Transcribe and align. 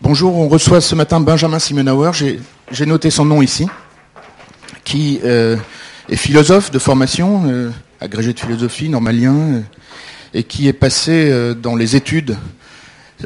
Bonjour, 0.00 0.36
on 0.36 0.46
reçoit 0.46 0.80
ce 0.80 0.94
matin 0.94 1.18
Benjamin 1.18 1.58
Simenauer, 1.58 2.12
j'ai 2.70 2.86
noté 2.86 3.10
son 3.10 3.24
nom 3.24 3.42
ici, 3.42 3.66
qui 4.84 5.18
euh, 5.24 5.56
est 6.08 6.14
philosophe 6.14 6.70
de 6.70 6.78
formation, 6.78 7.42
euh, 7.48 7.70
agrégé 8.00 8.32
de 8.32 8.38
philosophie, 8.38 8.88
normalien, 8.88 9.34
euh, 9.34 9.60
et 10.34 10.44
qui 10.44 10.68
est 10.68 10.72
passé 10.72 11.32
dans 11.60 11.74
les 11.74 11.96
études 11.96 12.36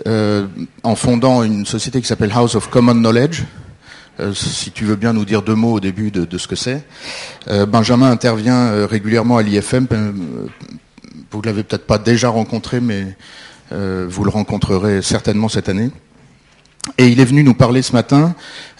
en 0.06 0.96
fondant 0.96 1.42
une 1.42 1.66
société 1.66 2.00
qui 2.00 2.06
s'appelle 2.06 2.32
House 2.34 2.54
of 2.54 2.70
Common 2.70 2.94
Knowledge. 2.94 3.42
si 4.32 4.70
tu 4.70 4.84
veux 4.84 4.96
bien 4.96 5.12
nous 5.12 5.26
dire 5.26 5.42
deux 5.42 5.54
mots 5.54 5.74
au 5.74 5.80
début 5.80 6.10
de, 6.10 6.38
ce 6.38 6.46
que 6.46 6.56
c'est. 6.56 6.84
Benjamin 7.68 8.10
intervient 8.10 8.86
régulièrement 8.86 9.36
à 9.36 9.42
l'IFM. 9.42 9.86
vous 11.30 11.40
ne 11.40 11.44
l'avez 11.44 11.64
peut-être 11.64 11.86
pas 11.86 11.98
déjà 11.98 12.28
rencontré, 12.28 12.80
mais 12.80 13.16
vous 13.72 14.24
le 14.24 14.30
rencontrerez 14.30 15.02
certainement 15.02 15.48
cette 15.48 15.68
année. 15.68 15.90
Et 16.98 17.06
il 17.06 17.20
est 17.20 17.24
venu 17.24 17.44
nous 17.44 17.54
parler 17.54 17.80
ce 17.80 17.92
matin 17.92 18.34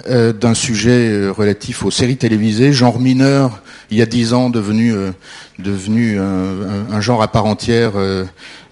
euh, 0.08 0.32
d'un 0.32 0.54
sujet 0.54 1.08
euh, 1.08 1.30
relatif 1.30 1.84
aux 1.84 1.92
séries 1.92 2.16
télévisées, 2.16 2.72
genre 2.72 2.98
mineur, 2.98 3.62
il 3.90 3.96
y 3.98 4.02
a 4.02 4.06
dix 4.06 4.32
ans 4.32 4.50
devenu, 4.50 4.92
euh, 4.92 5.12
devenu 5.60 6.18
un, 6.18 7.00
genre 7.00 7.22
à 7.22 7.28
part 7.28 7.46
entière 7.46 7.92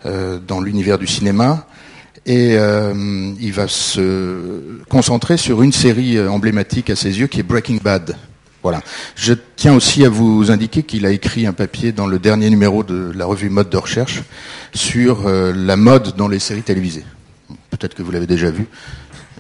dans 0.05 0.61
l'univers 0.61 0.99
du 0.99 1.07
cinéma. 1.07 1.67
Et 2.27 2.55
il 2.55 3.53
va 3.53 3.69
se 3.69 4.83
concentrer 4.89 5.37
sur 5.37 5.63
une 5.63 5.73
série 5.73 6.21
emblématique 6.21 6.91
à 6.91 6.97
ses 6.97 7.19
yeux 7.19 7.27
qui 7.27 7.41
est 7.41 7.45
Breaking 7.45 7.79
Bad. 7.83 8.17
Voilà. 8.63 8.83
Je 9.15 9.35
tiens 9.57 9.75
aussi 9.75 10.05
à 10.05 10.09
vous 10.09 10.51
indiquer 10.51 10.83
qu'il 10.83 11.07
a 11.07 11.11
écrit 11.11 11.47
un 11.47 11.53
papier 11.53 11.93
dans 11.93 12.07
le 12.07 12.19
dernier 12.19 12.51
numéro 12.51 12.83
de 12.83 13.13
la 13.15 13.27
revue 13.27 13.51
Mode 13.51 13.71
de 13.71 13.77
recherche 13.77 14.23
sur 14.75 15.29
la 15.29 15.77
mode 15.77 16.17
dans 16.17 16.29
les 16.29 16.39
séries 16.39 16.63
télévisées. 16.63 17.05
Peut-être 17.71 17.95
que 17.95 18.03
vous 18.03 18.11
l'avez 18.11 18.27
déjà 18.27 18.51
vu. 18.51 18.67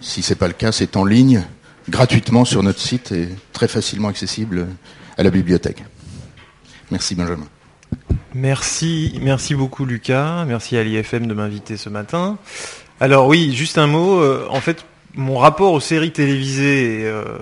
Si 0.03 0.23
ce 0.23 0.31
n'est 0.31 0.37
pas 0.37 0.49
le 0.49 0.55
cas, 0.55 0.73
c'est 0.73 0.97
en 0.97 1.05
ligne, 1.05 1.45
gratuitement 1.89 2.45
sur 2.45 2.63
notre 2.63 2.81
site 2.81 3.13
et 3.13 3.29
très 3.53 3.69
facilement 3.69 4.09
accessible 4.09 4.67
à 5.19 5.23
la 5.23 5.31
bibliothèque. 5.31 5.85
Merci 6.91 7.15
Benjamin. 7.15 7.47
Merci, 8.35 9.19
merci 9.21 9.55
beaucoup 9.55 9.85
Lucas, 9.85 10.45
merci 10.45 10.77
à 10.77 10.85
l'IFM 10.85 11.27
de 11.27 11.35
m'inviter 11.35 11.77
ce 11.77 11.89
matin. 11.89 12.39
Alors 13.01 13.27
oui, 13.27 13.55
juste 13.55 13.77
un 13.77 13.87
mot, 13.87 14.21
euh, 14.21 14.47
en 14.51 14.61
fait 14.61 14.85
mon 15.15 15.37
rapport 15.39 15.73
aux 15.73 15.81
séries 15.81 16.13
télévisées 16.13 17.01
est, 17.01 17.07
euh, 17.07 17.39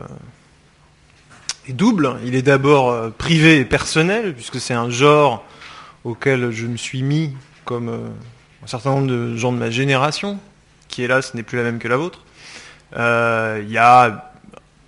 double. 1.69 2.17
Il 2.25 2.35
est 2.35 2.43
d'abord 2.43 2.91
euh, 2.91 3.11
privé 3.11 3.59
et 3.59 3.65
personnel, 3.67 4.35
puisque 4.35 4.59
c'est 4.59 4.73
un 4.73 4.89
genre 4.89 5.45
auquel 6.05 6.51
je 6.51 6.67
me 6.67 6.79
suis 6.79 7.03
mis 7.03 7.35
comme 7.67 7.91
un 7.91 8.67
certain 8.67 8.91
nombre 8.91 9.09
de 9.09 9.37
gens 9.37 9.53
de 9.53 9.59
ma 9.59 9.71
génération, 9.71 10.39
qui 10.89 11.03
hélas 11.03 11.35
n'est 11.35 11.43
plus 11.43 11.59
la 11.59 11.65
même 11.65 11.79
que 11.79 11.89
la 11.89 11.99
vôtre. 11.99 12.25
Euh, 12.97 13.63
il 13.63 13.71
y 13.71 13.79
a 13.79 14.33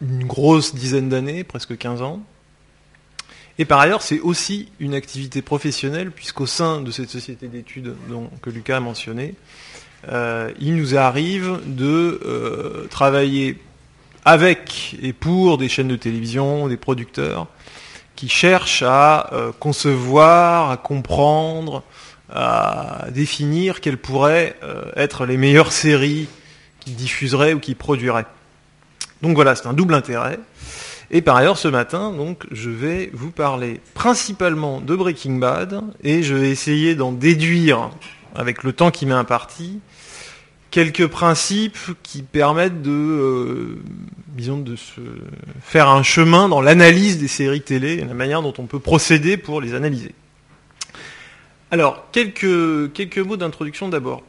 une 0.00 0.24
grosse 0.24 0.74
dizaine 0.74 1.08
d'années, 1.08 1.44
presque 1.44 1.76
15 1.76 2.02
ans. 2.02 2.20
Et 3.58 3.66
par 3.66 3.80
ailleurs, 3.80 4.00
c'est 4.00 4.20
aussi 4.20 4.68
une 4.80 4.94
activité 4.94 5.42
professionnelle, 5.42 6.10
puisqu'au 6.10 6.46
sein 6.46 6.80
de 6.80 6.90
cette 6.90 7.10
société 7.10 7.48
d'études 7.48 7.94
que 8.40 8.48
Lucas 8.48 8.78
a 8.78 8.80
mentionné, 8.80 9.34
euh, 10.08 10.50
il 10.58 10.76
nous 10.76 10.96
arrive 10.96 11.60
de 11.66 12.20
euh, 12.24 12.86
travailler 12.88 13.58
avec 14.24 14.96
et 15.02 15.12
pour 15.12 15.58
des 15.58 15.68
chaînes 15.68 15.88
de 15.88 15.96
télévision, 15.96 16.68
des 16.68 16.78
producteurs, 16.78 17.48
qui 18.16 18.28
cherchent 18.28 18.84
à 18.86 19.30
concevoir, 19.60 20.70
à 20.70 20.76
comprendre, 20.76 21.82
à 22.30 23.06
définir 23.10 23.80
quelles 23.80 23.96
pourraient 23.96 24.56
être 24.94 25.24
les 25.24 25.38
meilleures 25.38 25.72
séries 25.72 26.28
qui 26.80 26.92
diffuserait 26.92 27.54
ou 27.54 27.60
qui 27.60 27.74
produirait. 27.74 28.26
Donc 29.22 29.34
voilà, 29.34 29.54
c'est 29.54 29.66
un 29.66 29.72
double 29.72 29.94
intérêt. 29.94 30.38
Et 31.10 31.22
par 31.22 31.36
ailleurs, 31.36 31.58
ce 31.58 31.68
matin, 31.68 32.12
donc, 32.12 32.46
je 32.52 32.70
vais 32.70 33.10
vous 33.12 33.32
parler 33.32 33.80
principalement 33.94 34.80
de 34.80 34.94
Breaking 34.94 35.36
Bad 35.36 35.82
et 36.04 36.22
je 36.22 36.34
vais 36.34 36.50
essayer 36.50 36.94
d'en 36.94 37.10
déduire, 37.10 37.90
avec 38.34 38.62
le 38.62 38.72
temps 38.72 38.92
qui 38.92 39.06
m'est 39.06 39.12
imparti, 39.12 39.80
quelques 40.70 41.08
principes 41.08 41.78
qui 42.04 42.22
permettent 42.22 42.80
de, 42.80 42.90
euh, 42.90 43.82
faire 45.62 45.88
un 45.88 46.04
chemin 46.04 46.48
dans 46.48 46.60
l'analyse 46.60 47.18
des 47.18 47.28
séries 47.28 47.60
télé 47.60 47.94
et 47.94 48.04
la 48.04 48.14
manière 48.14 48.40
dont 48.40 48.54
on 48.58 48.66
peut 48.66 48.78
procéder 48.78 49.36
pour 49.36 49.60
les 49.60 49.74
analyser. 49.74 50.14
Alors, 51.72 52.06
quelques 52.12 53.18
mots 53.18 53.36
d'introduction 53.36 53.88
d'abord. 53.88 54.22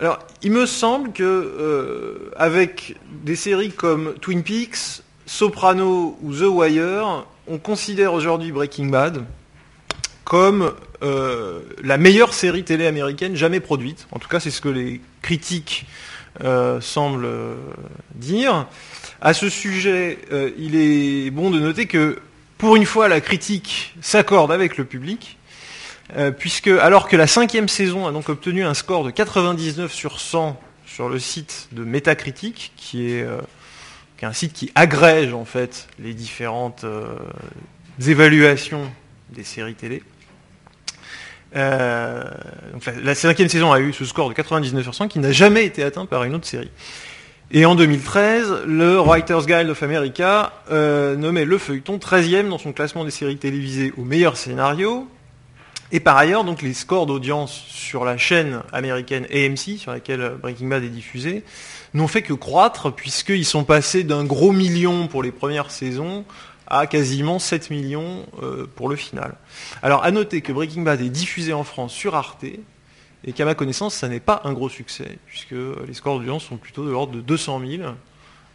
Alors, 0.00 0.18
il 0.42 0.50
me 0.50 0.66
semble 0.66 1.12
que 1.12 1.22
euh, 1.22 2.32
avec 2.36 2.96
des 3.22 3.36
séries 3.36 3.70
comme 3.70 4.14
Twin 4.20 4.42
Peaks, 4.42 5.02
Soprano 5.24 6.18
ou 6.20 6.34
The 6.34 6.48
Wire, 6.48 7.26
on 7.46 7.58
considère 7.58 8.12
aujourd'hui 8.12 8.50
Breaking 8.50 8.86
Bad 8.86 9.24
comme 10.24 10.72
euh, 11.02 11.60
la 11.82 11.96
meilleure 11.96 12.34
série 12.34 12.64
télé 12.64 12.86
américaine 12.86 13.36
jamais 13.36 13.60
produite. 13.60 14.08
En 14.10 14.18
tout 14.18 14.28
cas, 14.28 14.40
c'est 14.40 14.50
ce 14.50 14.60
que 14.60 14.68
les 14.68 15.00
critiques 15.22 15.86
euh, 16.42 16.80
semblent 16.80 17.28
dire. 18.16 18.66
À 19.20 19.32
ce 19.32 19.48
sujet, 19.48 20.18
il 20.58 20.74
est 20.74 21.30
bon 21.30 21.50
de 21.50 21.60
noter 21.60 21.86
que 21.86 22.18
pour 22.58 22.74
une 22.74 22.86
fois, 22.86 23.06
la 23.06 23.20
critique 23.20 23.94
s'accorde 24.00 24.50
avec 24.50 24.76
le 24.76 24.84
public 24.84 25.38
euh, 26.16 26.30
puisque 26.30 26.68
alors 26.68 27.08
que 27.08 27.16
la 27.16 27.26
cinquième 27.26 27.68
saison 27.68 28.06
a 28.06 28.12
donc 28.12 28.28
obtenu 28.28 28.62
un 28.62 28.74
score 28.74 29.04
de 29.04 29.10
99 29.10 29.92
sur 29.92 30.20
100 30.20 30.60
sur 30.86 31.08
le 31.08 31.18
site 31.18 31.68
de 31.72 31.82
Metacritic, 31.82 32.72
qui 32.76 33.10
est, 33.10 33.22
euh, 33.22 33.40
un 34.22 34.32
site 34.32 34.54
qui 34.54 34.72
agrège 34.74 35.34
en 35.34 35.44
fait 35.44 35.86
les 35.98 36.14
différentes 36.14 36.84
euh, 36.84 37.16
évaluations 38.06 38.90
des 39.28 39.44
séries 39.44 39.74
télé. 39.74 40.02
la, 41.52 43.14
cinquième 43.14 43.50
saison 43.50 43.70
a 43.70 43.80
eu 43.80 43.92
ce 43.92 44.06
score 44.06 44.30
de 44.30 44.34
99 44.34 44.82
sur 44.82 44.94
100 44.94 45.08
qui 45.08 45.18
n'a 45.18 45.30
jamais 45.30 45.66
été 45.66 45.82
atteint 45.82 46.06
par 46.06 46.24
une 46.24 46.34
autre 46.34 46.46
série. 46.46 46.70
Et 47.50 47.66
en 47.66 47.74
2013, 47.74 48.62
le 48.66 48.98
Writers 48.98 49.44
Guild 49.44 49.68
of 49.68 49.82
America 49.82 50.54
nommait 50.70 51.44
le 51.44 51.58
feuilleton 51.58 51.98
13e 51.98 52.48
dans 52.48 52.56
son 52.56 52.72
classement 52.72 53.04
des 53.04 53.10
séries 53.10 53.36
télévisées 53.36 53.92
au 53.98 54.04
meilleur 54.04 54.38
scénario, 54.38 55.06
et 55.94 56.00
par 56.00 56.16
ailleurs, 56.16 56.42
donc 56.42 56.60
les 56.60 56.74
scores 56.74 57.06
d'audience 57.06 57.52
sur 57.52 58.04
la 58.04 58.16
chaîne 58.16 58.62
américaine 58.72 59.28
AMC, 59.32 59.78
sur 59.78 59.92
laquelle 59.92 60.36
Breaking 60.42 60.66
Bad 60.66 60.82
est 60.82 60.88
diffusé, 60.88 61.44
n'ont 61.94 62.08
fait 62.08 62.22
que 62.22 62.32
croître, 62.32 62.92
puisqu'ils 62.92 63.44
sont 63.44 63.62
passés 63.62 64.02
d'un 64.02 64.24
gros 64.24 64.50
million 64.50 65.06
pour 65.06 65.22
les 65.22 65.30
premières 65.30 65.70
saisons 65.70 66.24
à 66.66 66.88
quasiment 66.88 67.38
7 67.38 67.70
millions 67.70 68.26
euh, 68.42 68.66
pour 68.74 68.88
le 68.88 68.96
final. 68.96 69.36
Alors 69.84 70.02
à 70.02 70.10
noter 70.10 70.40
que 70.40 70.50
Breaking 70.52 70.82
Bad 70.82 71.00
est 71.00 71.10
diffusé 71.10 71.52
en 71.52 71.62
France 71.62 71.92
sur 71.92 72.16
Arte, 72.16 72.42
et 72.42 73.32
qu'à 73.32 73.44
ma 73.44 73.54
connaissance, 73.54 73.94
ça 73.94 74.08
n'est 74.08 74.18
pas 74.18 74.40
un 74.42 74.52
gros 74.52 74.68
succès, 74.68 75.18
puisque 75.26 75.54
les 75.86 75.94
scores 75.94 76.18
d'audience 76.18 76.42
sont 76.42 76.56
plutôt 76.56 76.84
de 76.84 76.90
l'ordre 76.90 77.12
de 77.12 77.20
200 77.20 77.60
000, 77.64 77.82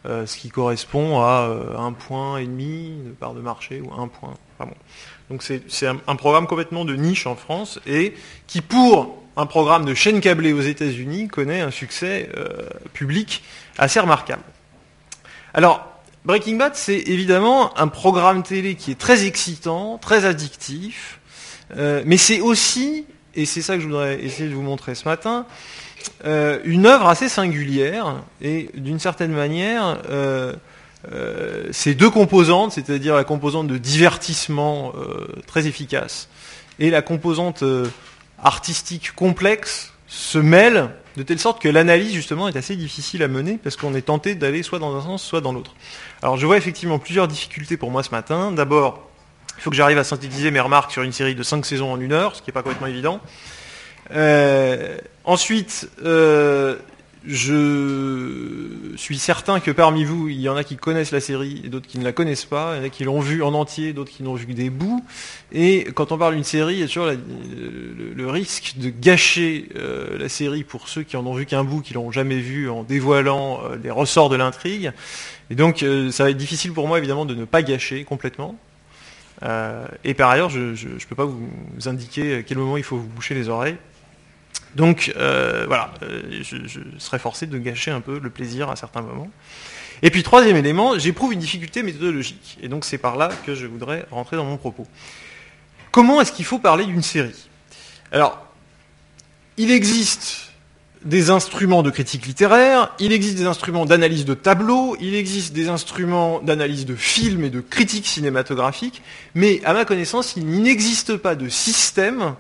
euh, 0.05 0.25
ce 0.25 0.35
qui 0.35 0.49
correspond 0.49 1.22
à 1.22 1.47
euh, 1.47 1.78
un 1.78 1.94
point 1.94 2.35
et 2.39 2.45
demi 2.45 2.97
de 3.05 3.11
part 3.11 3.33
de 3.33 3.39
marché, 3.39 3.79
ou 3.79 3.94
un 3.94 4.09
point. 4.09 4.33
Donc 5.30 5.44
c'est 5.44 5.88
un, 5.88 6.16
programme 6.16 6.47
complètement 6.47 6.86
de 6.86 6.96
niche 6.96 7.28
en 7.28 7.36
France 7.36 7.80
et 7.86 8.14
qui, 8.47 8.62
pour 8.62 9.22
un 9.38 9.46
programme 9.46 9.86
de 9.86 9.94
chaîne 9.94 10.22
câblée 10.22 10.53
aux 10.53 10.62
États-Unis, 10.62 11.28
connaît 11.28 11.62
un 11.62 11.72
succès 11.72 12.30
euh, 12.36 12.47
public 12.94 13.44
assez 13.78 14.00
remarquable. 14.00 14.42
Alors, 15.53 15.88
Breaking 16.25 16.58
Bad, 16.58 16.75
c'est 16.75 16.97
évidemment 16.97 17.78
un 17.80 17.88
programme 17.88 18.44
télé 18.44 18.75
qui 18.75 18.92
est 18.92 19.00
très 19.00 19.25
excitant, 19.25 19.97
très 20.00 20.25
addictif, 20.25 21.20
euh, 21.78 22.02
mais 22.06 22.18
c'est 22.18 22.41
aussi, 22.41 23.06
et 23.36 23.46
c'est 23.46 23.62
ça 23.62 23.76
que 23.76 23.81
je 23.81 23.88
voudrais 23.88 24.22
essayer 24.24 24.50
de 24.50 24.56
vous 24.56 24.64
montrer 24.64 24.96
ce 24.96 25.08
matin, 25.08 25.46
euh, 26.26 26.59
une 26.66 26.88
œuvre 26.88 27.08
assez 27.08 27.30
singulière 27.30 28.16
et 28.41 28.70
d'une 28.74 29.00
certaine 29.00 29.32
manière 29.32 30.00
euh, 31.07 31.67
ces 31.72 31.96
deux 31.96 32.09
composantes, 32.09 32.73
c'est-à-dire 32.73 33.16
la 33.16 33.23
composante 33.23 33.67
de 33.67 33.78
divertissement 33.78 34.93
euh, 34.97 35.28
très 35.47 35.66
efficace 35.66 36.28
et 36.78 36.90
la 36.90 37.01
composante 37.01 37.63
euh, 37.63 37.87
artistique 38.43 39.13
complexe, 39.16 39.93
se 40.07 40.40
mêlent 40.40 40.90
de 41.17 41.23
telle 41.23 41.40
sorte 41.40 41.61
que 41.61 41.69
l'analyse 41.69 42.13
justement 42.13 42.47
est 42.47 42.55
assez 42.57 42.75
difficile 42.75 43.22
à 43.22 43.28
mener 43.28 43.59
parce 43.61 43.75
qu'on 43.75 43.93
est 43.93 44.01
tenté 44.01 44.35
d'aller 44.35 44.63
soit 44.63 44.79
dans 44.79 44.96
un 44.96 45.01
sens, 45.01 45.23
soit 45.23 45.40
dans 45.40 45.53
l'autre. 45.53 45.75
Alors 46.22 46.37
je 46.37 46.46
vois 46.46 46.57
effectivement 46.57 46.99
plusieurs 46.99 47.28
difficultés 47.28 47.78
pour 47.78 47.91
moi 47.91 48.02
ce 48.03 48.11
matin. 48.11 48.52
D'abord, 48.52 49.07
il 49.57 49.61
faut 49.61 49.69
que 49.69 49.75
j'arrive 49.75 49.99
à 49.99 50.03
synthétiser 50.03 50.52
mes 50.52 50.59
remarques 50.59 50.91
sur 50.91 51.03
une 51.03 51.11
série 51.11 51.35
de 51.35 51.43
cinq 51.43 51.66
saisons 51.66 51.91
en 51.91 51.99
une 51.99 52.11
heure, 52.11 52.35
ce 52.35 52.41
qui 52.41 52.49
n'est 52.49 52.53
pas 52.53 52.63
complètement 52.63 52.87
évident. 52.87 53.22
ensuite, 55.25 55.90
je 57.25 58.93
suis 58.95 59.17
certain 59.17 59.59
que 59.59 59.71
parmi 59.71 60.05
vous, 60.05 60.29
il 60.29 60.39
y 60.39 60.47
en 60.47 60.55
a 60.55 60.63
qui 60.63 60.77
connaissent 60.77 61.11
la 61.11 61.19
série 61.19 61.61
et 61.66 61.69
d'autres 61.69 61.87
qui 61.87 61.99
ne 61.99 62.03
la 62.03 62.13
connaissent 62.13 62.45
pas. 62.45 62.75
Il 62.75 62.77
y 62.77 62.81
en 62.81 62.85
a 62.85 62.89
qui 62.89 63.03
l'ont 63.03 63.19
vue 63.19 63.43
en 63.43 63.53
entier, 63.53 63.91
d'autres 63.91 64.11
qui 64.11 64.23
n'ont 64.23 64.35
vu 64.35 64.45
que 64.45 64.53
des 64.53 64.69
bouts. 64.69 65.03
Et 65.51 65.87
quand 65.95 66.13
on 66.13 66.17
parle 66.17 66.35
d'une 66.35 66.45
série, 66.45 66.75
il 66.75 66.79
y 66.79 66.83
a 66.83 66.87
toujours 66.87 67.07
le, 67.07 68.29
risque 68.29 68.75
de 68.77 68.89
gâcher 68.89 69.67
euh, 69.75 70.17
la 70.17 70.29
série 70.29 70.63
pour 70.63 70.87
ceux 70.87 71.03
qui 71.03 71.17
en 71.17 71.25
ont 71.25 71.33
vu 71.33 71.45
qu'un 71.45 71.63
bout, 71.63 71.81
qui 71.81 71.93
l'ont 71.93 72.11
jamais 72.11 72.39
vu, 72.39 72.69
en 72.69 72.83
dévoilant 72.83 73.61
euh, 73.63 73.75
les 73.83 73.91
ressorts 73.91 74.29
de 74.29 74.37
l'intrigue. 74.37 74.93
Et 75.49 75.55
donc, 75.55 75.83
ça 76.11 76.23
va 76.23 76.29
être 76.29 76.37
difficile 76.37 76.73
pour 76.73 76.87
moi, 76.87 76.99
évidemment, 76.99 77.25
de 77.25 77.33
ne 77.33 77.43
pas 77.43 77.63
gâcher 77.63 78.03
complètement. 78.03 78.55
et 80.03 80.13
par 80.13 80.29
ailleurs, 80.29 80.51
je 80.51 80.59
ne 80.59 81.05
peux 81.09 81.16
pas 81.16 81.25
vous 81.25 81.49
indiquer 81.87 82.35
à 82.35 82.43
quel 82.43 82.59
moment 82.59 82.77
il 82.77 82.83
faut 82.83 82.97
vous 82.97 83.07
boucher 83.07 83.33
les 83.33 83.49
oreilles. 83.49 83.77
Donc 84.76 85.14
euh, 85.17 85.66
voilà, 85.67 85.94
euh, 86.03 86.41
je, 86.41 86.79
serais 87.00 87.20
forcé 87.20 87.47
de 87.47 87.58
gâcher 87.58 87.91
un 87.91 88.02
peu 88.02 88.20
le 88.20 88.29
plaisir 88.29 88.70
à 88.70 88.76
certains 88.76 89.02
moments. 89.02 89.29
Et 90.02 90.11
puis 90.11 90.23
troisième 90.23 90.56
élément, 90.56 90.97
j'éprouve 90.97 91.34
une 91.34 91.40
difficulté 91.40 91.84
méthodologique. 91.84 92.58
Et 92.61 92.67
donc 92.67 92.85
c'est 92.85 92.97
par 92.97 93.17
là 93.17 93.29
que 93.46 93.56
je 93.56 93.66
voudrais 93.66 94.06
rentrer 94.11 94.38
dans 94.38 94.46
mon 94.46 94.58
propos. 94.58 94.88
Comment 95.91 96.22
est-ce 96.22 96.32
qu'il 96.32 96.46
faut 96.46 96.59
parler 96.59 96.85
d'une 96.85 97.02
série? 97.02 97.50
Alors, 98.11 98.46
il 99.58 99.72
existe 99.72 100.50
des 101.03 101.29
instruments 101.29 101.82
de 101.82 101.90
critique 101.90 102.26
littéraire, 102.26 102.94
il 103.00 103.14
existe 103.14 103.38
des 103.38 103.46
instruments 103.46 103.85
d'analyse 103.85 104.26
de 104.26 104.34
tableaux, 104.34 104.97
il 105.00 105.16
existe 105.16 105.53
des 105.53 105.70
instruments 105.70 106.40
d'analyse 106.40 106.85
de 106.85 106.96
films 106.96 107.46
et 107.46 107.50
de 107.50 107.62
critique 107.62 108.05
cinématographique, 108.05 109.02
mais 109.34 109.62
à 109.64 109.73
ma 109.73 109.85
connaissance, 109.85 110.34
il 110.35 110.46
n'existe 110.46 111.16
pas 111.16 111.35
de 111.35 111.47
système 111.47 112.35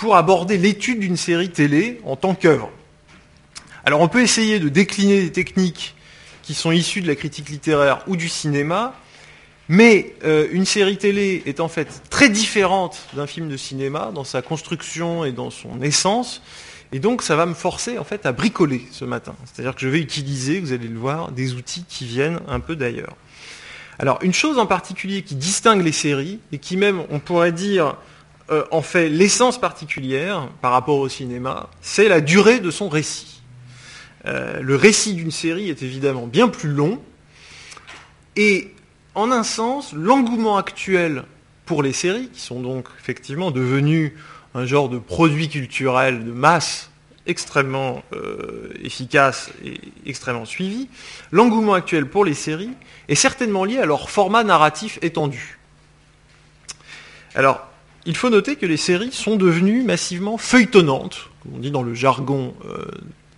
pour 0.00 0.16
aborder 0.16 0.56
l'étude 0.56 1.00
d'une 1.00 1.18
série 1.18 1.50
télé 1.50 2.00
en 2.06 2.16
tant 2.16 2.34
qu'œuvre. 2.34 2.70
Alors 3.84 4.00
on 4.00 4.08
peut 4.08 4.22
essayer 4.22 4.58
de 4.58 4.70
décliner 4.70 5.20
des 5.20 5.30
techniques 5.30 5.94
qui 6.42 6.54
sont 6.54 6.72
issues 6.72 7.02
de 7.02 7.06
la 7.06 7.14
critique 7.14 7.50
littéraire 7.50 8.02
ou 8.06 8.16
du 8.16 8.30
cinéma, 8.30 8.94
mais 9.68 10.14
euh, 10.24 10.48
une 10.52 10.64
série 10.64 10.96
télé 10.96 11.42
est 11.44 11.60
en 11.60 11.68
fait 11.68 12.00
très 12.08 12.30
différente 12.30 12.98
d'un 13.12 13.26
film 13.26 13.50
de 13.50 13.58
cinéma 13.58 14.10
dans 14.14 14.24
sa 14.24 14.40
construction 14.40 15.26
et 15.26 15.32
dans 15.32 15.50
son 15.50 15.82
essence, 15.82 16.40
et 16.92 16.98
donc 16.98 17.20
ça 17.20 17.36
va 17.36 17.44
me 17.44 17.52
forcer 17.52 17.98
en 17.98 18.04
fait 18.04 18.24
à 18.24 18.32
bricoler 18.32 18.86
ce 18.92 19.04
matin. 19.04 19.34
C'est-à-dire 19.44 19.74
que 19.74 19.82
je 19.82 19.88
vais 19.88 20.00
utiliser, 20.00 20.60
vous 20.60 20.72
allez 20.72 20.88
le 20.88 20.98
voir, 20.98 21.30
des 21.30 21.52
outils 21.52 21.84
qui 21.86 22.06
viennent 22.06 22.40
un 22.48 22.60
peu 22.60 22.74
d'ailleurs. 22.74 23.16
Alors 23.98 24.18
une 24.22 24.32
chose 24.32 24.58
en 24.58 24.66
particulier 24.66 25.20
qui 25.20 25.34
distingue 25.34 25.84
les 25.84 25.92
séries, 25.92 26.38
et 26.52 26.58
qui 26.58 26.78
même, 26.78 27.02
on 27.10 27.18
pourrait 27.18 27.52
dire, 27.52 27.96
euh, 28.50 28.64
en 28.70 28.82
fait 28.82 29.08
l'essence 29.08 29.60
particulière 29.60 30.48
par 30.60 30.72
rapport 30.72 30.98
au 30.98 31.08
cinéma, 31.08 31.70
c'est 31.80 32.08
la 32.08 32.20
durée 32.20 32.60
de 32.60 32.70
son 32.70 32.88
récit. 32.88 33.42
Euh, 34.26 34.60
le 34.60 34.76
récit 34.76 35.14
d'une 35.14 35.30
série 35.30 35.70
est 35.70 35.82
évidemment 35.82 36.26
bien 36.26 36.48
plus 36.48 36.70
long, 36.70 37.00
et 38.36 38.74
en 39.14 39.30
un 39.30 39.42
sens, 39.42 39.92
l'engouement 39.92 40.56
actuel 40.56 41.24
pour 41.64 41.82
les 41.82 41.92
séries, 41.92 42.28
qui 42.32 42.40
sont 42.40 42.60
donc 42.60 42.88
effectivement 43.00 43.50
devenues 43.50 44.16
un 44.54 44.66
genre 44.66 44.88
de 44.88 44.98
produit 44.98 45.48
culturel 45.48 46.24
de 46.24 46.32
masse 46.32 46.90
extrêmement 47.26 48.02
euh, 48.12 48.72
efficace 48.82 49.50
et 49.64 49.80
extrêmement 50.06 50.44
suivi, 50.44 50.88
l'engouement 51.30 51.74
actuel 51.74 52.06
pour 52.06 52.24
les 52.24 52.34
séries 52.34 52.72
est 53.08 53.14
certainement 53.14 53.64
lié 53.64 53.78
à 53.78 53.86
leur 53.86 54.10
format 54.10 54.42
narratif 54.42 54.98
étendu. 55.02 55.58
Alors, 57.34 57.69
il 58.06 58.16
faut 58.16 58.30
noter 58.30 58.56
que 58.56 58.66
les 58.66 58.76
séries 58.76 59.12
sont 59.12 59.36
devenues 59.36 59.82
massivement 59.82 60.38
feuilletonnantes, 60.38 61.30
comme 61.42 61.54
on 61.56 61.58
dit 61.58 61.70
dans 61.70 61.82
le 61.82 61.94
jargon 61.94 62.54
euh, 62.64 62.84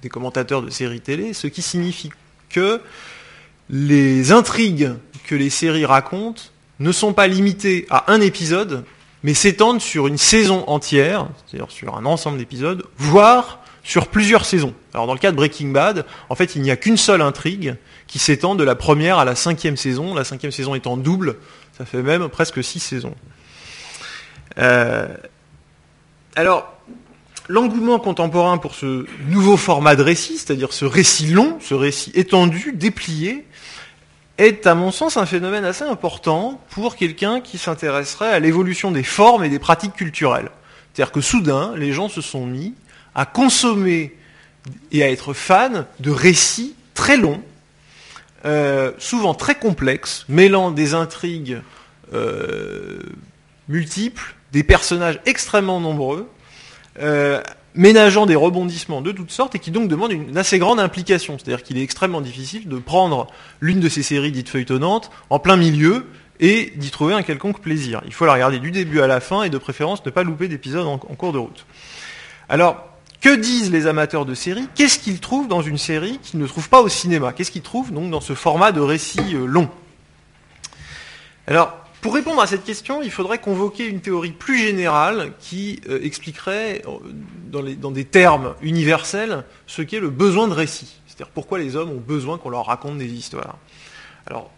des 0.02 0.08
commentateurs 0.08 0.62
de 0.62 0.70
séries 0.70 1.00
télé, 1.00 1.32
ce 1.32 1.46
qui 1.46 1.62
signifie 1.62 2.10
que 2.48 2.80
les 3.70 4.32
intrigues 4.32 4.92
que 5.26 5.34
les 5.34 5.50
séries 5.50 5.86
racontent 5.86 6.42
ne 6.80 6.92
sont 6.92 7.12
pas 7.12 7.26
limitées 7.26 7.86
à 7.90 8.12
un 8.12 8.20
épisode, 8.20 8.84
mais 9.22 9.34
s'étendent 9.34 9.80
sur 9.80 10.06
une 10.06 10.18
saison 10.18 10.64
entière, 10.66 11.28
c'est-à-dire 11.46 11.70
sur 11.70 11.96
un 11.96 12.04
ensemble 12.04 12.38
d'épisodes, 12.38 12.84
voire 12.98 13.60
sur 13.84 14.08
plusieurs 14.08 14.44
saisons. 14.44 14.74
Alors 14.94 15.06
dans 15.06 15.14
le 15.14 15.18
cas 15.18 15.30
de 15.30 15.36
Breaking 15.36 15.68
Bad, 15.68 16.04
en 16.28 16.34
fait, 16.34 16.54
il 16.54 16.62
n'y 16.62 16.70
a 16.70 16.76
qu'une 16.76 16.96
seule 16.96 17.22
intrigue 17.22 17.76
qui 18.06 18.18
s'étend 18.18 18.54
de 18.54 18.64
la 18.64 18.74
première 18.74 19.18
à 19.18 19.24
la 19.24 19.34
cinquième 19.34 19.76
saison, 19.76 20.14
la 20.14 20.24
cinquième 20.24 20.52
saison 20.52 20.74
étant 20.74 20.96
double, 20.96 21.36
ça 21.76 21.84
fait 21.84 22.02
même 22.02 22.28
presque 22.28 22.62
six 22.62 22.80
saisons. 22.80 23.14
Euh, 24.58 25.08
alors, 26.36 26.72
l'engouement 27.48 27.98
contemporain 27.98 28.58
pour 28.58 28.74
ce 28.74 29.06
nouveau 29.28 29.56
format 29.56 29.96
de 29.96 30.02
récit, 30.02 30.38
c'est-à-dire 30.38 30.72
ce 30.72 30.84
récit 30.84 31.26
long, 31.26 31.58
ce 31.60 31.74
récit 31.74 32.12
étendu, 32.14 32.72
déplié, 32.74 33.46
est 34.38 34.66
à 34.66 34.74
mon 34.74 34.90
sens 34.90 35.16
un 35.16 35.26
phénomène 35.26 35.64
assez 35.64 35.84
important 35.84 36.60
pour 36.70 36.96
quelqu'un 36.96 37.40
qui 37.40 37.58
s'intéresserait 37.58 38.32
à 38.32 38.40
l'évolution 38.40 38.90
des 38.90 39.02
formes 39.02 39.44
et 39.44 39.48
des 39.48 39.58
pratiques 39.58 39.94
culturelles. 39.94 40.50
C'est-à-dire 40.92 41.12
que 41.12 41.20
soudain, 41.20 41.74
les 41.76 41.92
gens 41.92 42.08
se 42.08 42.20
sont 42.20 42.46
mis 42.46 42.74
à 43.14 43.26
consommer 43.26 44.16
et 44.90 45.02
à 45.02 45.10
être 45.10 45.32
fans 45.34 45.84
de 46.00 46.10
récits 46.10 46.74
très 46.94 47.16
longs, 47.16 47.42
euh, 48.44 48.92
souvent 48.98 49.34
très 49.34 49.54
complexes, 49.54 50.24
mêlant 50.28 50.70
des 50.70 50.94
intrigues 50.94 51.60
euh, 52.14 53.00
multiples, 53.68 54.34
des 54.52 54.62
personnages 54.62 55.20
extrêmement 55.26 55.80
nombreux, 55.80 56.28
euh, 57.00 57.40
ménageant 57.74 58.26
des 58.26 58.36
rebondissements 58.36 59.00
de 59.00 59.12
toutes 59.12 59.30
sortes 59.30 59.54
et 59.54 59.58
qui 59.58 59.70
donc 59.70 59.88
demandent 59.88 60.12
une 60.12 60.36
assez 60.36 60.58
grande 60.58 60.78
implication. 60.78 61.38
C'est-à-dire 61.38 61.62
qu'il 61.62 61.78
est 61.78 61.82
extrêmement 61.82 62.20
difficile 62.20 62.68
de 62.68 62.76
prendre 62.76 63.28
l'une 63.60 63.80
de 63.80 63.88
ces 63.88 64.02
séries 64.02 64.32
dites 64.32 64.48
feuilletonnantes 64.48 65.10
en 65.30 65.38
plein 65.38 65.56
milieu 65.56 66.06
et 66.40 66.72
d'y 66.76 66.90
trouver 66.90 67.14
un 67.14 67.22
quelconque 67.22 67.60
plaisir. 67.60 68.02
Il 68.04 68.12
faut 68.12 68.26
la 68.26 68.34
regarder 68.34 68.58
du 68.58 68.70
début 68.70 69.00
à 69.00 69.06
la 69.06 69.20
fin 69.20 69.42
et 69.42 69.50
de 69.50 69.58
préférence 69.58 70.04
ne 70.04 70.10
pas 70.10 70.22
louper 70.22 70.48
d'épisodes 70.48 70.86
en, 70.86 70.98
cours 70.98 71.32
de 71.32 71.38
route. 71.38 71.64
Alors, 72.48 72.88
que 73.20 73.36
disent 73.36 73.70
les 73.70 73.86
amateurs 73.86 74.26
de 74.26 74.34
séries? 74.34 74.68
Qu'est-ce 74.74 74.98
qu'ils 74.98 75.20
trouvent 75.20 75.46
dans 75.46 75.62
une 75.62 75.78
série 75.78 76.18
qu'ils 76.22 76.40
ne 76.40 76.46
trouvent 76.46 76.68
pas 76.68 76.82
au 76.82 76.88
cinéma? 76.88 77.32
Qu'est-ce 77.32 77.52
qu'ils 77.52 77.62
trouvent 77.62 77.92
donc 77.92 78.10
dans 78.10 78.20
ce 78.20 78.34
format 78.34 78.72
de 78.72 78.80
récit 78.80 79.34
euh, 79.34 79.46
long? 79.46 79.70
Alors, 81.46 81.81
pour 82.02 82.14
répondre 82.14 82.42
à 82.42 82.48
cette 82.48 82.64
question, 82.64 83.00
il 83.00 83.12
faudrait 83.12 83.38
convoquer 83.38 83.86
une 83.86 84.00
théorie 84.00 84.32
plus 84.32 84.58
générale 84.58 85.32
qui 85.38 85.80
euh, 85.88 86.02
expliquerait, 86.02 86.82
euh, 86.84 87.70
dans, 87.76 87.92
des 87.92 88.04
termes 88.04 88.56
universels, 88.60 89.44
ce 89.68 89.82
qu'est 89.82 90.00
le 90.00 90.10
besoin 90.10 90.48
de 90.48 90.52
récit. 90.52 91.00
C'est-à-dire 91.06 91.30
pourquoi 91.32 91.60
les 91.60 91.76
hommes 91.76 91.90
ont 91.90 92.02
besoin 92.04 92.38
qu'on 92.38 92.50
leur 92.50 92.66
raconte 92.66 92.98
des 92.98 93.06
histoires. 93.06 93.56
Alors, 94.26 94.50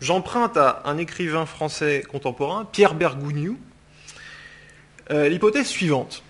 j'emprunte 0.00 0.56
à 0.56 0.82
un 0.84 0.98
écrivain 0.98 1.46
français 1.46 2.04
contemporain, 2.08 2.64
Pierre 2.64 2.94
Bergogneau, 2.94 3.56
euh, 5.10 5.28
l'hypothèse 5.28 5.66
suivante. 5.66 6.22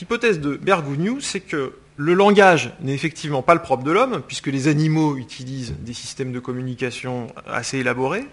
l'hypothèse 0.00 0.40
de 0.40 0.56
Bergogneau, 0.56 1.20
c'est 1.20 1.40
que 1.40 1.74
le 1.96 2.14
langage 2.14 2.72
n'est 2.80 2.94
effectivement 2.94 3.42
pas 3.42 3.54
le 3.54 3.60
propre 3.60 3.84
de 3.84 3.90
l'homme, 3.90 4.22
puisque 4.26 4.46
les 4.46 4.68
animaux 4.68 5.18
utilisent 5.18 5.74
des 5.80 5.92
systèmes 5.92 6.32
de 6.32 6.40
communication 6.40 7.26
assez 7.46 7.78
élaborés, 7.78 8.24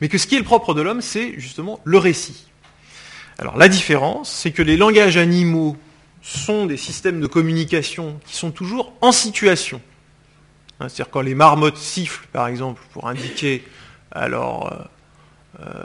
mais 0.00 0.08
que 0.08 0.18
ce 0.18 0.26
qui 0.26 0.34
est 0.34 0.38
le 0.38 0.44
propre 0.44 0.74
de 0.74 0.82
l'homme, 0.82 1.00
c'est 1.00 1.34
justement 1.38 1.80
le 1.84 1.98
récit. 1.98 2.46
Alors 3.38 3.56
la 3.56 3.68
différence, 3.68 4.30
c'est 4.30 4.50
que 4.50 4.62
les 4.62 4.76
langages 4.76 5.16
animaux 5.16 5.76
sont 6.22 6.66
des 6.66 6.76
systèmes 6.76 7.20
de 7.20 7.26
communication 7.26 8.20
qui 8.26 8.36
sont 8.36 8.50
toujours 8.50 8.92
en 9.00 9.12
situation. 9.12 9.80
Hein, 10.78 10.88
c'est-à-dire 10.88 11.10
quand 11.10 11.20
les 11.20 11.34
marmottes 11.34 11.76
sifflent, 11.76 12.26
par 12.32 12.48
exemple, 12.48 12.82
pour 12.92 13.08
indiquer 13.08 13.64
alors 14.12 14.72
euh, 14.72 15.64
euh, 15.64 15.84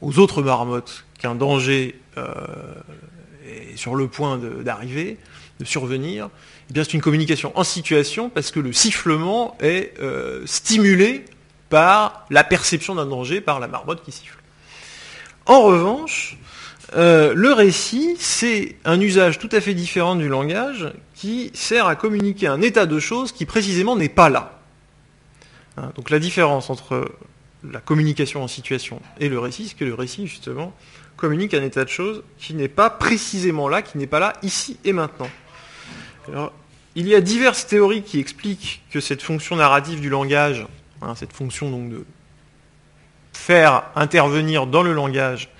aux 0.00 0.18
autres 0.18 0.42
marmottes 0.42 1.04
qu'un 1.18 1.34
danger 1.34 1.98
euh, 2.18 2.32
est 3.44 3.76
sur 3.76 3.94
le 3.94 4.08
point 4.08 4.38
d'arriver, 4.38 5.18
de, 5.60 5.64
survenir, 5.64 6.28
eh 6.70 6.74
c'est 6.74 6.94
une 6.94 7.00
communication 7.00 7.52
en 7.58 7.64
situation 7.64 8.28
parce 8.28 8.50
que 8.50 8.60
le 8.60 8.72
sifflement 8.72 9.56
est 9.60 9.94
stimulé 10.44 11.24
par 11.68 12.26
la 12.30 12.44
perception 12.44 12.94
d'un 12.94 13.06
danger 13.06 13.40
par 13.40 13.60
la 13.60 13.68
marmotte 13.68 14.02
qui 14.04 14.12
siffle. 14.12 14.38
En 15.46 15.62
revanche, 15.62 16.36
euh, 16.94 17.32
le 17.34 17.52
récit, 17.52 18.16
c'est 18.18 18.76
un 18.84 19.00
usage 19.00 19.38
tout 19.38 19.48
à 19.52 19.60
fait 19.60 19.74
différent 19.74 20.14
du 20.14 20.28
langage 20.28 20.92
qui 21.14 21.50
sert 21.54 21.86
à 21.86 21.96
communiquer 21.96 22.46
un 22.46 22.62
état 22.62 22.86
de 22.86 22.98
choses 23.00 23.32
qui 23.32 23.44
précisément 23.44 23.96
n'est 23.96 24.08
pas 24.08 24.28
là. 24.28 24.60
Hein, 25.76 25.92
donc 25.96 26.10
la 26.10 26.18
différence 26.18 26.70
entre 26.70 27.10
la 27.68 27.80
communication 27.80 28.42
en 28.42 28.48
situation 28.48 29.00
et 29.18 29.28
le 29.28 29.38
récit, 29.38 29.68
c'est 29.68 29.76
que 29.76 29.84
le 29.84 29.94
récit, 29.94 30.26
justement, 30.26 30.72
communique 31.16 31.54
un 31.54 31.62
état 31.62 31.84
de 31.84 31.90
choses 31.90 32.22
qui 32.38 32.54
n'est 32.54 32.68
pas 32.68 32.90
précisément 32.90 33.68
là, 33.68 33.82
qui 33.82 33.98
n'est 33.98 34.06
pas 34.06 34.20
là 34.20 34.34
ici 34.42 34.78
et 34.84 34.92
maintenant. 34.92 35.28
il 36.94 37.08
y 37.08 37.14
a 37.14 37.20
diverses 37.20 37.66
théories 37.66 38.02
qui 38.02 38.20
expliquent 38.20 38.82
que 38.90 39.00
cette 39.00 39.22
fonction 39.22 39.56
narrative 39.56 40.00
du 40.00 40.08
langage 40.08 40.66
Hein, 41.02 41.14
cette 41.14 41.32
fonction 41.32 41.70
donc 41.70 41.90
de 41.90 42.04
faire 43.32 43.84
intervenir 43.94 44.66
dans 44.66 44.82
le 44.82 44.94
langage 44.94 45.50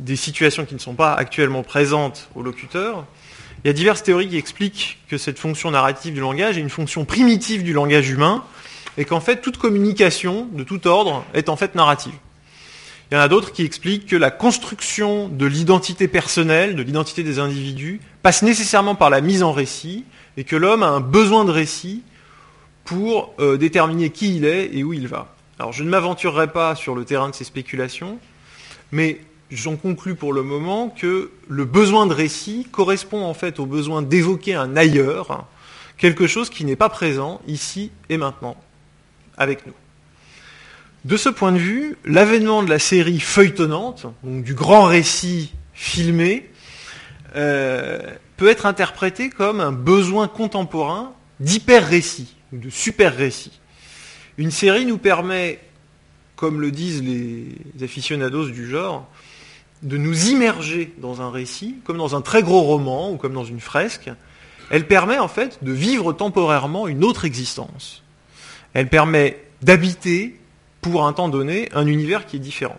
des 0.00 0.16
situations 0.16 0.64
qui 0.64 0.74
ne 0.74 0.80
sont 0.80 0.94
pas 0.94 1.14
actuellement 1.14 1.62
présentes 1.62 2.28
au 2.34 2.42
locuteur. 2.42 3.06
Il 3.62 3.68
y 3.68 3.70
a 3.70 3.72
diverses 3.72 4.02
théories 4.02 4.28
qui 4.28 4.36
expliquent 4.36 4.98
que 5.08 5.18
cette 5.18 5.38
fonction 5.38 5.70
narrative 5.70 6.14
du 6.14 6.20
langage 6.20 6.58
est 6.58 6.60
une 6.60 6.70
fonction 6.70 7.04
primitive 7.04 7.62
du 7.62 7.72
langage 7.72 8.10
humain 8.10 8.42
et 8.98 9.04
qu'en 9.04 9.20
fait 9.20 9.40
toute 9.40 9.56
communication 9.56 10.48
de 10.52 10.64
tout 10.64 10.86
ordre 10.88 11.24
est 11.32 11.48
en 11.48 11.56
fait 11.56 11.76
narrative. 11.76 12.14
Il 13.10 13.14
y 13.14 13.18
en 13.18 13.20
a 13.20 13.28
d'autres 13.28 13.52
qui 13.52 13.62
expliquent 13.62 14.06
que 14.06 14.16
la 14.16 14.30
construction 14.30 15.28
de 15.28 15.46
l'identité 15.46 16.08
personnelle, 16.08 16.74
de 16.74 16.82
l'identité 16.82 17.22
des 17.22 17.38
individus, 17.38 18.00
passe 18.22 18.42
nécessairement 18.42 18.94
par 18.94 19.10
la 19.10 19.20
mise 19.20 19.42
en 19.42 19.52
récit, 19.52 20.04
et 20.38 20.44
que 20.44 20.56
l'homme 20.56 20.82
a 20.82 20.88
un 20.88 21.00
besoin 21.00 21.44
de 21.44 21.50
récit 21.50 22.02
pour 22.84 23.34
euh, 23.38 23.56
déterminer 23.56 24.10
qui 24.10 24.36
il 24.36 24.44
est 24.44 24.74
et 24.74 24.84
où 24.84 24.92
il 24.92 25.08
va. 25.08 25.34
Alors 25.58 25.72
je 25.72 25.84
ne 25.84 25.90
m'aventurerai 25.90 26.52
pas 26.52 26.74
sur 26.74 26.94
le 26.94 27.04
terrain 27.04 27.28
de 27.28 27.34
ces 27.34 27.44
spéculations, 27.44 28.18
mais 28.90 29.20
j'en 29.50 29.76
conclus 29.76 30.14
pour 30.14 30.32
le 30.32 30.42
moment 30.42 30.88
que 30.88 31.30
le 31.48 31.64
besoin 31.64 32.06
de 32.06 32.14
récit 32.14 32.66
correspond 32.70 33.22
en 33.24 33.34
fait 33.34 33.60
au 33.60 33.66
besoin 33.66 34.02
d'évoquer 34.02 34.54
un 34.54 34.76
ailleurs, 34.76 35.46
quelque 35.98 36.26
chose 36.26 36.50
qui 36.50 36.64
n'est 36.64 36.76
pas 36.76 36.88
présent 36.88 37.40
ici 37.46 37.90
et 38.08 38.16
maintenant 38.16 38.56
avec 39.36 39.66
nous. 39.66 39.74
De 41.04 41.16
ce 41.16 41.28
point 41.28 41.52
de 41.52 41.58
vue, 41.58 41.96
l'avènement 42.04 42.62
de 42.62 42.70
la 42.70 42.78
série 42.78 43.20
feuilletonnante, 43.20 44.06
donc 44.22 44.44
du 44.44 44.54
grand 44.54 44.84
récit 44.84 45.52
filmé, 45.74 46.48
euh, 47.34 47.98
peut 48.36 48.48
être 48.48 48.66
interprété 48.66 49.28
comme 49.28 49.60
un 49.60 49.72
besoin 49.72 50.28
contemporain 50.28 51.12
d'hyper-récit, 51.40 52.34
de 52.52 52.70
super-récit. 52.70 53.60
Une 54.38 54.50
série 54.50 54.86
nous 54.86 54.98
permet, 54.98 55.58
comme 56.36 56.60
le 56.60 56.70
disent 56.70 57.02
les 57.02 57.84
aficionados 57.84 58.48
du 58.48 58.68
genre, 58.68 59.08
de 59.82 59.96
nous 59.96 60.28
immerger 60.28 60.92
dans 60.98 61.20
un 61.20 61.30
récit, 61.30 61.76
comme 61.84 61.98
dans 61.98 62.14
un 62.14 62.20
très 62.20 62.42
gros 62.42 62.62
roman 62.62 63.10
ou 63.10 63.16
comme 63.16 63.34
dans 63.34 63.44
une 63.44 63.60
fresque. 63.60 64.10
Elle 64.70 64.86
permet 64.86 65.18
en 65.18 65.28
fait 65.28 65.58
de 65.62 65.72
vivre 65.72 66.12
temporairement 66.12 66.86
une 66.86 67.04
autre 67.04 67.24
existence. 67.24 68.02
Elle 68.74 68.88
permet 68.88 69.42
d'habiter 69.60 70.38
pour 70.80 71.06
un 71.06 71.12
temps 71.12 71.28
donné 71.28 71.68
un 71.74 71.86
univers 71.86 72.26
qui 72.26 72.36
est 72.36 72.40
différent. 72.40 72.78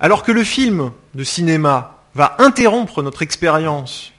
Alors 0.00 0.22
que 0.24 0.32
le 0.32 0.44
film 0.44 0.92
de 1.14 1.24
cinéma 1.24 2.02
va 2.14 2.36
interrompre 2.38 3.02
notre 3.02 3.22
expérience 3.22 4.12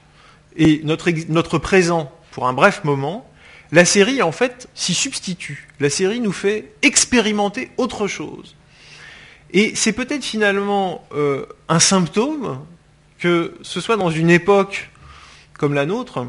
et 0.56 0.80
notre, 0.84 1.10
notre 1.28 1.58
présent 1.58 2.10
pour 2.32 2.48
un 2.48 2.52
bref 2.52 2.82
moment, 2.84 3.28
la 3.74 3.84
série 3.84 4.22
en 4.22 4.30
fait 4.30 4.68
s'y 4.74 4.94
substitue. 4.94 5.66
La 5.80 5.90
série 5.90 6.20
nous 6.20 6.32
fait 6.32 6.72
expérimenter 6.82 7.70
autre 7.76 8.06
chose. 8.06 8.54
Et 9.52 9.74
c'est 9.74 9.92
peut-être 9.92 10.24
finalement 10.24 11.04
euh, 11.12 11.46
un 11.68 11.80
symptôme 11.80 12.60
que 13.18 13.56
ce 13.62 13.80
soit 13.80 13.96
dans 13.96 14.10
une 14.10 14.30
époque 14.30 14.90
comme 15.58 15.74
la 15.74 15.86
nôtre, 15.86 16.26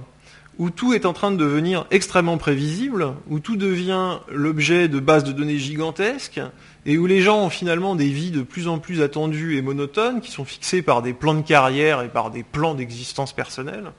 où 0.58 0.72
tout 0.72 0.94
est 0.94 1.06
en 1.06 1.14
train 1.14 1.32
de 1.32 1.38
devenir 1.38 1.86
extrêmement 1.92 2.38
prévisible, 2.38 3.14
où 3.30 3.40
tout 3.40 3.58
devient 3.58 4.20
l'objet 4.32 4.88
de 4.88 5.00
bases 5.00 5.24
de 5.24 5.32
données 5.32 5.58
gigantesques, 5.58 6.40
et 6.86 6.98
où 6.98 7.06
les 7.06 7.22
gens 7.22 7.42
ont 7.42 7.50
finalement 7.50 7.96
des 7.96 8.10
vies 8.10 8.32
de 8.32 8.42
plus 8.42 8.68
en 8.68 8.80
plus 8.80 9.02
attendues 9.02 9.58
et 9.58 9.62
monotones, 9.62 10.22
qui 10.22 10.32
sont 10.32 10.46
fixées 10.46 10.82
par 10.82 11.02
des 11.02 11.14
plans 11.14 11.34
de 11.34 11.42
carrière 11.42 12.02
et 12.02 12.08
par 12.08 12.32
des 12.32 12.44
plans 12.44 12.74
d'existence 12.74 13.34
personnelle, 13.34 13.92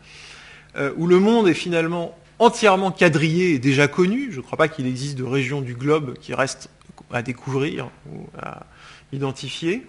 euh, 0.76 0.93
où 0.97 1.07
le 1.07 1.21
monde 1.21 1.47
est 1.47 1.55
finalement 1.55 2.17
entièrement 2.38 2.90
quadrillé 2.90 3.55
et 3.55 3.59
déjà 3.59 3.88
connu. 3.88 4.28
Je 4.31 4.38
ne 4.38 4.43
crois 4.43 4.59
pas 4.59 4.69
qu'il 4.69 4.87
existe 4.87 5.16
de 5.16 5.25
région 5.25 5.61
du 5.61 5.75
globe 5.75 6.14
qui 6.19 6.35
reste 6.35 6.71
à 7.12 7.23
découvrir 7.23 7.90
ou 8.12 8.26
à 8.40 8.66
identifier. 9.12 9.87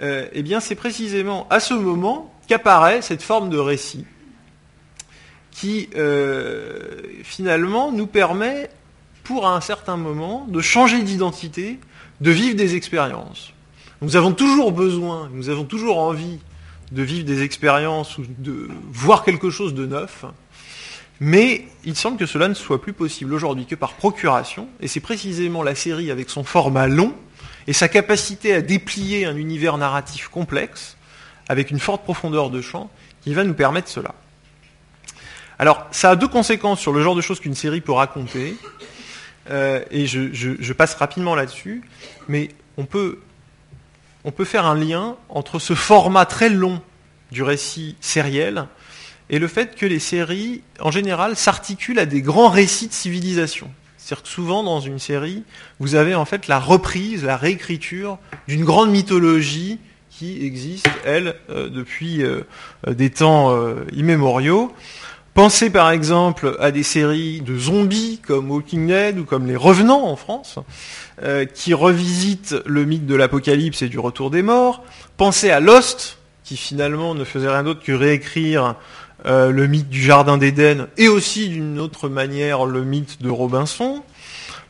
Euh, 0.00 0.28
eh 0.32 0.42
bien, 0.42 0.60
c'est 0.60 0.74
précisément 0.74 1.46
à 1.50 1.60
ce 1.60 1.74
moment 1.74 2.32
qu'apparaît 2.46 3.02
cette 3.02 3.22
forme 3.22 3.50
de 3.50 3.58
récit 3.58 4.06
qui 5.50 5.88
euh, 5.96 7.02
finalement 7.24 7.90
nous 7.90 8.06
permet, 8.06 8.70
pour 9.24 9.48
un 9.48 9.60
certain 9.60 9.96
moment, 9.96 10.46
de 10.48 10.60
changer 10.60 11.02
d'identité, 11.02 11.80
de 12.20 12.30
vivre 12.30 12.54
des 12.54 12.76
expériences. 12.76 13.52
Nous 14.00 14.14
avons 14.14 14.32
toujours 14.32 14.70
besoin, 14.70 15.28
nous 15.32 15.48
avons 15.48 15.64
toujours 15.64 15.98
envie 15.98 16.38
de 16.92 17.02
vivre 17.02 17.24
des 17.24 17.42
expériences 17.42 18.18
ou 18.18 18.24
de 18.38 18.68
voir 18.92 19.24
quelque 19.24 19.50
chose 19.50 19.74
de 19.74 19.84
neuf, 19.84 20.24
mais 21.20 21.66
il 21.84 21.96
semble 21.96 22.16
que 22.16 22.26
cela 22.26 22.48
ne 22.48 22.54
soit 22.54 22.80
plus 22.80 22.92
possible 22.92 23.32
aujourd'hui 23.34 23.66
que 23.66 23.74
par 23.74 23.94
procuration, 23.94 24.68
et 24.80 24.88
c'est 24.88 25.00
précisément 25.00 25.62
la 25.62 25.74
série 25.74 26.10
avec 26.10 26.30
son 26.30 26.44
format 26.44 26.86
long 26.86 27.14
et 27.66 27.72
sa 27.72 27.88
capacité 27.88 28.54
à 28.54 28.62
déplier 28.62 29.26
un 29.26 29.36
univers 29.36 29.78
narratif 29.78 30.28
complexe, 30.28 30.96
avec 31.48 31.70
une 31.70 31.80
forte 31.80 32.04
profondeur 32.04 32.50
de 32.50 32.60
champ, 32.60 32.90
qui 33.22 33.34
va 33.34 33.44
nous 33.44 33.54
permettre 33.54 33.88
cela. 33.88 34.14
Alors, 35.58 35.86
ça 35.90 36.10
a 36.10 36.16
deux 36.16 36.28
conséquences 36.28 36.80
sur 36.80 36.92
le 36.92 37.02
genre 37.02 37.16
de 37.16 37.20
choses 37.20 37.40
qu'une 37.40 37.54
série 37.54 37.80
peut 37.80 37.92
raconter, 37.92 38.56
euh, 39.50 39.82
et 39.90 40.06
je, 40.06 40.72
passe 40.72 40.94
rapidement 40.94 41.34
là-dessus, 41.34 41.82
mais 42.28 42.48
on 42.76 42.84
peut, 42.84 43.18
on 44.24 44.30
peut 44.30 44.44
faire 44.44 44.66
un 44.66 44.76
lien 44.76 45.16
entre 45.28 45.58
ce 45.58 45.74
format 45.74 46.26
très 46.26 46.48
long 46.48 46.80
du 47.32 47.42
récit 47.42 47.96
sériel 48.00 48.66
et 49.30 49.38
le 49.38 49.48
fait 49.48 49.74
que 49.74 49.86
les 49.86 49.98
séries, 49.98 50.62
en 50.80 50.90
général, 50.90 51.36
s'articulent 51.36 51.98
à 51.98 52.06
des 52.06 52.22
grands 52.22 52.48
récits 52.48 52.88
de 52.88 52.92
civilisation. 52.92 53.70
C'est-à-dire 53.96 54.22
que 54.22 54.28
souvent, 54.28 54.62
dans 54.62 54.80
une 54.80 54.98
série, 54.98 55.42
vous 55.80 55.94
avez 55.94 56.14
en 56.14 56.24
fait 56.24 56.46
la 56.46 56.58
reprise, 56.58 57.24
la 57.24 57.36
réécriture 57.36 58.18
d'une 58.46 58.64
grande 58.64 58.90
mythologie 58.90 59.78
qui 60.10 60.44
existe, 60.44 60.88
elle, 61.04 61.36
euh, 61.50 61.68
depuis 61.68 62.22
euh, 62.22 62.42
des 62.86 63.10
temps 63.10 63.56
immémoriaux. 63.92 64.72
Pensez 65.38 65.70
par 65.70 65.92
exemple 65.92 66.56
à 66.58 66.72
des 66.72 66.82
séries 66.82 67.42
de 67.42 67.56
zombies 67.56 68.18
comme 68.26 68.50
Walking 68.50 68.88
Dead 68.88 69.20
ou 69.20 69.24
comme 69.24 69.46
Les 69.46 69.54
Revenants 69.54 70.08
en 70.08 70.16
France, 70.16 70.58
euh, 71.22 71.44
qui 71.44 71.74
revisitent 71.74 72.56
le 72.66 72.84
mythe 72.84 73.06
de 73.06 73.14
l'apocalypse 73.14 73.82
et 73.82 73.88
du 73.88 74.00
retour 74.00 74.32
des 74.32 74.42
morts. 74.42 74.82
Pensez 75.16 75.50
à 75.50 75.60
Lost, 75.60 76.18
qui 76.42 76.56
finalement 76.56 77.14
ne 77.14 77.22
faisait 77.22 77.48
rien 77.48 77.62
d'autre 77.62 77.84
que 77.84 77.92
réécrire 77.92 78.74
euh, 79.26 79.50
le 79.50 79.66
mythe 79.66 79.88
du 79.88 80.00
Jardin 80.00 80.38
d'Éden 80.38 80.88
et 80.96 81.08
aussi 81.08 81.48
d'une 81.48 81.78
autre 81.78 82.08
manière 82.08 82.64
le 82.66 82.84
mythe 82.84 83.22
de 83.22 83.30
Robinson. 83.30 84.02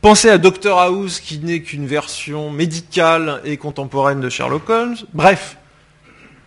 Pensez 0.01 0.31
à 0.31 0.39
Doctor 0.39 0.79
House, 0.79 1.21
qui 1.21 1.39
n'est 1.39 1.61
qu'une 1.61 1.87
version 1.87 2.51
médicale 2.51 3.41
et 3.45 3.57
contemporaine 3.57 4.21
de 4.21 4.29
Sherlock 4.29 4.69
Holmes. 4.71 4.97
Bref, 5.13 5.57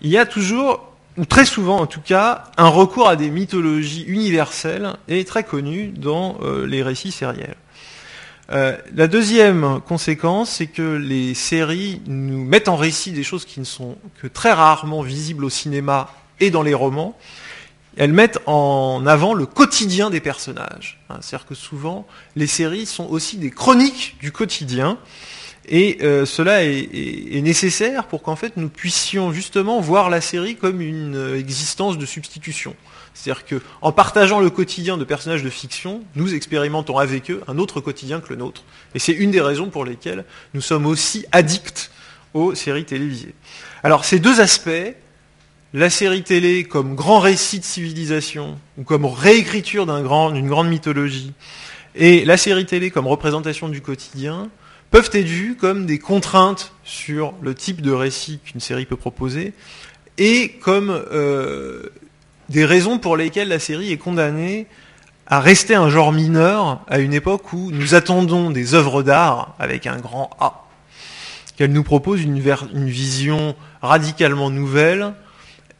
il 0.01 0.09
y 0.09 0.17
a 0.17 0.25
toujours 0.25 0.91
ou 1.17 1.25
très 1.25 1.45
souvent 1.45 1.79
en 1.79 1.87
tout 1.87 2.01
cas, 2.01 2.45
un 2.57 2.69
recours 2.69 3.09
à 3.09 3.15
des 3.15 3.29
mythologies 3.29 4.05
universelles 4.07 4.93
et 5.07 5.25
très 5.25 5.43
connues 5.43 5.87
dans 5.87 6.37
euh, 6.41 6.65
les 6.65 6.83
récits 6.83 7.11
sériels. 7.11 7.55
Euh, 8.51 8.77
la 8.95 9.07
deuxième 9.07 9.79
conséquence, 9.87 10.49
c'est 10.49 10.67
que 10.67 10.95
les 10.95 11.33
séries 11.33 12.01
nous 12.07 12.43
mettent 12.43 12.67
en 12.67 12.75
récit 12.75 13.11
des 13.11 13.23
choses 13.23 13.45
qui 13.45 13.59
ne 13.59 13.65
sont 13.65 13.97
que 14.21 14.27
très 14.27 14.51
rarement 14.51 15.01
visibles 15.01 15.45
au 15.45 15.49
cinéma 15.49 16.09
et 16.39 16.49
dans 16.49 16.63
les 16.63 16.73
romans. 16.73 17.17
Elles 17.97 18.13
mettent 18.13 18.39
en 18.45 19.05
avant 19.05 19.33
le 19.33 19.45
quotidien 19.45 20.09
des 20.09 20.21
personnages. 20.21 20.99
Hein, 21.09 21.17
c'est-à-dire 21.21 21.47
que 21.47 21.55
souvent, 21.55 22.07
les 22.35 22.47
séries 22.47 22.85
sont 22.85 23.07
aussi 23.07 23.37
des 23.37 23.51
chroniques 23.51 24.15
du 24.21 24.31
quotidien. 24.31 24.97
Et 25.67 25.99
euh, 26.01 26.25
cela 26.25 26.63
est, 26.63 27.41
nécessaire 27.41 28.07
pour 28.07 28.23
qu'en 28.23 28.35
fait 28.35 28.57
nous 28.57 28.69
puissions 28.69 29.31
justement 29.31 29.79
voir 29.79 30.09
la 30.09 30.19
série 30.19 30.55
comme 30.55 30.81
une 30.81 31.15
euh, 31.15 31.39
existence 31.39 31.97
de 31.97 32.05
substitution. 32.05 32.75
C'est-à-dire 33.13 33.45
qu'en 33.45 33.91
partageant 33.91 34.39
le 34.39 34.49
quotidien 34.49 34.97
de 34.97 35.03
personnages 35.03 35.43
de 35.43 35.49
fiction, 35.49 36.03
nous 36.15 36.33
expérimentons 36.33 36.97
avec 36.97 37.29
eux 37.29 37.41
un 37.47 37.57
autre 37.59 37.79
quotidien 37.79 38.21
que 38.21 38.29
le 38.29 38.37
nôtre. 38.37 38.63
Et 38.95 38.99
c'est 38.99 39.11
une 39.11 39.31
des 39.31 39.41
raisons 39.41 39.69
pour 39.69 39.85
lesquelles 39.85 40.25
nous 40.53 40.61
sommes 40.61 40.85
aussi 40.85 41.25
addicts 41.31 41.91
aux 42.33 42.55
séries 42.55 42.85
télévisées. 42.85 43.35
Alors 43.83 44.05
ces 44.05 44.19
deux 44.19 44.41
aspects, 44.41 44.95
la 45.73 45.89
série 45.89 46.23
télé 46.23 46.63
comme 46.63 46.95
grand 46.95 47.19
récit 47.19 47.59
de 47.59 47.65
civilisation, 47.65 48.59
ou 48.77 48.83
comme 48.83 49.05
réécriture 49.05 49.85
d'une 49.85 50.47
grande 50.47 50.69
mythologie, 50.69 51.33
et 51.95 52.25
la 52.25 52.37
série 52.37 52.65
télé 52.65 52.91
comme 52.91 53.07
représentation 53.07 53.69
du 53.69 53.81
quotidien, 53.81 54.49
peuvent 54.91 55.09
être 55.13 55.25
vus 55.25 55.55
comme 55.55 55.85
des 55.85 55.99
contraintes 55.99 56.73
sur 56.83 57.33
le 57.41 57.55
type 57.55 57.81
de 57.81 57.91
récit 57.91 58.39
qu'une 58.43 58.59
série 58.59 58.85
peut 58.85 58.97
proposer 58.97 59.53
et 60.17 60.49
comme 60.61 60.89
euh, 60.89 61.83
des 62.49 62.65
raisons 62.65 62.99
pour 62.99 63.15
lesquelles 63.15 63.47
la 63.47 63.59
série 63.59 63.93
est 63.93 63.97
condamnée 63.97 64.67
à 65.27 65.39
rester 65.39 65.75
un 65.75 65.89
genre 65.89 66.11
mineur 66.11 66.81
à 66.87 66.99
une 66.99 67.13
époque 67.13 67.53
où 67.53 67.71
nous 67.71 67.95
attendons 67.95 68.51
des 68.51 68.73
œuvres 68.73 69.01
d'art 69.01 69.55
avec 69.59 69.87
un 69.87 69.97
grand 69.97 70.29
A, 70.41 70.67
qu'elle 71.55 71.71
nous 71.71 71.83
propose 71.83 72.21
une, 72.21 72.39
vision 72.89 73.55
radicalement 73.81 74.49
nouvelle 74.49 75.13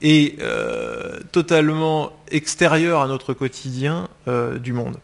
et 0.02 0.36
euh, 0.40 1.20
totalement 1.32 2.12
extérieure 2.30 3.02
à 3.02 3.08
notre 3.08 3.34
quotidien 3.34 4.10
euh, 4.28 4.58
du 4.58 4.74
monde. 4.74 4.98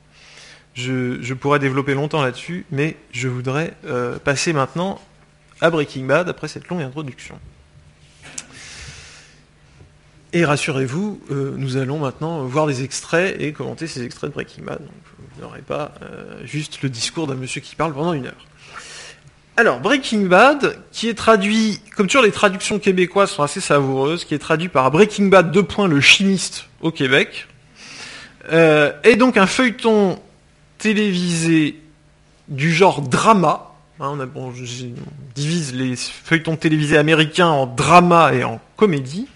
Je, 0.74 1.34
pourrais 1.34 1.60
développer 1.60 1.96
longtemps 1.96 2.22
là-dessus, 2.22 2.66
mais 2.72 2.98
je 3.12 3.28
voudrais 3.28 3.74
euh, 3.86 4.20
passer 4.20 4.54
maintenant 4.54 5.02
à 5.60 5.72
Breaking 5.72 6.06
Bad 6.06 6.30
après 6.30 6.48
cette 6.48 6.68
longue 6.68 6.82
introduction. 6.82 7.40
Et 10.34 10.46
rassurez-vous, 10.46 11.22
nous 11.30 11.78
allons 11.78 12.00
maintenant 12.00 12.44
voir 12.44 12.68
des 12.68 12.84
extraits 12.84 13.42
et 13.42 13.54
commenter 13.54 13.88
ces 13.88 14.04
extraits 14.04 14.30
de 14.30 14.34
Breaking 14.34 14.64
Bad. 14.64 14.82
Vous 14.82 15.42
n'aurez 15.42 15.62
pas 15.62 15.94
juste 16.44 16.84
le 16.84 16.90
discours 16.90 17.26
d'un 17.26 17.36
monsieur 17.36 17.62
qui 17.62 17.76
parle 17.76 17.94
pendant 17.94 18.14
une 18.14 18.28
heure. 18.28 18.46
Alors, 19.60 19.80
Breaking 19.80 20.28
Bad, 20.28 20.78
qui 20.92 21.10
est 21.10 21.16
traduit, 21.16 21.80
comme 21.96 22.06
toujours 22.06 22.22
les 22.22 22.32
traductions 22.32 22.78
québécoises 22.78 23.32
sont 23.32 23.42
assez 23.42 23.60
savoureuses, 23.60 24.24
qui 24.24 24.36
est 24.36 24.40
traduit 24.40 24.70
par 24.70 24.92
Breaking 24.92 25.30
Bad 25.30 25.52
2. 25.52 25.66
Le 25.88 26.00
chimiste 26.00 26.66
au 26.80 26.92
Québec, 26.92 27.48
euh, 28.52 28.92
est 29.02 29.16
donc 29.16 29.36
un 29.36 29.48
feuilleton 29.48 30.20
télévisé 30.78 31.82
du 32.48 32.72
genre 32.72 33.02
drama. 33.02 33.72
Hein, 34.00 34.20
on 34.36 34.54
divise 35.34 35.74
les 35.74 35.96
feuilletons 35.96 36.56
télévisés 36.56 37.00
américains 37.00 37.48
en 37.48 37.66
drama 37.66 38.36
et 38.36 38.44
en 38.44 38.62
comédie. 38.76 39.28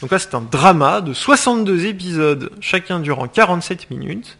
Donc 0.00 0.10
là, 0.10 0.18
c'est 0.18 0.34
un 0.34 0.40
drama 0.40 1.00
de 1.02 1.14
62 1.14 1.86
épisodes, 1.86 2.50
chacun 2.60 2.98
durant 2.98 3.28
47 3.28 3.90
minutes, 3.92 4.38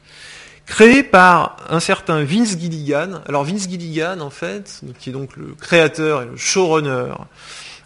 créé 0.66 1.02
par 1.02 1.56
un 1.68 1.80
certain 1.80 2.24
Vince 2.24 2.58
Gilligan. 2.58 3.20
Alors 3.26 3.44
Vince 3.44 3.68
Gilligan, 3.68 4.20
en 4.20 4.30
fait, 4.30 4.80
qui 4.98 5.10
est 5.10 5.12
donc 5.12 5.36
le 5.36 5.54
créateur 5.54 6.22
et 6.22 6.26
le 6.26 6.36
showrunner 6.36 7.12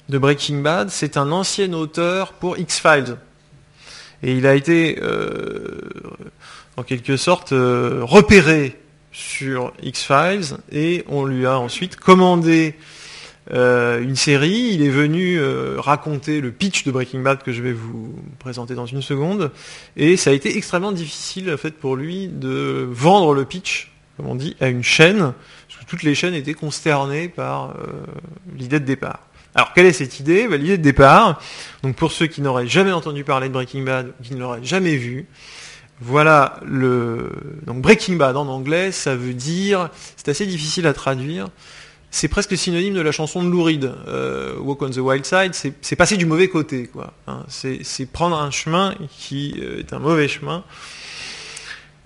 de 0.08 0.18
Breaking 0.18 0.60
Bad, 0.60 0.90
c'est 0.90 1.16
un 1.16 1.32
ancien 1.32 1.72
auteur 1.72 2.32
pour 2.32 2.58
X-Files. 2.58 3.16
Et 4.22 4.32
il 4.32 4.46
a 4.46 4.54
été, 4.54 4.98
euh, 5.02 5.80
en 6.76 6.82
quelque 6.82 7.16
sorte, 7.16 7.52
euh, 7.52 8.00
repéré 8.02 8.80
sur 9.12 9.72
X-Files 9.82 10.56
et 10.70 11.04
on 11.08 11.24
lui 11.24 11.46
a 11.46 11.58
ensuite 11.58 11.96
commandé 11.96 12.76
euh, 13.52 14.02
une 14.02 14.16
série. 14.16 14.70
Il 14.72 14.82
est 14.82 14.90
venu 14.90 15.38
euh, 15.38 15.76
raconter 15.78 16.40
le 16.40 16.50
pitch 16.50 16.84
de 16.84 16.90
Breaking 16.90 17.20
Bad 17.20 17.42
que 17.42 17.52
je 17.52 17.62
vais 17.62 17.72
vous 17.72 18.14
présenter 18.38 18.74
dans 18.74 18.86
une 18.86 19.02
seconde. 19.02 19.50
Et 19.96 20.16
ça 20.16 20.30
a 20.30 20.32
été 20.32 20.56
extrêmement 20.56 20.92
difficile 20.92 21.52
en 21.52 21.56
fait 21.56 21.72
pour 21.72 21.96
lui 21.96 22.28
de 22.28 22.86
vendre 22.90 23.34
le 23.34 23.44
pitch, 23.44 23.92
comme 24.16 24.26
on 24.26 24.34
dit, 24.34 24.56
à 24.60 24.68
une 24.68 24.82
chaîne, 24.82 25.32
parce 25.68 25.80
que 25.80 25.86
toutes 25.88 26.02
les 26.02 26.14
chaînes 26.14 26.34
étaient 26.34 26.54
consternées 26.54 27.28
par 27.28 27.70
euh, 27.70 28.04
l'idée 28.56 28.80
de 28.80 28.84
départ. 28.84 29.20
Alors 29.54 29.72
quelle 29.72 29.86
est 29.86 29.92
cette 29.92 30.20
idée? 30.20 30.48
Bah, 30.48 30.56
L'idée 30.58 30.76
de 30.76 30.82
départ, 30.82 31.40
donc 31.82 31.96
pour 31.96 32.12
ceux 32.12 32.26
qui 32.26 32.42
n'auraient 32.42 32.66
jamais 32.66 32.92
entendu 32.92 33.24
parler 33.24 33.48
de 33.48 33.54
Breaking 33.54 33.84
Bad, 33.84 34.12
qui 34.22 34.34
ne 34.34 34.40
l'auraient 34.40 34.62
jamais 34.62 34.96
vu, 34.96 35.26
voilà 36.00 36.60
le 36.66 37.30
donc 37.64 37.80
Breaking 37.80 38.16
Bad 38.16 38.36
en 38.36 38.48
anglais, 38.48 38.92
ça 38.92 39.16
veut 39.16 39.32
dire, 39.32 39.88
c'est 40.16 40.28
assez 40.28 40.44
difficile 40.44 40.86
à 40.86 40.92
traduire, 40.92 41.48
c'est 42.10 42.28
presque 42.28 42.56
synonyme 42.56 42.94
de 42.94 43.00
la 43.00 43.12
chanson 43.12 43.42
de 43.42 43.50
Lou 43.50 43.62
Reed, 43.62 43.84
euh, 43.84 44.56
Walk 44.58 44.82
on 44.82 44.90
the 44.90 44.98
Wild 44.98 45.26
Side, 45.26 45.52
c'est 45.54 45.96
passer 45.96 46.16
du 46.16 46.26
mauvais 46.26 46.48
côté, 46.48 46.86
quoi. 46.86 47.12
Hein. 47.26 47.44
c'est 47.48 48.06
prendre 48.10 48.38
un 48.38 48.50
chemin 48.50 48.94
qui 49.18 49.54
euh, 49.58 49.80
est 49.80 49.92
un 49.92 49.98
mauvais 49.98 50.28
chemin. 50.28 50.64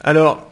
Alors, 0.02 0.50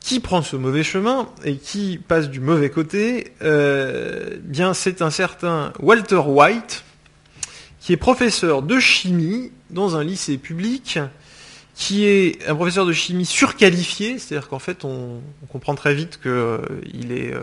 qui 0.00 0.20
prend 0.20 0.40
ce 0.42 0.56
mauvais 0.56 0.84
chemin 0.84 1.28
et 1.44 1.56
qui 1.56 1.98
passe 1.98 2.30
du 2.30 2.40
mauvais 2.40 2.70
côté? 2.70 3.32
Euh, 3.42 4.36
Bien, 4.42 4.72
c'est 4.72 5.02
un 5.02 5.10
certain 5.10 5.72
Walter 5.80 6.22
White, 6.24 6.84
qui 7.80 7.92
est 7.92 7.98
professeur 7.98 8.62
de 8.62 8.78
chimie 8.78 9.52
dans 9.70 9.96
un 9.96 10.04
lycée 10.04 10.38
public, 10.38 10.98
qui 11.74 12.06
est 12.06 12.48
un 12.48 12.54
professeur 12.54 12.86
de 12.86 12.92
chimie 12.92 13.26
surqualifié, 13.26 14.18
c'est-à-dire 14.18 14.48
qu'en 14.48 14.58
fait, 14.58 14.84
on, 14.84 15.20
comprend 15.50 15.74
très 15.74 15.94
vite 15.94 16.20
qu'il 16.22 17.12
est 17.12 17.34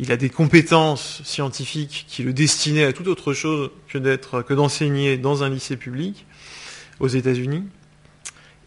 il 0.00 0.10
a 0.12 0.16
des 0.16 0.30
compétences 0.30 1.20
scientifiques 1.24 2.06
qui 2.08 2.22
le 2.22 2.32
destinaient 2.32 2.84
à 2.84 2.92
toute 2.94 3.06
autre 3.06 3.34
chose 3.34 3.70
que 3.86 3.98
d'être, 3.98 4.40
que 4.40 4.54
d'enseigner 4.54 5.18
dans 5.18 5.44
un 5.44 5.50
lycée 5.50 5.76
public 5.76 6.26
aux 7.00 7.08
États-Unis, 7.08 7.64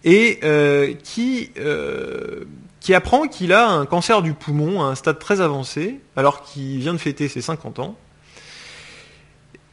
et 0.03 0.39
euh, 0.43 0.93
qui, 1.03 1.49
euh, 1.57 2.43
qui 2.79 2.93
apprend 2.93 3.27
qu'il 3.27 3.51
a 3.51 3.67
un 3.67 3.87
cancer 3.87 4.21
du 4.21 4.33
poumon 4.33 4.83
à 4.83 4.85
un 4.85 4.95
stade 4.95 5.17
très 5.17 5.41
avancé, 5.41 5.99
alors 6.15 6.43
qu'il 6.43 6.77
vient 6.77 6.93
de 6.93 6.99
fêter 6.99 7.27
ses 7.27 7.41
50 7.41 7.79
ans, 7.79 7.97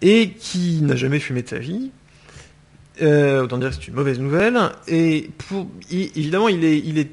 et 0.01 0.31
qui 0.31 0.81
n'a 0.81 0.97
jamais 0.97 1.21
fumé 1.21 1.43
de 1.43 1.49
sa 1.49 1.59
vie. 1.59 1.91
Euh, 3.03 3.45
autant 3.45 3.59
dire 3.59 3.69
que 3.69 3.77
c'est 3.77 3.89
une 3.89 3.95
mauvaise 3.95 4.19
nouvelle. 4.19 4.59
Et 4.89 5.31
pour, 5.37 5.67
évidemment, 5.91 6.49
il 6.49 6.65
est, 6.65 6.79
il 6.79 6.99
est 6.99 7.11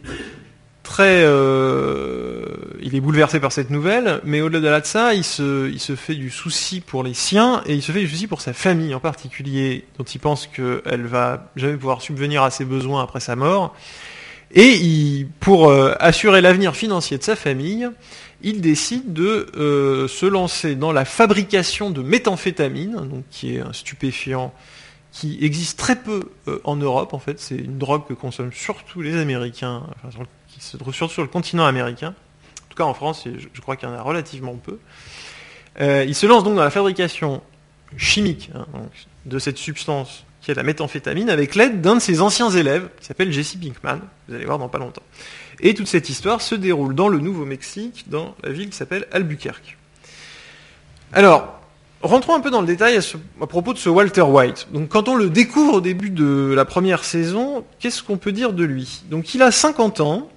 très, 0.87 1.21
euh, 1.23 2.45
il 2.81 2.95
est 2.95 3.01
bouleversé 3.01 3.41
par 3.41 3.51
cette 3.51 3.69
nouvelle, 3.69 4.21
mais 4.23 4.39
au-delà 4.39 4.79
de 4.79 4.85
ça, 4.85 5.13
il 5.13 5.25
se, 5.25 5.69
il 5.69 5.81
se 5.81 5.97
fait 5.97 6.15
du 6.15 6.29
souci 6.29 6.79
pour 6.79 7.03
les 7.03 7.13
siens 7.13 7.61
et 7.65 7.75
il 7.75 7.81
se 7.81 7.91
fait 7.91 7.99
du 7.99 8.07
souci 8.07 8.25
pour 8.25 8.39
sa 8.39 8.53
famille 8.53 8.95
en 8.95 9.01
particulier, 9.01 9.83
dont 9.97 10.05
il 10.05 10.19
pense 10.19 10.47
qu'elle 10.47 11.05
va 11.05 11.51
jamais 11.57 11.75
pouvoir 11.75 12.01
subvenir 12.01 12.41
à 12.41 12.51
ses 12.51 12.63
besoins 12.63 13.03
après 13.03 13.19
sa 13.19 13.35
mort. 13.35 13.75
Et 14.51 14.75
il, 14.75 15.27
pour 15.41 15.69
euh, 15.69 15.93
assurer 15.99 16.39
l'avenir 16.39 16.73
financier 16.73 17.17
de 17.17 17.23
sa 17.23 17.35
famille, 17.35 17.89
il 18.41 18.61
décide 18.61 19.11
de 19.11 19.47
euh, 19.57 20.07
se 20.07 20.25
lancer 20.25 20.75
dans 20.75 20.93
la 20.93 21.03
fabrication 21.03 21.89
de 21.89 22.01
méthamphétamine, 22.01 22.95
donc 22.95 23.25
qui 23.29 23.57
est 23.57 23.59
un 23.59 23.73
stupéfiant 23.73 24.53
qui 25.11 25.37
existe 25.41 25.77
très 25.77 25.97
peu 25.97 26.29
en 26.63 26.77
Europe. 26.77 27.13
En 27.13 27.19
fait, 27.19 27.41
c'est 27.41 27.57
une 27.57 27.77
drogue 27.77 28.07
que 28.07 28.13
consomment 28.13 28.53
surtout 28.53 29.01
les 29.01 29.17
Américains, 29.17 29.83
enfin, 30.05 30.23
qui 30.57 30.65
se 30.65 30.77
trouve 30.77 30.93
surtout 30.93 31.13
sur 31.13 31.21
le 31.21 31.27
continent 31.27 31.65
américain. 31.65 32.09
En 32.65 32.69
tout 32.69 32.77
cas 32.77 32.83
en 32.83 32.93
France, 32.93 33.25
je, 33.25 33.61
crois 33.61 33.75
qu'il 33.75 33.87
y 33.87 33.91
en 33.91 33.95
a 33.95 34.01
relativement 34.01 34.55
peu. 34.55 34.79
Euh, 35.79 36.03
il 36.07 36.15
se 36.15 36.25
lance 36.25 36.43
donc 36.43 36.55
dans 36.55 36.63
la 36.63 36.71
fabrication 36.71 37.41
chimique 37.95 38.49
hein, 38.55 38.65
de 39.25 39.39
cette 39.39 39.57
substance 39.57 40.25
qui 40.41 40.51
est 40.51 40.55
la 40.55 40.63
méthamphétamine 40.63 41.29
avec 41.29 41.55
l'aide 41.55 41.81
d'un 41.81 41.95
de 41.95 41.99
ses 41.99 42.21
anciens 42.21 42.49
élèves 42.49 42.89
qui 42.99 43.05
s'appelle 43.05 43.31
Jesse 43.31 43.55
Pinkman. 43.55 43.99
Vous 44.27 44.35
allez 44.35 44.45
voir 44.45 44.57
dans 44.57 44.69
pas 44.69 44.77
longtemps. 44.79 45.03
Et 45.59 45.73
toute 45.73 45.87
cette 45.87 46.09
histoire 46.09 46.41
se 46.41 46.55
déroule 46.55 46.95
dans 46.95 47.09
le 47.09 47.19
Nouveau-Mexique, 47.19 48.05
dans 48.07 48.35
la 48.43 48.51
ville 48.51 48.69
qui 48.69 48.77
s'appelle 48.77 49.07
Albuquerque. 49.11 49.77
Alors, 51.13 51.59
rentrons 52.01 52.35
un 52.35 52.39
peu 52.39 52.49
dans 52.49 52.61
le 52.61 52.67
détail 52.67 52.97
à, 52.97 53.01
à, 53.41 53.47
propos 53.47 53.73
de 53.73 53.77
ce 53.77 53.89
Walter 53.89 54.21
White. 54.21 54.67
Donc, 54.71 54.89
quand 54.89 55.07
on 55.07 55.15
le 55.15 55.29
découvre 55.29 55.75
au 55.75 55.81
début 55.81 56.09
de 56.09 56.53
la 56.55 56.65
première 56.65 57.03
saison, 57.03 57.65
qu'est-ce 57.79 58.03
qu'on 58.03 58.17
peut 58.17 58.31
dire 58.31 58.53
de 58.53 58.63
lui? 58.63 59.03
Donc, 59.09 59.33
il 59.33 59.41
a 59.41 59.51
50 59.51 60.01
ans, 60.01 60.29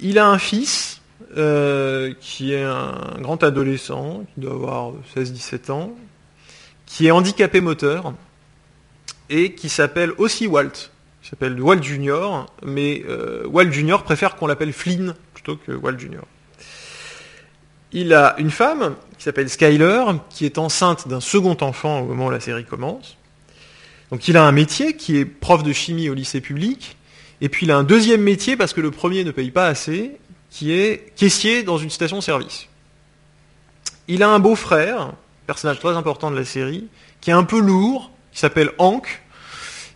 il 0.00 0.18
a 0.18 0.28
un 0.28 0.38
fils 0.38 1.00
euh, 1.36 2.14
qui 2.20 2.52
est 2.52 2.62
un 2.62 3.16
grand 3.20 3.42
adolescent, 3.42 4.24
qui 4.34 4.40
doit 4.40 4.52
avoir 4.52 4.92
16-17 5.16 5.70
ans, 5.70 5.92
qui 6.86 7.06
est 7.06 7.10
handicapé 7.10 7.60
moteur 7.60 8.14
et 9.28 9.54
qui 9.54 9.68
s'appelle 9.68 10.12
aussi 10.18 10.46
Walt. 10.46 10.90
Il 11.22 11.28
s'appelle 11.28 11.60
Walt 11.60 11.82
Junior, 11.82 12.46
mais 12.62 13.04
euh, 13.08 13.46
Walt 13.48 13.72
Junior 13.72 14.04
préfère 14.04 14.36
qu'on 14.36 14.46
l'appelle 14.46 14.72
Flynn 14.72 15.14
plutôt 15.34 15.56
que 15.56 15.72
Walt 15.72 15.98
Junior. 15.98 16.24
Il 17.92 18.14
a 18.14 18.36
une 18.38 18.50
femme 18.50 18.94
qui 19.16 19.24
s'appelle 19.24 19.48
Skyler, 19.48 20.04
qui 20.30 20.44
est 20.44 20.58
enceinte 20.58 21.08
d'un 21.08 21.20
second 21.20 21.56
enfant 21.60 22.00
au 22.00 22.04
moment 22.04 22.26
où 22.26 22.30
la 22.30 22.40
série 22.40 22.64
commence. 22.64 23.16
Donc 24.10 24.28
il 24.28 24.36
a 24.36 24.44
un 24.44 24.52
métier 24.52 24.96
qui 24.96 25.16
est 25.16 25.24
prof 25.24 25.62
de 25.62 25.72
chimie 25.72 26.08
au 26.08 26.14
lycée 26.14 26.40
public, 26.40 26.96
et 27.40 27.48
puis 27.48 27.66
il 27.66 27.72
a 27.72 27.76
un 27.76 27.84
deuxième 27.84 28.22
métier, 28.22 28.56
parce 28.56 28.72
que 28.72 28.80
le 28.80 28.90
premier 28.90 29.24
ne 29.24 29.30
paye 29.30 29.50
pas 29.50 29.66
assez, 29.66 30.12
qui 30.50 30.72
est 30.72 31.12
caissier 31.16 31.62
dans 31.62 31.78
une 31.78 31.90
station-service. 31.90 32.68
Il 34.08 34.22
a 34.22 34.28
un 34.30 34.38
beau-frère, 34.38 35.12
personnage 35.46 35.80
très 35.80 35.96
important 35.96 36.30
de 36.30 36.36
la 36.36 36.44
série, 36.44 36.88
qui 37.20 37.30
est 37.30 37.34
un 37.34 37.44
peu 37.44 37.60
lourd, 37.60 38.10
qui 38.32 38.38
s'appelle 38.38 38.70
Hank, 38.78 39.22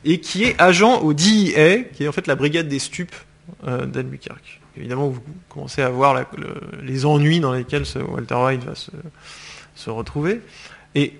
et 0.04 0.20
qui 0.20 0.44
est 0.44 0.60
agent 0.60 1.00
au 1.00 1.12
DIA, 1.12 1.84
qui 1.84 2.04
est 2.04 2.08
en 2.08 2.12
fait 2.12 2.26
la 2.26 2.34
brigade 2.34 2.68
des 2.68 2.78
stupes 2.78 3.14
euh, 3.66 3.86
d'Albuquerque. 3.86 4.60
Évidemment, 4.76 5.08
vous 5.08 5.20
commencez 5.48 5.82
à 5.82 5.88
voir 5.90 6.24
les 6.82 7.04
ennuis 7.04 7.40
dans 7.40 7.52
lesquels 7.52 7.84
Walter 8.08 8.34
White 8.34 8.64
va 8.64 8.74
se 8.74 9.90
retrouver. 9.90 10.40
Et 10.94 11.14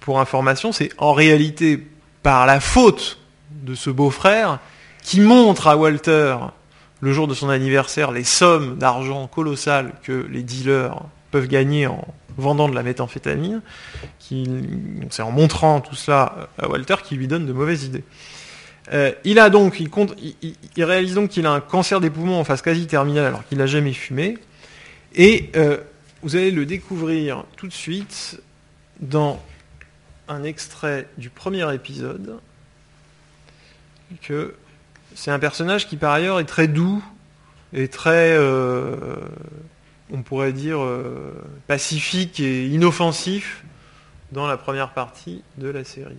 pour 0.00 0.20
information, 0.20 0.72
c'est 0.72 0.90
en 0.98 1.12
réalité 1.12 1.84
par 2.22 2.46
la 2.46 2.60
faute 2.60 3.18
de 3.50 3.74
ce 3.74 3.90
beau-frère 3.90 4.60
qui 5.06 5.20
montre 5.20 5.68
à 5.68 5.76
Walter, 5.76 6.36
le 7.00 7.12
jour 7.12 7.28
de 7.28 7.34
son 7.34 7.48
anniversaire, 7.48 8.10
les 8.10 8.24
sommes 8.24 8.76
d'argent 8.76 9.28
colossales 9.28 9.92
que 10.02 10.26
les 10.28 10.42
dealers 10.42 11.00
peuvent 11.30 11.46
gagner 11.46 11.86
en 11.86 12.04
vendant 12.36 12.68
de 12.68 12.74
la 12.74 12.82
méthamphétamine. 12.82 13.62
C'est 14.18 15.22
en 15.22 15.30
montrant 15.30 15.80
tout 15.80 15.94
cela 15.94 16.48
à 16.58 16.68
Walter 16.68 16.96
qui 17.04 17.14
lui 17.14 17.28
donne 17.28 17.46
de 17.46 17.52
mauvaises 17.52 17.84
idées. 17.84 18.02
Euh, 18.92 19.12
il 19.22 19.38
a 19.38 19.48
donc, 19.48 19.78
il, 19.78 20.84
réalise 20.84 21.14
donc 21.14 21.30
qu'il 21.30 21.46
a 21.46 21.52
un 21.52 21.60
cancer 21.60 22.00
des 22.00 22.10
poumons 22.10 22.40
en 22.40 22.44
phase 22.44 22.60
quasi 22.60 22.88
terminale 22.88 23.26
alors 23.26 23.46
qu'il 23.46 23.58
n'a 23.58 23.66
jamais 23.66 23.92
fumé. 23.92 24.38
Et 25.14 25.50
euh, 25.54 25.78
vous 26.24 26.34
allez 26.34 26.50
le 26.50 26.66
découvrir 26.66 27.44
tout 27.56 27.68
de 27.68 27.72
suite 27.72 28.40
dans 28.98 29.40
un 30.26 30.42
extrait 30.42 31.08
du 31.16 31.30
premier 31.30 31.72
épisode 31.72 32.40
que 34.20 34.56
c'est 35.16 35.30
un 35.30 35.38
personnage 35.38 35.88
qui 35.88 35.96
par 35.96 36.12
ailleurs 36.12 36.38
est 36.38 36.44
très 36.44 36.68
doux 36.68 37.02
et 37.72 37.88
très, 37.88 38.32
euh, 38.32 39.16
on 40.12 40.22
pourrait 40.22 40.52
dire, 40.52 40.78
euh, 40.80 41.32
pacifique 41.66 42.38
et 42.38 42.66
inoffensif 42.68 43.64
dans 44.30 44.46
la 44.46 44.56
première 44.56 44.90
partie 44.90 45.42
de 45.56 45.68
la 45.68 45.84
série. 45.84 46.18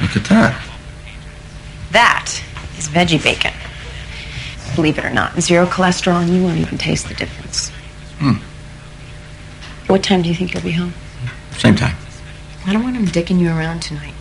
Look 0.00 0.16
at 0.16 0.28
that. 0.28 0.52
That 1.92 2.24
is 2.78 2.88
veggie 2.90 3.18
bacon. 3.18 3.52
Believe 4.76 4.98
it 4.98 5.04
or 5.04 5.10
not, 5.10 5.40
zero 5.40 5.66
cholesterol, 5.66 6.20
and 6.20 6.28
you 6.28 6.42
won't 6.42 6.58
even 6.58 6.78
taste 6.78 7.08
the 7.08 7.14
difference. 7.14 7.72
Hmm. 8.18 8.34
What 9.86 10.02
time 10.02 10.20
do 10.22 10.28
you 10.28 10.34
think 10.34 10.52
you'll 10.52 10.62
be 10.62 10.72
home? 10.72 10.92
Same 11.56 11.76
time. 11.76 11.96
I 12.66 12.72
don't 12.72 12.82
want 12.82 12.96
him 12.96 13.06
dicking 13.06 13.38
you 13.38 13.48
around 13.48 13.80
tonight. 13.80 14.14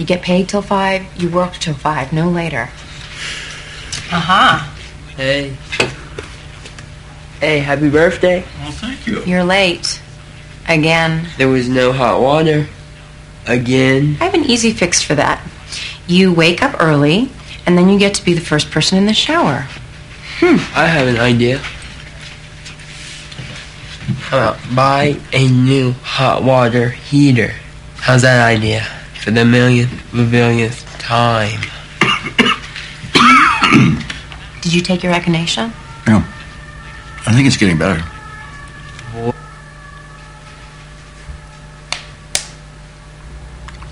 You 0.00 0.06
get 0.06 0.22
paid 0.22 0.48
till 0.48 0.62
five, 0.62 1.04
you 1.20 1.28
work 1.28 1.52
till 1.56 1.74
five, 1.74 2.10
no 2.10 2.30
later. 2.30 2.70
Aha. 4.10 4.74
Hey. 5.14 5.54
Hey, 7.38 7.58
happy 7.58 7.90
birthday. 7.90 8.42
Well, 8.60 8.70
thank 8.70 9.06
you. 9.06 9.22
You're 9.24 9.44
late. 9.44 10.00
Again. 10.66 11.28
There 11.36 11.48
was 11.48 11.68
no 11.68 11.92
hot 11.92 12.18
water. 12.22 12.66
Again. 13.46 14.16
I 14.22 14.24
have 14.24 14.32
an 14.32 14.44
easy 14.44 14.72
fix 14.72 15.02
for 15.02 15.14
that. 15.16 15.46
You 16.06 16.32
wake 16.32 16.62
up 16.62 16.80
early, 16.80 17.30
and 17.66 17.76
then 17.76 17.90
you 17.90 17.98
get 17.98 18.14
to 18.14 18.24
be 18.24 18.32
the 18.32 18.40
first 18.40 18.70
person 18.70 18.96
in 18.96 19.04
the 19.04 19.12
shower. 19.12 19.66
Hmm. 20.38 20.56
I 20.74 20.86
have 20.86 21.08
an 21.08 21.18
idea. 21.18 21.58
How 24.28 24.38
about 24.38 24.74
buy 24.74 25.20
a 25.34 25.46
new 25.46 25.92
hot 25.92 26.42
water 26.42 26.88
heater? 26.88 27.52
How's 27.96 28.22
that 28.22 28.42
idea? 28.48 28.86
For 29.22 29.30
the 29.30 29.44
millionth, 29.44 29.92
billionth 30.12 30.98
time. 30.98 31.60
Did 34.62 34.72
you 34.72 34.80
take 34.80 35.02
your 35.02 35.12
echinacea? 35.12 35.70
Yeah. 36.06 36.24
I 37.26 37.34
think 37.34 37.46
it's 37.46 37.58
getting 37.58 37.76
better. 37.76 38.02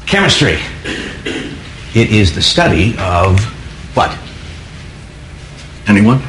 Chemistry. 0.06 0.58
It 1.94 2.10
is 2.10 2.34
the 2.34 2.40
study 2.40 2.96
of 2.98 3.38
what? 3.94 4.16
Anyone? 5.86 6.22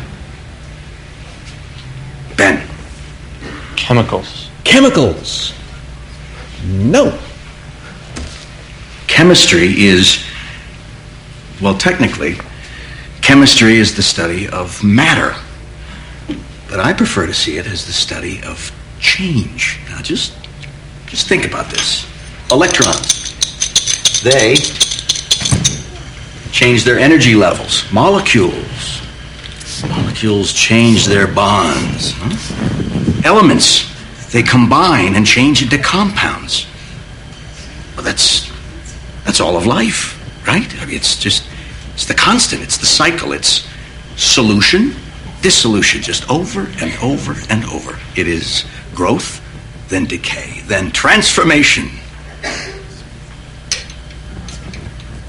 Ben. 2.35 2.67
Chemicals. 3.77 4.49
Chemicals. 4.65 5.53
No. 6.65 7.17
Chemistry 9.19 9.81
is, 9.83 10.23
well, 11.61 11.77
technically, 11.77 12.37
chemistry 13.21 13.75
is 13.75 13.93
the 13.93 14.01
study 14.01 14.47
of 14.47 14.81
matter. 14.81 15.35
But 16.69 16.79
I 16.79 16.93
prefer 16.93 17.25
to 17.25 17.33
see 17.33 17.57
it 17.57 17.67
as 17.67 17.85
the 17.85 17.91
study 17.91 18.41
of 18.43 18.71
change. 19.01 19.81
Now, 19.89 20.01
just, 20.01 20.31
just 21.07 21.27
think 21.27 21.45
about 21.45 21.69
this. 21.69 22.09
Electrons, 22.49 24.21
they 24.23 24.55
change 26.53 26.85
their 26.85 26.97
energy 26.97 27.35
levels. 27.35 27.91
Molecules, 27.91 29.01
molecules 29.89 30.53
change 30.53 31.07
their 31.07 31.27
bonds. 31.27 32.13
huh? 32.15 33.21
Elements, 33.25 33.83
they 34.31 34.43
combine 34.43 35.15
and 35.15 35.27
change 35.27 35.61
into 35.61 35.77
compounds. 35.77 36.65
Well, 37.97 38.05
that's 38.05 38.38
that's 39.39 39.47
all 39.47 39.55
of 39.55 39.65
life, 39.65 40.19
right? 40.45 40.81
I 40.81 40.85
mean, 40.85 40.95
it's 40.97 41.15
just 41.15 41.47
it's 41.93 42.05
the 42.05 42.13
constant. 42.13 42.61
It's 42.61 42.77
the 42.77 42.85
cycle. 42.85 43.31
It's 43.31 43.65
solution, 44.17 44.93
dissolution, 45.41 46.01
just 46.01 46.29
over 46.29 46.67
and 46.81 46.91
over 47.01 47.35
and 47.49 47.63
over. 47.65 47.97
It 48.17 48.27
is 48.27 48.65
growth, 48.93 49.41
then 49.87 50.03
decay, 50.05 50.61
then 50.65 50.91
transformation. 50.91 51.89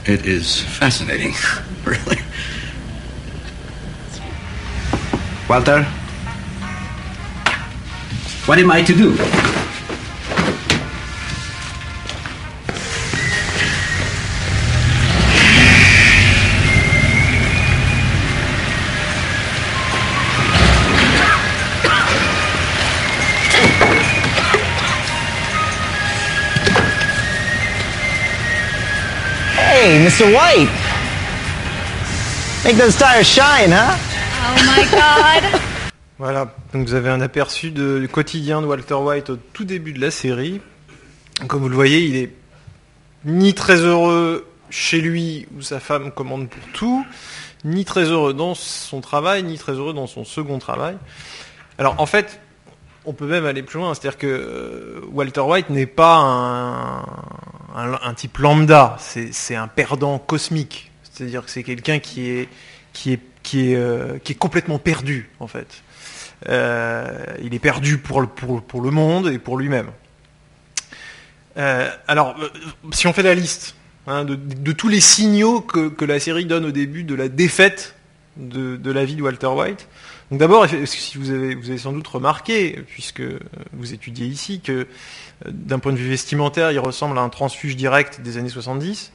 It 0.06 0.26
is 0.26 0.60
fascinating, 0.60 1.34
really. 1.84 2.18
Walter? 5.48 5.84
What 8.46 8.58
am 8.58 8.72
I 8.72 8.82
to 8.82 8.92
do? 8.92 9.59
Mr. 30.00 30.24
White. 30.32 30.68
Make 32.64 32.76
those 32.78 32.96
tires 32.96 33.26
shine, 33.26 33.70
huh? 33.72 33.96
Oh 34.42 34.54
my 34.64 34.84
god! 34.90 35.60
Voilà, 36.18 36.54
donc 36.72 36.86
vous 36.86 36.94
avez 36.94 37.10
un 37.10 37.20
aperçu 37.20 37.70
de- 37.70 37.98
du 37.98 38.08
quotidien 38.08 38.60
de 38.62 38.66
Walter 38.66 38.94
White 38.94 39.30
au 39.30 39.36
tout 39.36 39.64
début 39.64 39.92
de 39.92 40.00
la 40.00 40.10
série. 40.10 40.60
Comme 41.48 41.60
vous 41.60 41.68
le 41.68 41.74
voyez, 41.74 42.00
il 42.04 42.16
est 42.16 42.32
ni 43.24 43.54
très 43.54 43.76
heureux 43.76 44.46
chez 44.70 45.00
lui 45.00 45.46
où 45.56 45.62
sa 45.62 45.80
femme 45.80 46.12
commande 46.12 46.48
pour 46.48 46.62
tout, 46.72 47.04
ni 47.64 47.84
très 47.84 48.04
heureux 48.04 48.32
dans 48.34 48.54
son 48.54 49.00
travail, 49.00 49.42
ni 49.42 49.58
très 49.58 49.72
heureux 49.72 49.92
dans 49.94 50.06
son 50.06 50.24
second 50.24 50.58
travail. 50.58 50.96
Alors 51.78 51.94
en 51.98 52.06
fait, 52.06 52.40
on 53.04 53.12
peut 53.12 53.26
même 53.26 53.46
aller 53.46 53.62
plus 53.62 53.78
loin, 53.78 53.94
c'est-à-dire 53.94 54.18
que 54.18 54.26
euh, 54.26 55.00
Walter 55.12 55.40
White 55.40 55.70
n'est 55.70 55.86
pas 55.86 56.18
un, 57.74 58.14
type 58.14 58.38
lambda, 58.38 58.96
c'est 58.98 59.54
un 59.54 59.68
perdant 59.68 60.18
cosmique. 60.18 60.90
C'est-à-dire 61.02 61.44
que 61.44 61.50
c'est 61.50 61.62
quelqu'un 61.62 61.98
qui 61.98 62.30
est, 62.30 62.48
euh, 63.54 64.18
complètement 64.38 64.78
perdu 64.78 65.30
en 65.40 65.46
fait. 65.46 65.82
Euh, 66.48 67.24
il 67.42 67.54
est 67.54 67.58
perdu 67.58 67.98
pour 67.98 68.20
le, 68.20 68.90
monde 68.90 69.28
et 69.28 69.38
pour 69.38 69.58
lui-même. 69.58 69.90
Alors, 71.56 72.36
si 72.92 73.06
on 73.06 73.12
fait 73.12 73.22
la 73.22 73.34
liste 73.34 73.74
hein, 74.06 74.24
de, 74.24 74.72
tous 74.72 74.88
les 74.88 75.00
signaux 75.00 75.60
que, 75.60 76.04
la 76.04 76.20
série 76.20 76.46
donne 76.46 76.64
au 76.66 76.70
début 76.70 77.04
de 77.04 77.14
la 77.14 77.28
défaite 77.28 77.94
de 78.36 78.90
la 78.90 79.04
vie 79.04 79.16
de 79.16 79.22
Walter 79.22 79.48
White, 79.48 79.86
donc 80.30 80.38
d'abord, 80.38 80.66
si 80.84 81.18
vous 81.18 81.30
avez, 81.30 81.54
vous 81.54 81.70
avez 81.70 81.78
sans 81.78 81.92
doute 81.92 82.06
remarqué, 82.06 82.78
puisque 82.86 83.22
vous 83.72 83.92
étudiez 83.92 84.26
ici, 84.26 84.60
que 84.60 84.72
euh, 84.72 85.50
d'un 85.50 85.78
point 85.78 85.92
de 85.92 85.98
vue 85.98 86.08
vestimentaire, 86.08 86.70
il 86.70 86.78
ressemble 86.78 87.18
à 87.18 87.22
un 87.22 87.28
transfuge 87.28 87.76
direct 87.76 88.20
des 88.20 88.36
années 88.36 88.48
70. 88.48 89.12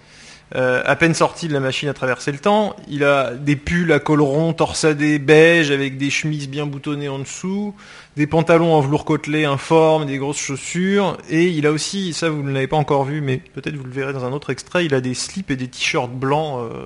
Euh, 0.53 0.83
à 0.85 0.95
peine 0.95 1.15
sorti 1.15 1.47
de 1.47 1.53
la 1.53 1.59
machine 1.59 1.89
à 1.89 1.93
traverser 1.93 2.31
le 2.31 2.37
temps, 2.37 2.75
il 2.87 3.03
a 3.03 3.33
des 3.33 3.55
pulls 3.55 3.91
à 3.91 3.99
col 3.99 4.21
rond 4.21 4.53
torsadés 4.53 5.17
beige 5.17 5.71
avec 5.71 5.97
des 5.97 6.11
chemises 6.11 6.47
bien 6.47 6.67
boutonnées 6.67 7.09
en 7.09 7.17
dessous, 7.17 7.73
des 8.15 8.27
pantalons 8.27 8.75
en 8.75 8.79
velours 8.79 9.05
côtelé 9.05 9.45
informes, 9.45 10.05
des 10.05 10.19
grosses 10.19 10.37
chaussures, 10.37 11.17
et 11.31 11.47
il 11.47 11.65
a 11.65 11.71
aussi, 11.71 12.13
ça 12.13 12.29
vous 12.29 12.43
ne 12.43 12.51
l'avez 12.51 12.67
pas 12.67 12.77
encore 12.77 13.05
vu, 13.05 13.21
mais 13.21 13.37
peut-être 13.37 13.75
vous 13.75 13.85
le 13.85 13.91
verrez 13.91 14.13
dans 14.13 14.23
un 14.23 14.33
autre 14.33 14.51
extrait, 14.51 14.85
il 14.85 14.93
a 14.93 15.01
des 15.01 15.15
slips 15.15 15.49
et 15.49 15.55
des 15.55 15.67
t-shirts 15.67 16.11
blancs, 16.11 16.59
euh, 16.59 16.85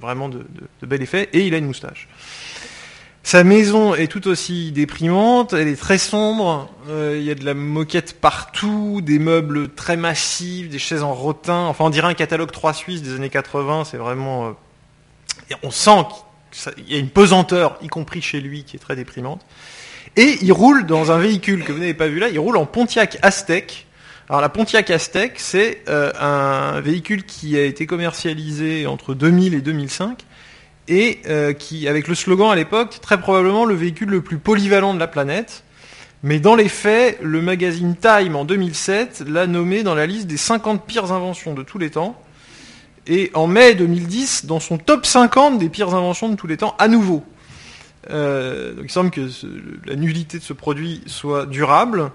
vraiment 0.00 0.28
de 0.28 0.44
bel 0.82 1.02
effet, 1.02 1.28
et 1.32 1.46
il 1.46 1.54
a 1.54 1.58
une 1.58 1.66
moustache. 1.66 2.08
Sa 3.26 3.42
maison 3.42 3.96
est 3.96 4.06
tout 4.06 4.28
aussi 4.28 4.70
déprimante, 4.70 5.52
elle 5.52 5.66
est 5.66 5.74
très 5.74 5.98
sombre, 5.98 6.70
euh, 6.88 7.16
il 7.18 7.24
y 7.24 7.30
a 7.32 7.34
de 7.34 7.44
la 7.44 7.54
moquette 7.54 8.20
partout, 8.20 9.00
des 9.02 9.18
meubles 9.18 9.70
très 9.70 9.96
massifs, 9.96 10.68
des 10.68 10.78
chaises 10.78 11.02
en 11.02 11.12
rotin, 11.12 11.64
enfin 11.64 11.86
on 11.86 11.90
dirait 11.90 12.06
un 12.06 12.14
catalogue 12.14 12.52
3 12.52 12.72
Suisse 12.72 13.02
des 13.02 13.16
années 13.16 13.28
80, 13.28 13.82
c'est 13.82 13.96
vraiment... 13.96 14.46
euh, 14.46 15.54
on 15.64 15.72
sent 15.72 16.06
qu'il 16.52 16.88
y 16.88 16.94
a 16.94 16.98
une 17.00 17.08
pesanteur, 17.08 17.76
y 17.82 17.88
compris 17.88 18.22
chez 18.22 18.40
lui, 18.40 18.62
qui 18.62 18.76
est 18.76 18.78
très 18.78 18.94
déprimante. 18.94 19.44
Et 20.14 20.38
il 20.42 20.52
roule 20.52 20.86
dans 20.86 21.10
un 21.10 21.18
véhicule 21.18 21.64
que 21.64 21.72
vous 21.72 21.80
n'avez 21.80 21.94
pas 21.94 22.06
vu 22.06 22.20
là, 22.20 22.28
il 22.28 22.38
roule 22.38 22.56
en 22.56 22.64
Pontiac 22.64 23.18
Aztec. 23.22 23.88
Alors 24.28 24.40
la 24.40 24.50
Pontiac 24.50 24.88
Aztec, 24.88 25.32
c'est 25.38 25.82
euh, 25.88 26.12
un 26.20 26.80
véhicule 26.80 27.24
qui 27.24 27.58
a 27.58 27.64
été 27.64 27.86
commercialisé 27.86 28.86
entre 28.86 29.14
2000 29.14 29.54
et 29.54 29.62
2005 29.62 30.24
et 30.88 31.20
euh, 31.26 31.52
qui, 31.52 31.88
avec 31.88 32.08
le 32.08 32.14
slogan 32.14 32.50
à 32.50 32.54
l'époque, 32.54 32.98
très 33.00 33.18
probablement 33.18 33.64
le 33.64 33.74
véhicule 33.74 34.10
le 34.10 34.20
plus 34.20 34.38
polyvalent 34.38 34.94
de 34.94 34.98
la 34.98 35.08
planète. 35.08 35.64
Mais 36.22 36.40
dans 36.40 36.56
les 36.56 36.68
faits, 36.68 37.18
le 37.22 37.42
magazine 37.42 37.94
Time 37.96 38.36
en 38.36 38.44
2007 38.44 39.24
l'a 39.28 39.46
nommé 39.46 39.82
dans 39.82 39.94
la 39.94 40.06
liste 40.06 40.26
des 40.26 40.36
50 40.36 40.84
pires 40.86 41.12
inventions 41.12 41.54
de 41.54 41.62
tous 41.62 41.78
les 41.78 41.90
temps. 41.90 42.20
Et 43.06 43.30
en 43.34 43.46
mai 43.46 43.74
2010, 43.74 44.46
dans 44.46 44.58
son 44.58 44.78
top 44.78 45.06
50 45.06 45.58
des 45.58 45.68
pires 45.68 45.94
inventions 45.94 46.28
de 46.28 46.34
tous 46.34 46.46
les 46.46 46.56
temps, 46.56 46.74
à 46.78 46.88
nouveau. 46.88 47.24
Euh, 48.10 48.74
donc 48.74 48.84
il 48.86 48.90
semble 48.90 49.10
que 49.10 49.28
la 49.84 49.96
nullité 49.96 50.38
de 50.38 50.42
ce 50.42 50.52
produit 50.52 51.02
soit 51.06 51.46
durable. 51.46 52.10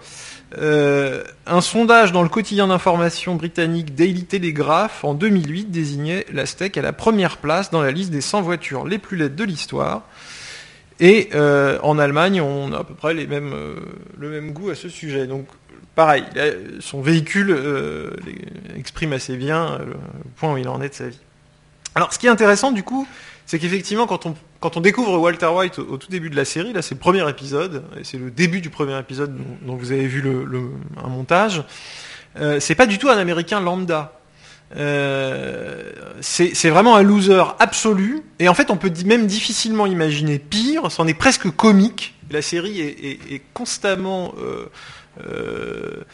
Euh, 0.58 1.24
un 1.46 1.62
sondage 1.62 2.12
dans 2.12 2.24
le 2.24 2.30
quotidien 2.30 2.68
d'information 2.68 3.36
britannique 3.36 3.96
Daily 3.96 4.26
Telegraph 4.26 5.04
en 5.04 5.14
2008 5.14 5.72
désignait 5.72 6.26
l'Aztec 6.34 6.78
à 6.78 6.82
la 6.82 6.92
première 6.92 7.38
place 7.38 7.72
dans 7.72 7.82
la 7.82 7.92
liste 7.92 8.12
des 8.12 8.22
100 8.22 8.42
voitures 8.42 8.86
les 8.86 8.98
plus 8.98 9.18
laides 9.18 9.36
de 9.36 9.44
l'histoire. 9.44 10.04
Et 11.00 11.30
euh, 11.34 11.80
en 11.84 11.98
Allemagne, 11.98 12.42
on 12.42 12.74
a 12.74 12.80
à 12.80 12.84
peu 12.84 12.94
près 12.94 13.16
euh, 13.16 13.76
le 14.18 14.30
même 14.30 14.52
goût 14.52 14.70
à 14.70 14.76
ce 14.76 14.90
sujet. 14.90 15.26
Donc, 15.26 15.48
pareil, 15.96 16.24
son 16.80 17.02
véhicule 17.02 17.58
exprime 18.78 19.14
assez 19.14 19.38
bien 19.38 19.80
le 19.80 19.96
point 20.36 20.54
où 20.54 20.58
il 20.58 20.68
en 20.68 20.82
est 20.82 20.90
de 20.90 20.94
sa 20.94 21.08
vie. 21.08 21.20
Alors, 21.96 22.14
ce 22.14 22.20
qui 22.20 22.28
est 22.28 22.30
intéressant, 22.30 22.72
du 22.72 22.84
coup, 22.84 23.08
c'est 23.46 23.60
qu'effectivement, 23.60 24.08
quand 24.08 24.26
on, 24.78 24.80
découvre 24.82 25.18
Walter 25.18 25.48
White 25.48 25.80
au, 25.80 25.98
tout 25.98 26.10
début 26.10 26.30
de 26.30 26.36
la 26.36 26.46
série, 26.46 26.72
là, 26.72 26.82
c'est 26.82 26.96
le 26.96 27.00
premier 27.00 27.28
épisode, 27.30 27.84
et 28.00 28.04
c'est 28.04 28.18
le 28.18 28.32
début 28.32 28.62
du 28.62 28.70
premier 28.70 28.98
épisode 28.98 29.38
dont, 29.62 29.76
vous 29.76 29.92
avez 29.92 30.08
vu 30.08 30.24
un 31.04 31.10
montage, 31.10 31.64
euh, 32.40 32.62
c'est 32.62 32.76
pas 32.76 32.86
du 32.86 32.98
tout 32.98 33.10
un 33.10 33.18
Américain 33.18 33.60
lambda. 33.60 34.18
Euh, 34.78 35.92
c'est 36.22 36.70
vraiment 36.70 36.96
un 36.96 37.04
loser 37.04 37.44
absolu. 37.60 38.22
Et 38.40 38.48
en 38.48 38.54
fait, 38.54 38.72
on 38.72 38.78
peut 38.78 38.92
même 39.06 39.28
difficilement 39.28 39.86
imaginer 39.86 40.40
pire. 40.40 40.90
C'en 40.90 41.08
est 41.08 41.14
presque 41.14 41.50
comique. 41.52 42.16
La 42.30 42.42
série 42.42 42.80
est, 42.80 43.42
constamment 43.54 44.34
euh, 45.28 46.06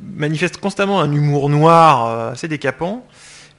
manifeste 0.00 0.58
constamment 0.58 1.00
un 1.00 1.10
humour 1.10 1.48
noir 1.48 2.28
assez 2.28 2.46
décapant. 2.46 3.04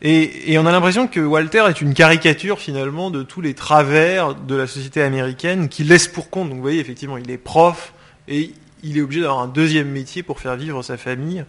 Et, 0.01 0.57
on 0.57 0.65
a 0.65 0.71
l'impression 0.71 1.07
que 1.07 1.19
Walter 1.19 1.65
est 1.67 1.81
une 1.81 1.93
caricature 1.93 2.59
finalement 2.59 3.12
de 3.12 3.21
tous 3.21 3.41
les 3.41 3.53
travers 3.53 4.33
de 4.33 4.55
la 4.55 4.65
société 4.65 5.01
américaine 5.01 5.67
qui 5.67 5.83
laisse 5.83 6.07
pour 6.07 6.29
compte. 6.29 6.47
Donc 6.49 6.55
vous 6.55 6.62
voyez, 6.62 6.79
effectivement, 6.79 7.17
il 7.17 7.29
est 7.29 7.38
prof 7.38 7.93
et 8.27 8.53
il 8.83 8.97
est 8.97 9.01
obligé 9.01 9.21
d'avoir 9.21 9.41
un 9.41 9.47
deuxième 9.47 9.89
métier 9.89 10.23
pour 10.23 10.39
faire 10.39 10.55
vivre 10.55 10.81
sa 10.83 10.95
famille. 10.95 11.43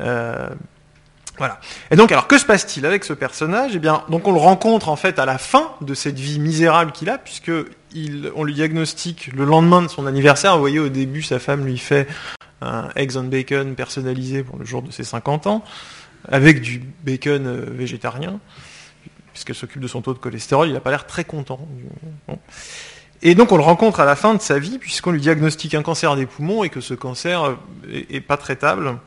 Euh, 0.00 0.48
voilà. 1.38 1.58
Et 1.90 1.96
donc, 1.96 2.12
alors, 2.12 2.28
que 2.28 2.38
se 2.38 2.44
passe-t-il 2.44 2.86
avec 2.86 3.02
ce 3.04 3.12
personnage? 3.14 3.72
Eh 3.74 3.78
bien, 3.78 4.04
donc 4.10 4.28
on 4.28 4.32
le 4.32 4.38
rencontre 4.38 4.88
en 4.88 4.96
fait 4.96 5.18
à 5.18 5.26
la 5.26 5.38
fin 5.38 5.72
de 5.80 5.94
cette 5.94 6.18
vie 6.18 6.38
misérable 6.38 6.92
qu'il 6.92 7.10
a, 7.10 7.18
puisque 7.18 7.50
on 8.36 8.44
lui 8.44 8.54
diagnostique 8.54 9.30
le 9.34 9.44
lendemain 9.44 9.82
de 9.82 9.88
son 9.88 10.06
anniversaire. 10.06 10.54
Vous 10.54 10.60
voyez, 10.60 10.78
au 10.78 10.88
début, 10.88 11.22
sa 11.22 11.38
femme 11.38 11.64
lui 11.64 11.78
fait 11.78 12.06
un 12.60 12.88
eggs 12.94 13.16
on 13.16 13.24
bacon 13.24 13.74
personnalisé 13.74 14.42
pour 14.42 14.58
le 14.58 14.64
jour 14.64 14.82
de 14.82 14.92
ses 14.92 15.04
50 15.04 15.46
ans, 15.46 15.64
avec 16.28 16.60
du 16.60 16.82
bacon 17.04 17.46
euh, 17.46 17.64
végétarien, 17.70 18.40
puisqu'elle 19.32 19.56
s'occupe 19.56 19.80
de 19.80 19.88
son 19.88 20.02
taux 20.02 20.14
de 20.14 20.18
cholestérol. 20.18 20.68
Il 20.68 20.74
n'a 20.74 20.80
pas 20.80 20.90
l'air 20.90 21.06
très 21.06 21.24
content. 21.24 21.60
Et 23.22 23.34
donc, 23.34 23.52
on 23.52 23.56
le 23.56 23.62
rencontre 23.62 24.00
à 24.00 24.04
la 24.04 24.16
fin 24.16 24.34
de 24.34 24.40
sa 24.40 24.58
vie, 24.58 24.78
puisqu'on 24.78 25.12
lui 25.12 25.20
diagnostique 25.20 25.74
un 25.74 25.82
cancer 25.82 26.16
des 26.16 26.26
poumons 26.26 26.64
et 26.64 26.68
que 26.68 26.80
ce 26.80 26.94
cancer 26.94 27.44
euh, 27.44 27.56
est 28.10 28.20
pas 28.20 28.36
traitable. 28.36 28.98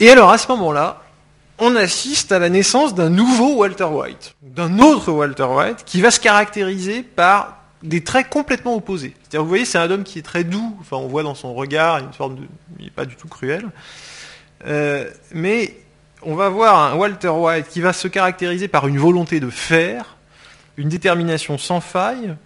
Et 0.00 0.10
alors, 0.10 0.30
à 0.30 0.38
ce 0.38 0.48
moment-là, 0.48 1.02
on 1.58 1.74
assiste 1.76 2.32
à 2.32 2.38
la 2.38 2.48
naissance 2.48 2.94
d'un 2.94 3.10
nouveau 3.10 3.56
Walter 3.56 3.84
White, 3.84 4.36
d'un 4.42 4.78
autre 4.78 5.10
Walter 5.10 5.44
White, 5.44 5.84
qui 5.84 6.00
va 6.00 6.10
se 6.10 6.20
caractériser 6.20 7.02
par 7.02 7.58
des 7.82 8.02
traits 8.02 8.28
complètement 8.28 8.74
opposés. 8.74 9.14
C'est-à-dire, 9.20 9.42
vous 9.42 9.48
voyez, 9.48 9.64
c'est 9.64 9.78
un 9.78 9.90
homme 9.90 10.04
qui 10.04 10.18
est 10.18 10.22
très 10.22 10.44
doux, 10.44 10.76
enfin, 10.80 10.96
on 10.96 11.08
voit 11.08 11.22
dans 11.22 11.34
son 11.34 11.54
regard 11.54 11.98
une 11.98 12.12
forme 12.12 12.36
de... 12.36 12.42
il 12.78 12.86
n'est 12.86 12.90
pas 12.90 13.04
du 13.04 13.16
tout 13.16 13.28
cruel. 13.28 13.64
Euh, 14.66 15.08
mais 15.32 15.74
on 16.22 16.34
va 16.34 16.48
voir 16.48 16.78
un 16.78 16.96
Walter 16.96 17.28
White 17.28 17.68
qui 17.68 17.80
va 17.80 17.92
se 17.92 18.08
caractériser 18.08 18.68
par 18.68 18.86
une 18.88 18.98
volonté 18.98 19.40
de 19.40 19.50
faire, 19.50 20.16
une 20.76 20.88
détermination 20.88 21.58
sans 21.58 21.80
faille, 21.80 22.36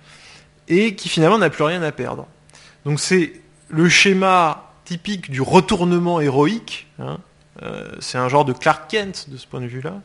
et 0.68 0.94
qui 0.94 1.08
finalement 1.08 1.38
n'a 1.38 1.50
plus 1.50 1.64
rien 1.64 1.82
à 1.82 1.92
perdre. 1.92 2.26
Donc 2.84 3.00
c'est 3.00 3.32
le 3.68 3.88
schéma 3.88 4.72
typique 4.84 5.30
du 5.30 5.40
retournement 5.40 6.20
héroïque, 6.20 6.88
hein, 6.98 7.18
euh, 7.62 7.90
c'est 8.00 8.18
un 8.18 8.28
genre 8.28 8.44
de 8.44 8.52
Clark 8.52 8.90
Kent 8.90 9.26
de 9.28 9.36
ce 9.36 9.46
point 9.46 9.60
de 9.60 9.66
vue-là. 9.66 10.00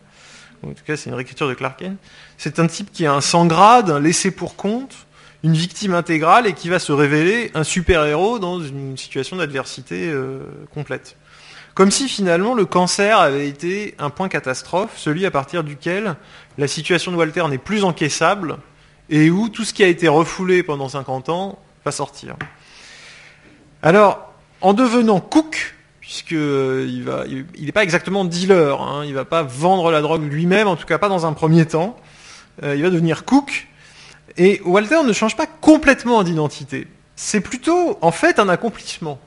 En 0.63 0.69
tout 0.69 0.83
cas, 0.85 0.97
c'est 0.97 1.09
une 1.09 1.15
réécriture 1.15 1.47
de 1.47 1.53
Clark 1.53 1.79
Kent. 1.79 1.97
C'est 2.37 2.59
un 2.59 2.67
type 2.67 2.91
qui 2.91 3.05
a 3.05 3.13
un 3.13 3.21
sang 3.21 3.45
grade, 3.45 3.89
un 3.89 3.99
laissé 3.99 4.31
pour 4.31 4.55
compte, 4.55 4.95
une 5.43 5.53
victime 5.53 5.93
intégrale 5.93 6.47
et 6.47 6.53
qui 6.53 6.69
va 6.69 6.79
se 6.79 6.91
révéler 6.91 7.51
un 7.53 7.63
super-héros 7.63 8.39
dans 8.39 8.59
une 8.61 8.97
situation 8.97 9.37
d'adversité 9.37 10.09
euh, 10.09 10.39
complète. 10.73 11.15
Comme 11.77 11.91
si 11.91 12.09
finalement 12.09 12.55
le 12.55 12.65
cancer 12.65 13.19
avait 13.19 13.47
été 13.47 13.93
un 13.99 14.09
point 14.09 14.29
catastrophe, 14.29 14.97
celui 14.97 15.27
à 15.27 15.29
partir 15.29 15.63
duquel 15.63 16.15
la 16.57 16.67
situation 16.67 17.11
de 17.11 17.17
Walter 17.17 17.43
n'est 17.47 17.59
plus 17.59 17.83
encaissable 17.83 18.57
et 19.11 19.29
où 19.29 19.49
tout 19.49 19.63
ce 19.63 19.75
qui 19.75 19.83
a 19.83 19.87
été 19.87 20.07
refoulé 20.07 20.63
pendant 20.63 20.89
50 20.89 21.29
ans 21.29 21.59
va 21.85 21.91
sortir. 21.91 22.35
Alors, 23.83 24.33
en 24.61 24.73
devenant 24.73 25.19
cook, 25.19 25.75
puisque 25.99 26.33
euh, 26.33 26.87
il 27.55 27.65
n'est 27.65 27.71
pas 27.71 27.83
exactement 27.83 28.25
dealer, 28.25 28.81
hein, 28.81 29.03
il 29.05 29.13
va 29.13 29.25
pas 29.25 29.43
vendre 29.43 29.91
la 29.91 30.01
drogue 30.01 30.23
lui-même, 30.23 30.67
en 30.67 30.77
tout 30.77 30.87
cas 30.87 30.97
pas 30.97 31.09
dans 31.09 31.27
un 31.27 31.33
premier 31.33 31.67
temps. 31.67 31.95
Euh, 32.63 32.75
il 32.75 32.81
va 32.81 32.89
devenir 32.89 33.23
cook. 33.23 33.67
Et 34.35 34.63
Walter 34.65 35.03
ne 35.05 35.13
change 35.13 35.37
pas 35.37 35.45
complètement 35.45 36.23
d'identité. 36.23 36.87
C'est 37.15 37.41
plutôt, 37.41 37.99
en 38.01 38.11
fait, 38.11 38.39
un 38.39 38.49
accomplissement. 38.49 39.19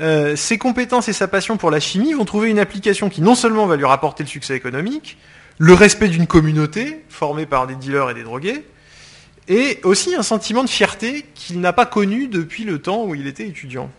Euh, 0.00 0.36
ses 0.36 0.56
compétences 0.56 1.08
et 1.08 1.12
sa 1.12 1.28
passion 1.28 1.56
pour 1.56 1.70
la 1.70 1.80
chimie 1.80 2.14
vont 2.14 2.24
trouver 2.24 2.50
une 2.50 2.58
application 2.58 3.10
qui 3.10 3.20
non 3.20 3.34
seulement 3.34 3.66
va 3.66 3.76
lui 3.76 3.84
rapporter 3.84 4.22
le 4.22 4.28
succès 4.28 4.56
économique, 4.56 5.18
le 5.58 5.74
respect 5.74 6.08
d'une 6.08 6.26
communauté 6.26 7.04
formée 7.08 7.46
par 7.46 7.66
des 7.66 7.74
dealers 7.74 8.10
et 8.10 8.14
des 8.14 8.22
drogués, 8.22 8.64
et 9.48 9.80
aussi 9.82 10.14
un 10.14 10.22
sentiment 10.22 10.64
de 10.64 10.70
fierté 10.70 11.26
qu'il 11.34 11.60
n'a 11.60 11.72
pas 11.72 11.86
connu 11.86 12.28
depuis 12.28 12.64
le 12.64 12.80
temps 12.80 13.04
où 13.04 13.14
il 13.14 13.26
était 13.26 13.46
étudiant. 13.46 13.90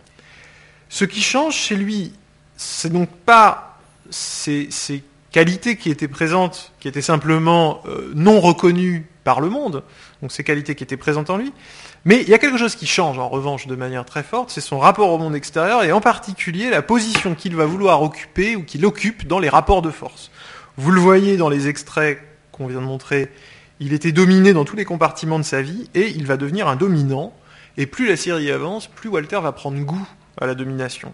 Ce 0.89 1.05
qui 1.05 1.21
change 1.21 1.55
chez 1.55 1.75
lui, 1.75 2.13
c'est 2.57 2.91
donc 2.91 3.09
pas 3.09 3.79
ses, 4.09 4.69
qualités 5.31 5.77
qui 5.77 5.89
étaient 5.89 6.07
présentes, 6.07 6.71
qui 6.79 6.87
étaient 6.87 7.01
simplement 7.01 7.81
euh, 7.87 8.11
non 8.15 8.39
reconnues 8.39 9.07
par 9.23 9.41
le 9.41 9.49
monde, 9.49 9.83
donc 10.21 10.31
ces 10.31 10.43
qualités 10.43 10.75
qui 10.75 10.83
étaient 10.83 10.97
présentes 10.97 11.29
en 11.29 11.37
lui, 11.37 11.51
mais 12.05 12.21
il 12.21 12.29
y 12.29 12.33
a 12.33 12.37
quelque 12.37 12.57
chose 12.57 12.75
qui 12.75 12.85
change 12.85 13.17
en 13.17 13.29
revanche 13.29 13.67
de 13.67 13.75
manière 13.75 14.05
très 14.05 14.23
forte, 14.23 14.49
c'est 14.49 14.61
son 14.61 14.79
rapport 14.79 15.09
au 15.11 15.17
monde 15.17 15.35
extérieur 15.35 15.83
et 15.83 15.91
en 15.91 16.01
particulier 16.01 16.69
la 16.69 16.81
position 16.81 17.33
qu'il 17.33 17.55
va 17.55 17.65
vouloir 17.65 18.01
occuper 18.01 18.55
ou 18.55 18.63
qu'il 18.63 18.85
occupe 18.85 19.25
dans 19.25 19.39
les 19.39 19.49
rapports 19.49 19.81
de 19.81 19.89
force. 19.91 20.29
Vous 20.77 20.91
le 20.91 20.99
voyez 20.99 21.37
dans 21.37 21.49
les 21.49 21.67
extraits 21.67 22.19
qu'on 22.51 22.67
vient 22.67 22.81
de 22.81 22.85
montrer, 22.85 23.31
il 23.79 23.93
était 23.93 24.11
dominé 24.11 24.53
dans 24.53 24.65
tous 24.65 24.75
les 24.75 24.85
compartiments 24.85 25.39
de 25.39 25.43
sa 25.43 25.61
vie 25.61 25.89
et 25.93 26.09
il 26.09 26.25
va 26.25 26.37
devenir 26.37 26.67
un 26.67 26.75
dominant. 26.75 27.33
Et 27.77 27.85
plus 27.85 28.07
la 28.07 28.15
série 28.15 28.51
avance, 28.51 28.87
plus 28.87 29.09
Walter 29.09 29.39
va 29.41 29.51
prendre 29.51 29.79
goût 29.79 30.07
à 30.39 30.45
la 30.45 30.55
domination. 30.55 31.13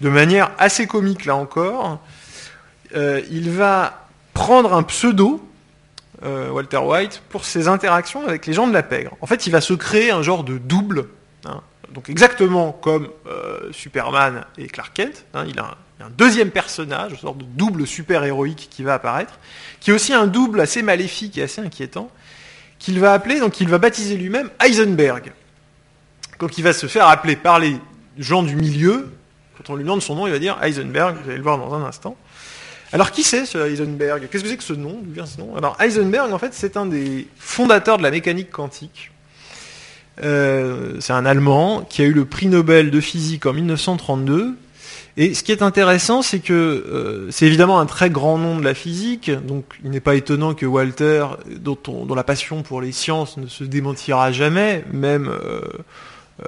De 0.00 0.08
manière 0.08 0.52
assez 0.58 0.86
comique 0.86 1.24
là 1.24 1.36
encore, 1.36 1.98
euh, 2.94 3.20
il 3.30 3.50
va 3.50 4.06
prendre 4.34 4.74
un 4.74 4.82
pseudo, 4.82 5.40
euh, 6.24 6.50
Walter 6.50 6.78
White, 6.78 7.22
pour 7.28 7.44
ses 7.44 7.68
interactions 7.68 8.26
avec 8.26 8.46
les 8.46 8.52
gens 8.52 8.66
de 8.66 8.72
la 8.72 8.82
pègre. 8.82 9.16
En 9.20 9.26
fait, 9.26 9.46
il 9.46 9.50
va 9.50 9.60
se 9.60 9.74
créer 9.74 10.10
un 10.10 10.22
genre 10.22 10.44
de 10.44 10.58
double, 10.58 11.08
hein, 11.44 11.60
donc 11.92 12.08
exactement 12.08 12.72
comme 12.72 13.08
euh, 13.26 13.70
Superman 13.72 14.44
et 14.58 14.66
Clark 14.66 14.92
Kent. 14.94 15.26
Hein, 15.34 15.44
il 15.48 15.58
a 15.58 15.76
un, 16.00 16.10
deuxième 16.10 16.50
personnage, 16.50 17.12
une 17.12 17.18
sorte 17.18 17.38
de 17.38 17.44
double 17.44 17.86
super-héroïque 17.86 18.68
qui 18.70 18.82
va 18.82 18.94
apparaître, 18.94 19.38
qui 19.80 19.90
est 19.90 19.92
aussi 19.92 20.12
un 20.12 20.26
double 20.26 20.60
assez 20.60 20.82
maléfique 20.82 21.38
et 21.38 21.42
assez 21.42 21.60
inquiétant, 21.60 22.10
qu'il 22.78 22.98
va 22.98 23.12
appeler, 23.12 23.38
donc 23.38 23.60
il 23.60 23.68
va 23.68 23.78
baptiser 23.78 24.16
lui-même 24.16 24.50
Heisenberg. 24.60 25.32
Donc 26.40 26.58
il 26.58 26.64
va 26.64 26.72
se 26.72 26.88
faire 26.88 27.06
appeler 27.06 27.36
par 27.36 27.60
les 27.60 27.76
gens 28.18 28.42
du 28.42 28.56
milieu, 28.56 29.12
quand 29.56 29.72
on 29.72 29.76
lui 29.76 29.84
demande 29.84 30.02
son 30.02 30.16
nom, 30.16 30.26
il 30.26 30.32
va 30.32 30.40
dire 30.40 30.58
Heisenberg, 30.62 31.16
vous 31.22 31.28
allez 31.28 31.36
le 31.36 31.42
voir 31.42 31.58
dans 31.58 31.72
un 31.74 31.84
instant. 31.84 32.16
Alors 32.92 33.10
qui 33.10 33.22
c'est 33.22 33.46
ce 33.46 33.56
Heisenberg? 33.56 34.28
Qu'est-ce 34.30 34.42
que 34.42 34.50
c'est 34.50 34.56
que 34.56 34.62
ce 34.62 34.74
nom? 34.74 35.02
Alors 35.56 35.76
Heisenberg, 35.80 36.30
en 36.32 36.38
fait, 36.38 36.52
c'est 36.52 36.76
un 36.76 36.84
des 36.84 37.26
fondateurs 37.38 37.96
de 37.96 38.02
la 38.02 38.10
mécanique 38.10 38.50
quantique. 38.50 39.10
Euh, 40.22 40.96
c'est 41.00 41.14
un 41.14 41.24
Allemand 41.24 41.86
qui 41.88 42.02
a 42.02 42.04
eu 42.04 42.12
le 42.12 42.26
prix 42.26 42.48
Nobel 42.48 42.90
de 42.90 43.00
physique 43.00 43.46
en 43.46 43.54
1932. 43.54 44.56
Et 45.16 45.34
ce 45.34 45.42
qui 45.42 45.52
est 45.52 45.62
intéressant, 45.62 46.20
c'est 46.20 46.40
que 46.40 46.52
euh, 46.52 47.30
c'est 47.30 47.46
évidemment 47.46 47.80
un 47.80 47.86
très 47.86 48.10
grand 48.10 48.36
nom 48.36 48.58
de 48.58 48.64
la 48.64 48.74
physique, 48.74 49.30
donc 49.30 49.64
il 49.84 49.90
n'est 49.90 50.00
pas 50.00 50.14
étonnant 50.14 50.54
que 50.54 50.64
Walter, 50.64 51.26
dont, 51.60 51.78
on, 51.88 52.06
dont, 52.06 52.14
la 52.14 52.24
passion 52.24 52.62
pour 52.62 52.80
les 52.80 52.92
sciences 52.92 53.36
ne 53.36 53.46
se 53.46 53.64
démentira 53.64 54.32
jamais, 54.32 54.84
même 54.90 55.30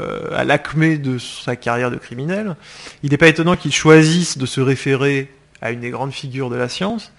euh, 0.01 0.31
à 0.35 0.45
l'acmé 0.45 0.97
de 0.97 1.19
sa 1.19 1.57
carrière 1.57 1.91
de 1.91 1.97
criminel, 1.97 2.57
il 3.03 3.11
n'est 3.11 3.19
pas 3.19 3.29
étonnant 3.29 3.55
qu'il 3.55 3.73
choisisse 3.73 4.39
de 4.39 4.47
se 4.47 4.63
référer 4.63 5.29
à 5.63 5.71
une 5.71 5.81
des 5.81 5.91
grandes 5.91 6.13
figures 6.13 6.51
de 6.51 6.57
la 6.57 6.69
science. 6.69 7.13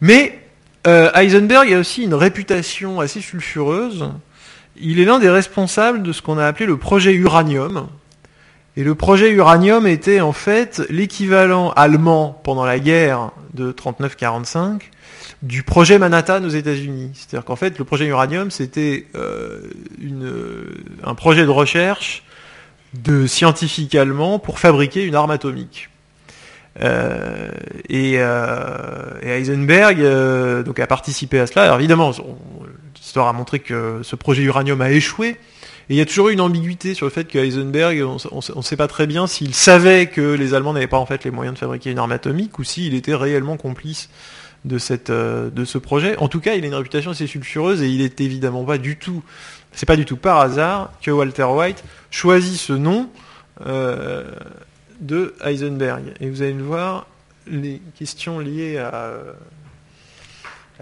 Mais 0.00 0.38
euh, 0.86 1.10
Heisenberg 1.14 1.72
a 1.72 1.78
aussi 1.78 2.02
une 2.02 2.14
réputation 2.14 3.00
assez 3.00 3.20
sulfureuse. 3.20 4.10
Il 4.76 4.98
est 4.98 5.04
l'un 5.04 5.18
des 5.18 5.28
responsables 5.28 6.02
de 6.02 6.12
ce 6.12 6.22
qu'on 6.22 6.38
a 6.38 6.46
appelé 6.46 6.66
le 6.66 6.78
projet 6.78 7.12
Uranium. 7.12 7.88
Et 8.76 8.84
le 8.84 8.94
projet 8.94 9.30
Uranium 9.30 9.86
était 9.86 10.20
en 10.20 10.32
fait 10.32 10.82
l'équivalent 10.88 11.70
allemand 11.72 12.40
pendant 12.44 12.64
la 12.64 12.78
guerre 12.78 13.30
de 13.52 13.72
39-45 13.72 14.80
du 15.42 15.62
projet 15.62 15.98
Manhattan 15.98 16.42
aux 16.44 16.48
États-Unis. 16.48 17.10
C'est-à-dire 17.12 17.44
qu'en 17.44 17.56
fait, 17.56 17.78
le 17.78 17.84
projet 17.84 18.06
Uranium, 18.06 18.50
c'était 18.50 19.06
euh, 19.16 19.60
un 21.04 21.14
projet 21.14 21.44
de 21.44 21.50
recherche 21.50 22.22
de 22.94 23.26
scientifiques 23.26 23.94
allemands 23.94 24.38
pour 24.38 24.58
fabriquer 24.58 25.04
une 25.04 25.14
arme 25.14 25.30
atomique. 25.30 25.89
Euh, 26.80 27.50
et, 27.88 28.14
euh, 28.18 29.20
et, 29.22 29.28
Heisenberg 29.28 30.00
euh, 30.00 30.62
donc 30.62 30.78
a 30.78 30.86
participé 30.86 31.40
à 31.40 31.46
cela. 31.46 31.64
Alors 31.64 31.78
évidemment, 31.78 32.12
l'histoire 32.96 33.28
a 33.28 33.32
montré 33.32 33.58
que 33.58 34.00
ce 34.02 34.16
projet 34.16 34.42
uranium 34.42 34.80
a 34.80 34.90
échoué. 34.90 35.36
Et 35.88 35.94
il 35.94 35.96
y 35.96 36.00
a 36.00 36.06
toujours 36.06 36.28
eu 36.28 36.34
une 36.34 36.40
ambiguïté 36.40 36.94
sur 36.94 37.06
le 37.06 37.10
fait 37.10 37.24
que 37.24 37.36
Heisenberg, 37.36 38.00
on 38.30 38.56
ne 38.56 38.62
sait 38.62 38.76
pas 38.76 38.86
très 38.86 39.08
bien 39.08 39.26
s'il 39.26 39.54
savait 39.54 40.06
que 40.06 40.20
les 40.20 40.54
Allemands 40.54 40.72
n'avaient 40.72 40.86
pas 40.86 40.98
en 40.98 41.06
fait 41.06 41.24
les 41.24 41.32
moyens 41.32 41.54
de 41.54 41.58
fabriquer 41.58 41.90
une 41.90 41.98
arme 41.98 42.12
atomique 42.12 42.60
ou 42.60 42.64
s'il 42.64 42.94
était 42.94 43.16
réellement 43.16 43.56
complice 43.56 44.08
de, 44.64 44.78
cette, 44.78 45.10
de 45.10 45.64
ce 45.64 45.78
projet. 45.78 46.16
En 46.18 46.28
tout 46.28 46.38
cas, 46.38 46.54
il 46.54 46.62
a 46.62 46.68
une 46.68 46.74
réputation 46.76 47.10
assez 47.10 47.26
sulfureuse 47.26 47.82
et 47.82 47.88
il 47.88 48.02
est 48.02 48.20
évidemment 48.20 48.62
pas 48.62 48.78
du 48.78 48.98
tout, 48.98 49.24
c'est 49.72 49.86
pas 49.86 49.96
du 49.96 50.04
tout 50.04 50.16
par 50.16 50.38
hasard 50.38 50.92
que 51.02 51.10
Walter 51.10 51.42
White 51.42 51.82
choisit 52.12 52.56
ce 52.56 52.72
nom 52.72 53.10
de 55.00 55.34
Heisenberg. 55.44 56.14
Et 56.20 56.28
vous 56.30 56.42
allez 56.42 56.52
le 56.52 56.62
voir, 56.62 57.06
les 57.46 57.80
questions 57.98 58.38
liées 58.38 58.78
à, 58.78 59.12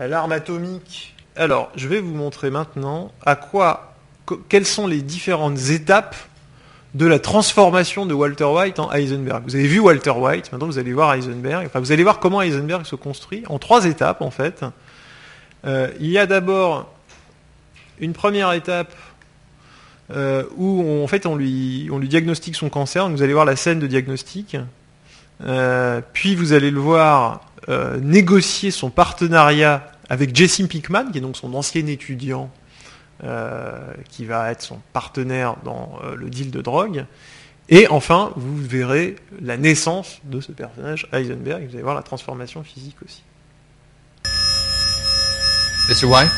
l'arme 0.07 0.33
atomique. 0.33 1.15
Alors, 1.37 1.71
je 1.77 1.89
vais 1.89 2.01
vous 2.01 2.15
montrer 2.15 2.51
maintenant 2.51 3.13
à 3.25 3.37
quoi, 3.37 3.95
quelles 4.49 4.67
sont 4.67 4.87
les 4.87 5.03
différentes 5.03 5.71
étapes 5.71 6.17
de 6.95 7.07
la 7.07 7.19
transformation 7.19 8.07
de 8.07 8.15
Walter 8.15 8.45
White 8.45 8.79
en 8.79 8.93
Heisenberg. 8.93 9.45
Vous 9.45 9.55
avez 9.55 9.67
vu 9.67 9.79
Walter 9.79 10.11
White, 10.11 10.51
maintenant 10.53 10.67
vous 10.67 10.79
allez 10.79 10.93
voir 10.93 11.15
Heisenberg. 11.15 11.67
Enfin, 11.67 11.81
vous 11.81 11.93
allez 11.93 12.03
voir 12.03 12.19
comment 12.19 12.41
Heisenberg 12.41 12.87
se 12.87 12.97
construit 12.97 13.45
en 13.49 13.59
trois 13.59 13.85
étapes 13.85 14.23
en 14.23 14.31
fait. 14.31 14.65
Euh, 15.67 15.91
il 16.01 16.09
y 16.09 16.19
a 16.19 16.27
d'abord 16.27 16.93
une 18.01 18.13
première 18.13 18.53
étape 18.53 18.95
euh, 20.11 20.45
où 20.57 20.83
on, 20.83 21.05
en 21.05 21.07
fait 21.07 21.27
on 21.27 21.37
lui, 21.37 21.89
on 21.93 21.99
lui 21.99 22.09
diagnostique 22.09 22.57
son 22.57 22.69
cancer. 22.69 23.07
Donc, 23.07 23.17
vous 23.17 23.23
allez 23.23 23.33
voir 23.33 23.45
la 23.45 23.57
scène 23.57 23.79
de 23.79 23.87
diagnostic. 23.87 24.57
Euh, 25.45 26.01
puis 26.13 26.35
vous 26.35 26.53
allez 26.53 26.71
le 26.71 26.81
voir 26.81 27.43
euh, 27.69 27.99
négocier 28.01 28.71
son 28.71 28.91
partenariat 28.91 29.93
avec 30.09 30.35
Jesse 30.35 30.63
Pinkman, 30.67 31.11
qui 31.13 31.19
est 31.19 31.21
donc 31.21 31.37
son 31.37 31.55
ancien 31.55 31.87
étudiant 31.87 32.51
euh, 33.25 33.93
qui 34.09 34.25
va 34.25 34.51
être 34.51 34.63
son 34.63 34.81
partenaire 34.93 35.57
dans 35.65 35.99
euh, 36.05 36.15
le 36.15 36.31
deal 36.31 36.51
de 36.51 36.63
drogue. 36.63 37.05
Et 37.69 37.87
enfin, 37.89 38.33
vous 38.37 38.57
verrez 38.57 39.17
la 39.43 39.57
naissance 39.57 40.21
de 40.25 40.41
ce 40.41 40.53
personnage, 40.53 41.07
Heisenberg, 41.13 41.63
et 41.63 41.67
vous 41.67 41.75
allez 41.75 41.83
voir 41.83 41.95
la 41.95 42.03
transformation 42.03 42.63
physique 42.63 42.97
aussi. 43.05 43.23
Mr. 45.89 46.07
White, 46.07 46.31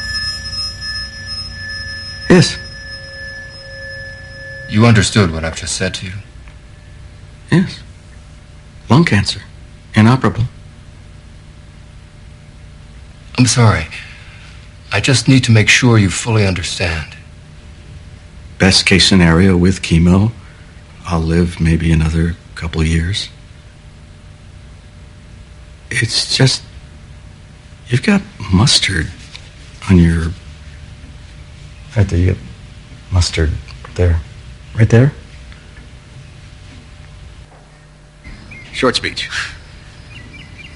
Yes. 2.31 2.59
You 4.71 4.87
understood 4.87 5.33
what 5.33 5.45
I've 5.45 5.57
just 5.57 5.77
said 5.77 5.95
to 5.95 6.07
you. 6.07 6.13
Yes. 7.51 7.83
Lung 8.89 9.05
cancer. 9.05 9.41
Inoperable. 9.95 10.45
I'm 13.37 13.47
sorry. 13.47 13.87
I 14.93 15.01
just 15.01 15.29
need 15.29 15.45
to 15.45 15.53
make 15.53 15.69
sure 15.69 15.99
you 15.99 16.11
fully 16.11 16.47
understand. 16.47 17.17
Best 18.59 18.87
case 18.87 19.09
scenario 19.09 19.57
with 19.57 19.83
chemo, 19.83 20.33
I'll 21.07 21.21
live 21.21 21.61
maybe 21.61 21.91
another 21.93 22.37
couple 22.55 22.83
years. 22.85 23.29
It's 25.91 26.37
just. 26.37 26.63
You've 27.89 28.03
got 28.03 28.23
mustard 28.53 29.11
on 29.89 29.99
your. 29.99 30.33
Right 31.97 32.09
there, 32.09 32.19
you 32.19 32.27
got 32.35 32.43
mustard 33.11 33.51
there. 33.95 34.21
Right 34.75 34.89
there? 34.89 35.13
Short 38.73 38.97
speech. 38.97 39.29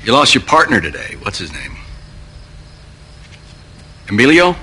You 0.04 0.12
lost 0.12 0.34
your 0.34 0.44
partner 0.44 0.80
today. 0.80 1.16
What's 1.22 1.38
his 1.38 1.52
name? 1.52 1.76
Emilio? 4.08 4.56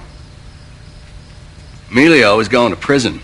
Emilio 1.89 2.39
is 2.39 2.47
going 2.47 2.71
to 2.71 2.79
prison. 2.79 3.19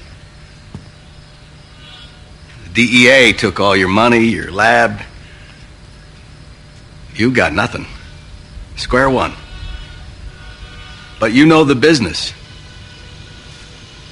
The 2.63 2.87
DEA 2.87 3.33
took 3.33 3.59
all 3.59 3.75
your 3.75 3.87
money, 3.87 4.25
your 4.25 4.51
lab. 4.51 5.01
You 7.13 7.31
got 7.31 7.53
nothing. 7.53 7.85
Square 8.75 9.11
one. 9.11 9.33
But 11.19 11.33
you 11.33 11.45
know 11.45 11.63
the 11.63 11.75
business. 11.75 12.33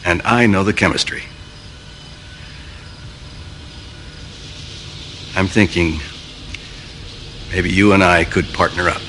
And 0.05 0.21
I 0.21 0.45
know 0.45 0.63
the 0.63 0.73
chemistry. 0.73 1.23
I'm 5.38 5.48
thinking 5.48 6.00
maybe 7.52 7.69
you 7.69 7.91
and 7.91 8.02
I 8.02 8.24
could 8.24 8.45
partner 8.54 8.88
up. 8.88 9.02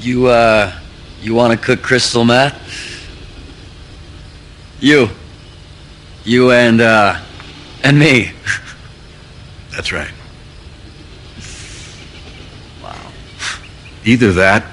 You, 0.00 0.26
uh, 0.26 0.78
you 1.22 1.34
want 1.34 1.58
to 1.58 1.58
cook 1.58 1.82
crystal 1.82 2.26
meth? 2.26 2.54
You. 4.78 5.08
You 6.24 6.52
and, 6.52 6.82
uh, 6.82 7.18
and 7.82 7.98
me. 7.98 8.32
That's 9.70 9.90
right. 9.90 10.15
Either 14.08 14.32
that, 14.34 14.64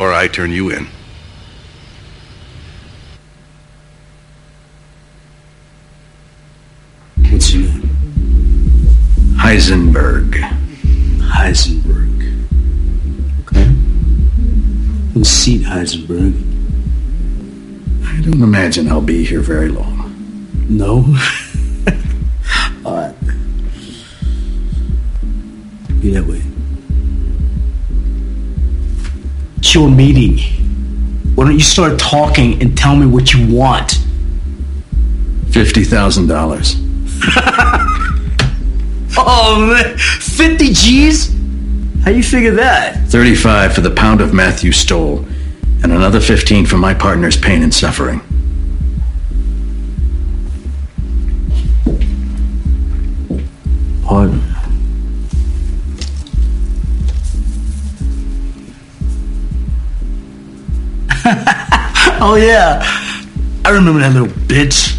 or 0.00 0.12
I 0.12 0.26
turn 0.26 0.50
you 0.50 0.70
in. 0.70 0.88
What's 7.30 7.54
your 7.54 7.62
name? 7.62 7.82
Heisenberg. 9.36 10.32
Heisenberg. 11.20 12.48
Okay. 13.42 13.62
Have 15.12 15.22
a 15.22 15.24
seat, 15.24 15.62
Heisenberg. 15.62 16.34
I 18.04 18.20
don't 18.20 18.42
imagine 18.42 18.88
I'll 18.88 19.00
be 19.00 19.24
here 19.24 19.40
very 19.40 19.68
long. 19.68 20.12
No? 20.68 21.04
Alright. 22.84 23.14
Be 26.00 26.10
that 26.10 26.26
way. 26.26 26.42
Your 29.76 29.88
meeting. 29.90 30.38
Why 31.36 31.44
don't 31.44 31.54
you 31.54 31.60
start 31.60 31.98
talking 31.98 32.60
and 32.62 32.76
tell 32.76 32.96
me 32.96 33.06
what 33.06 33.32
you 33.34 33.46
want? 33.54 33.98
$50,000. 35.50 37.92
Oh 39.18 39.72
man, 39.72 39.96
50 39.96 40.74
G's? 40.74 41.34
How 42.04 42.10
you 42.10 42.22
figure 42.22 42.50
that? 42.52 43.08
35 43.08 43.74
for 43.74 43.80
the 43.80 43.90
pound 43.90 44.20
of 44.20 44.34
meth 44.34 44.62
you 44.62 44.72
stole, 44.72 45.24
and 45.82 45.90
another 45.90 46.20
15 46.20 46.66
for 46.66 46.76
my 46.76 46.92
partner's 46.92 47.34
pain 47.34 47.62
and 47.62 47.72
suffering. 47.72 48.20
oh 62.20 62.36
yeah, 62.36 62.80
I 63.62 63.70
remember 63.72 64.00
that 64.00 64.14
little 64.14 64.28
bitch. 64.28 64.96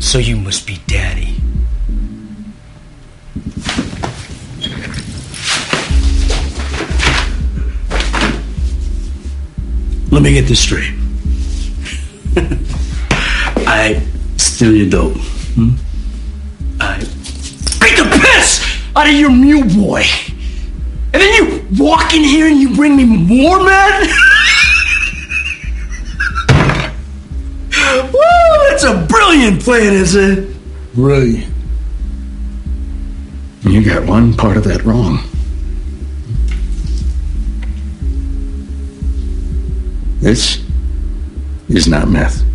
So 0.00 0.16
you 0.16 0.34
must 0.34 0.66
be 0.66 0.78
daddy. 0.86 1.36
Let 10.10 10.22
me 10.22 10.32
get 10.32 10.46
this 10.46 10.60
straight. 10.60 10.94
I 13.68 14.02
steal 14.38 14.74
your 14.74 14.88
dope. 14.88 15.18
Hmm? 15.18 15.72
I 16.80 16.98
beat 17.78 17.98
the 17.98 18.08
piss 18.22 18.64
out 18.96 19.06
of 19.06 19.12
your 19.12 19.30
mule 19.30 19.68
boy. 19.68 20.04
And 21.12 21.20
then 21.20 21.34
you 21.34 21.66
walk 21.78 22.14
in 22.14 22.24
here 22.24 22.46
and 22.46 22.56
you 22.56 22.74
bring 22.74 22.96
me 22.96 23.04
more, 23.04 23.62
man? 23.62 24.08
brilliant 29.40 29.62
plan, 29.62 29.94
is 29.94 30.14
it? 30.14 30.94
Brilliant. 30.94 31.54
You 33.62 33.82
got 33.82 34.06
one 34.06 34.34
part 34.34 34.58
of 34.58 34.64
that 34.64 34.84
wrong. 34.84 35.18
This 40.20 40.62
is 41.70 41.88
not 41.88 42.08
meth. 42.08 42.49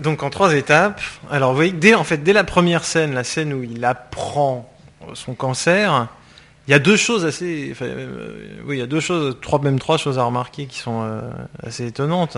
Donc 0.00 0.22
en 0.22 0.30
trois 0.30 0.54
étapes. 0.54 1.00
Alors 1.30 1.50
vous 1.50 1.56
voyez 1.56 1.72
que 1.72 1.78
dès, 1.78 1.94
en 1.94 2.04
fait, 2.04 2.18
dès 2.18 2.32
la 2.32 2.44
première 2.44 2.84
scène, 2.84 3.14
la 3.14 3.24
scène 3.24 3.52
où 3.52 3.62
il 3.62 3.84
apprend 3.84 4.72
son 5.14 5.34
cancer, 5.34 6.08
il 6.68 6.72
y 6.72 6.74
a 6.74 6.78
deux 6.78 6.96
choses 6.96 7.24
assez, 7.24 7.70
enfin, 7.72 7.86
euh, 7.86 8.60
oui, 8.66 8.76
il 8.76 8.78
y 8.78 8.82
a 8.82 8.86
deux 8.86 9.00
choses, 9.00 9.38
trois, 9.40 9.58
même 9.58 9.78
trois 9.78 9.96
choses 9.96 10.18
à 10.18 10.24
remarquer 10.24 10.66
qui 10.66 10.78
sont 10.78 11.02
euh, 11.02 11.22
assez 11.62 11.86
étonnantes. 11.86 12.36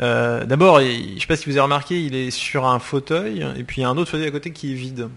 Euh, 0.00 0.46
D'abord, 0.46 0.80
je 0.80 1.14
ne 1.14 1.20
sais 1.20 1.26
pas 1.26 1.36
si 1.36 1.44
vous 1.44 1.52
avez 1.52 1.60
remarqué, 1.60 2.02
il 2.02 2.14
est 2.14 2.30
sur 2.30 2.66
un 2.66 2.78
fauteuil 2.78 3.46
et 3.56 3.62
puis 3.64 3.80
il 3.80 3.82
y 3.82 3.84
a 3.84 3.90
un 3.90 3.96
autre 3.98 4.10
fauteuil 4.10 4.26
à 4.26 4.30
côté 4.30 4.52
qui 4.52 4.72
est 4.72 4.74
vide. 4.74 5.08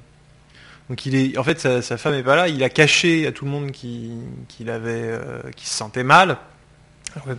Donc 0.89 1.05
il 1.05 1.15
est, 1.15 1.37
en 1.37 1.43
fait, 1.43 1.59
sa, 1.59 1.97
femme 1.97 2.13
est 2.13 2.23
pas 2.23 2.35
là. 2.35 2.49
Il 2.49 2.61
a 2.63 2.69
caché 2.69 3.25
à 3.25 3.31
tout 3.31 3.45
le 3.45 3.51
monde 3.51 3.71
qu'il 3.71 4.11
se 4.49 5.73
sentait 5.73 6.03
mal. 6.03 6.37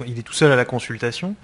Il 0.06 0.18
est 0.18 0.22
tout 0.22 0.32
seul 0.32 0.50
à 0.50 0.56
la 0.56 0.64
consultation. 0.64 1.34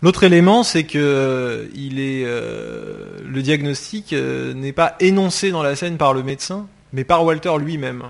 L'autre 0.00 0.22
élément, 0.22 0.62
c'est 0.62 0.84
que 0.84 0.98
euh, 0.98 1.64
euh, 1.76 3.06
le 3.26 3.42
diagnostic 3.42 4.12
euh, 4.12 4.54
n'est 4.54 4.72
pas 4.72 4.94
énoncé 5.00 5.50
dans 5.50 5.62
la 5.62 5.74
scène 5.74 5.96
par 5.96 6.14
le 6.14 6.22
médecin, 6.22 6.68
mais 6.92 7.02
par 7.02 7.24
Walter 7.24 7.52
lui-même. 7.58 8.04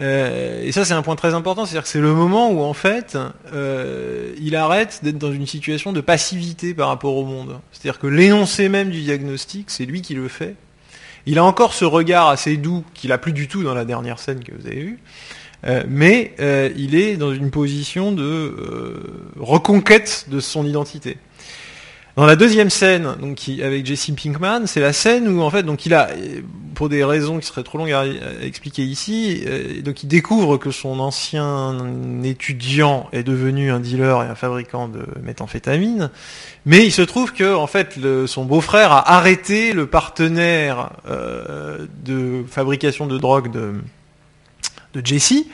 Et 0.00 0.72
ça, 0.72 0.84
c'est 0.84 0.94
un 0.94 1.02
point 1.02 1.14
très 1.14 1.32
important, 1.32 1.64
c'est-à-dire 1.64 1.84
que 1.84 1.88
c'est 1.88 2.00
le 2.00 2.12
moment 2.12 2.50
où 2.50 2.60
en 2.62 2.72
fait, 2.72 3.16
il 4.40 4.56
arrête 4.56 4.98
d'être 5.04 5.18
dans 5.18 5.30
une 5.30 5.46
situation 5.46 5.92
de 5.92 6.00
passivité 6.00 6.74
par 6.74 6.88
rapport 6.88 7.14
au 7.14 7.24
monde. 7.24 7.60
C'est-à-dire 7.70 8.00
que 8.00 8.08
l'énoncé 8.08 8.68
même 8.68 8.90
du 8.90 9.00
diagnostic, 9.02 9.70
c'est 9.70 9.84
lui 9.84 10.02
qui 10.02 10.14
le 10.14 10.26
fait. 10.26 10.56
Il 11.26 11.38
a 11.38 11.44
encore 11.44 11.72
ce 11.72 11.84
regard 11.84 12.30
assez 12.30 12.56
doux 12.56 12.82
qu'il 12.94 13.12
a 13.12 13.18
plus 13.18 13.32
du 13.32 13.46
tout 13.46 13.62
dans 13.62 13.74
la 13.74 13.84
dernière 13.84 14.18
scène 14.18 14.42
que 14.42 14.50
vous 14.52 14.66
avez 14.66 14.80
vue. 14.80 14.98
Euh, 15.64 15.84
mais 15.88 16.34
euh, 16.40 16.70
il 16.76 16.94
est 16.94 17.16
dans 17.16 17.32
une 17.32 17.50
position 17.50 18.12
de 18.12 18.22
euh, 18.22 19.00
reconquête 19.38 20.26
de 20.28 20.40
son 20.40 20.66
identité. 20.66 21.18
Dans 22.16 22.26
la 22.26 22.36
deuxième 22.36 22.68
scène, 22.68 23.16
donc 23.22 23.38
avec 23.62 23.86
Jesse 23.86 24.10
Pinkman, 24.10 24.66
c'est 24.66 24.80
la 24.80 24.92
scène 24.92 25.28
où 25.28 25.40
en 25.40 25.48
fait, 25.48 25.62
donc 25.62 25.86
il 25.86 25.94
a, 25.94 26.10
pour 26.74 26.90
des 26.90 27.04
raisons 27.04 27.38
qui 27.38 27.46
seraient 27.46 27.62
trop 27.62 27.78
longues 27.78 27.92
à, 27.92 28.04
expliquer 28.42 28.82
ici, 28.82 29.42
donc 29.82 30.02
il 30.02 30.08
découvre 30.08 30.58
que 30.58 30.70
son 30.70 31.00
ancien 31.00 31.74
étudiant 32.22 33.08
est 33.12 33.22
devenu 33.22 33.70
un 33.70 33.80
dealer 33.80 34.24
et 34.24 34.26
un 34.26 34.34
fabricant 34.34 34.88
de 34.88 35.06
méthamphétamine, 35.22 36.10
mais 36.66 36.84
il 36.84 36.92
se 36.92 37.00
trouve 37.00 37.32
que 37.32 37.54
en 37.54 37.66
fait 37.66 37.98
son 38.26 38.44
beau-frère 38.44 38.92
a 38.92 39.14
arrêté 39.16 39.72
le 39.72 39.86
partenaire 39.86 40.90
de 42.04 42.44
fabrication 42.46 43.06
de 43.06 43.16
drogue 43.16 43.50
de 43.50 43.72
de 44.94 45.04
Jesse, 45.04 45.44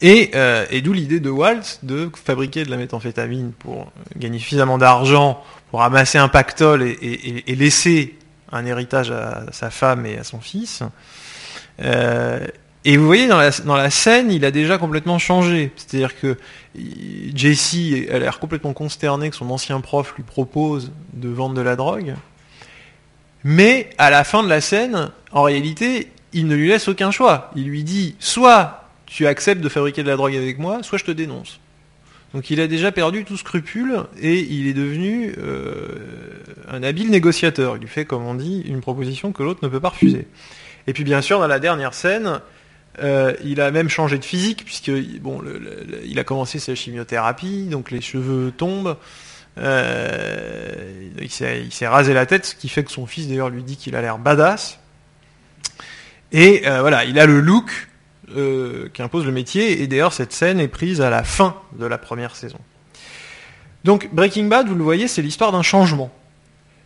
et, 0.00 0.32
euh, 0.34 0.66
et 0.70 0.80
d'où 0.80 0.92
l'idée 0.92 1.20
de 1.20 1.30
Walt 1.30 1.78
de 1.84 2.10
fabriquer 2.24 2.64
de 2.64 2.70
la 2.70 2.76
méthamphétamine 2.76 3.52
pour 3.52 3.92
gagner 4.16 4.40
suffisamment 4.40 4.76
d'argent 4.76 5.42
pour 5.70 5.82
amasser 5.82 6.18
un 6.18 6.28
pactole 6.28 6.82
et, 6.82 7.44
laisser 7.54 8.18
un 8.50 8.66
héritage 8.66 9.10
à 9.10 9.44
sa 9.52 9.70
femme 9.70 10.04
et 10.04 10.18
à 10.18 10.24
son 10.24 10.40
fils. 10.40 10.82
Euh, 11.80 12.46
et 12.84 12.96
vous 12.96 13.06
voyez 13.06 13.28
dans 13.28 13.38
la, 13.38 13.90
scène, 13.90 14.30
il 14.30 14.44
a 14.44 14.50
déjà 14.50 14.76
complètement 14.76 15.18
changé. 15.18 15.72
C'est-à-dire 15.76 16.18
que 16.18 16.36
Jesse 17.34 17.76
a 18.12 18.18
l'air 18.18 18.40
complètement 18.40 18.72
consterné 18.72 19.30
que 19.30 19.36
son 19.36 19.48
ancien 19.50 19.80
prof 19.80 20.12
lui 20.16 20.24
propose 20.24 20.92
de 21.12 21.28
vendre 21.28 21.54
de 21.54 21.62
la 21.62 21.76
drogue. 21.76 22.16
Mais 23.44 23.88
à 23.98 24.10
la 24.10 24.24
fin 24.24 24.42
de 24.42 24.48
la 24.48 24.60
scène, 24.60 25.10
en 25.30 25.42
réalité, 25.42 26.08
il 26.32 26.46
ne 26.46 26.54
lui 26.54 26.68
laisse 26.68 26.88
aucun 26.88 27.10
choix. 27.10 27.50
Il 27.56 27.66
lui 27.66 27.84
dit 27.84 28.16
soit 28.18 28.88
tu 29.06 29.26
acceptes 29.26 29.60
de 29.60 29.68
fabriquer 29.68 30.02
de 30.02 30.08
la 30.08 30.16
drogue 30.16 30.36
avec 30.36 30.58
moi, 30.58 30.82
soit 30.82 30.98
je 30.98 31.04
te 31.04 31.10
dénonce. 31.10 31.60
Donc 32.34 32.50
il 32.50 32.60
a 32.60 32.66
déjà 32.66 32.92
perdu 32.92 33.24
tout 33.24 33.36
scrupule 33.36 34.04
et 34.20 34.40
il 34.40 34.66
est 34.66 34.72
devenu 34.72 35.34
euh, 35.36 35.86
un 36.70 36.82
habile 36.82 37.10
négociateur. 37.10 37.76
Il 37.76 37.80
lui 37.80 37.88
fait, 37.88 38.06
comme 38.06 38.24
on 38.24 38.34
dit, 38.34 38.62
une 38.64 38.80
proposition 38.80 39.32
que 39.32 39.42
l'autre 39.42 39.60
ne 39.62 39.68
peut 39.68 39.80
pas 39.80 39.90
refuser. 39.90 40.26
Et 40.86 40.94
puis 40.94 41.04
bien 41.04 41.20
sûr, 41.20 41.38
dans 41.38 41.46
la 41.46 41.58
dernière 41.58 41.92
scène, 41.92 42.40
euh, 43.02 43.34
il 43.44 43.60
a 43.60 43.70
même 43.70 43.88
changé 43.88 44.18
de 44.18 44.24
physique 44.24 44.64
puisque 44.64 44.88
il 44.88 46.18
a 46.18 46.24
commencé 46.24 46.58
sa 46.58 46.74
chimiothérapie, 46.74 47.64
donc 47.64 47.90
les 47.90 48.00
cheveux 48.00 48.50
tombent. 48.56 48.96
Euh, 49.58 51.10
il 51.20 51.30
s'est 51.30 51.86
rasé 51.86 52.14
la 52.14 52.24
tête, 52.24 52.46
ce 52.46 52.54
qui 52.54 52.70
fait 52.70 52.84
que 52.84 52.90
son 52.90 53.06
fils 53.06 53.28
d'ailleurs 53.28 53.50
lui 53.50 53.62
dit 53.62 53.76
qu'il 53.76 53.94
a 53.94 54.00
l'air 54.00 54.18
badass. 54.18 54.78
Et 56.32 56.66
euh, 56.66 56.80
voilà, 56.80 57.04
il 57.04 57.18
a 57.18 57.26
le 57.26 57.40
look 57.40 57.88
euh, 58.36 58.88
qu'impose 58.92 59.26
le 59.26 59.32
métier. 59.32 59.82
Et 59.82 59.86
d'ailleurs, 59.86 60.12
cette 60.12 60.32
scène 60.32 60.60
est 60.60 60.68
prise 60.68 61.00
à 61.00 61.10
la 61.10 61.22
fin 61.24 61.56
de 61.78 61.86
la 61.86 61.98
première 61.98 62.34
saison. 62.36 62.58
Donc 63.84 64.08
Breaking 64.14 64.44
Bad, 64.46 64.68
vous 64.68 64.74
le 64.74 64.84
voyez, 64.84 65.08
c'est 65.08 65.22
l'histoire 65.22 65.52
d'un 65.52 65.62
changement. 65.62 66.10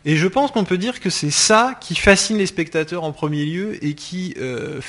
Et 0.04 0.16
je 0.16 0.28
pense 0.28 0.50
qu'on 0.52 0.64
peut 0.64 0.78
dire 0.78 1.00
que 1.00 1.10
c'est 1.10 1.32
ça 1.32 1.76
qui 1.80 1.94
fascine 1.96 2.38
les 2.38 2.46
spectateurs 2.46 3.02
en 3.04 3.12
premier 3.12 3.44
lieu 3.44 3.84
et 3.84 3.94
qui 3.94 4.34
euh, 4.38 4.80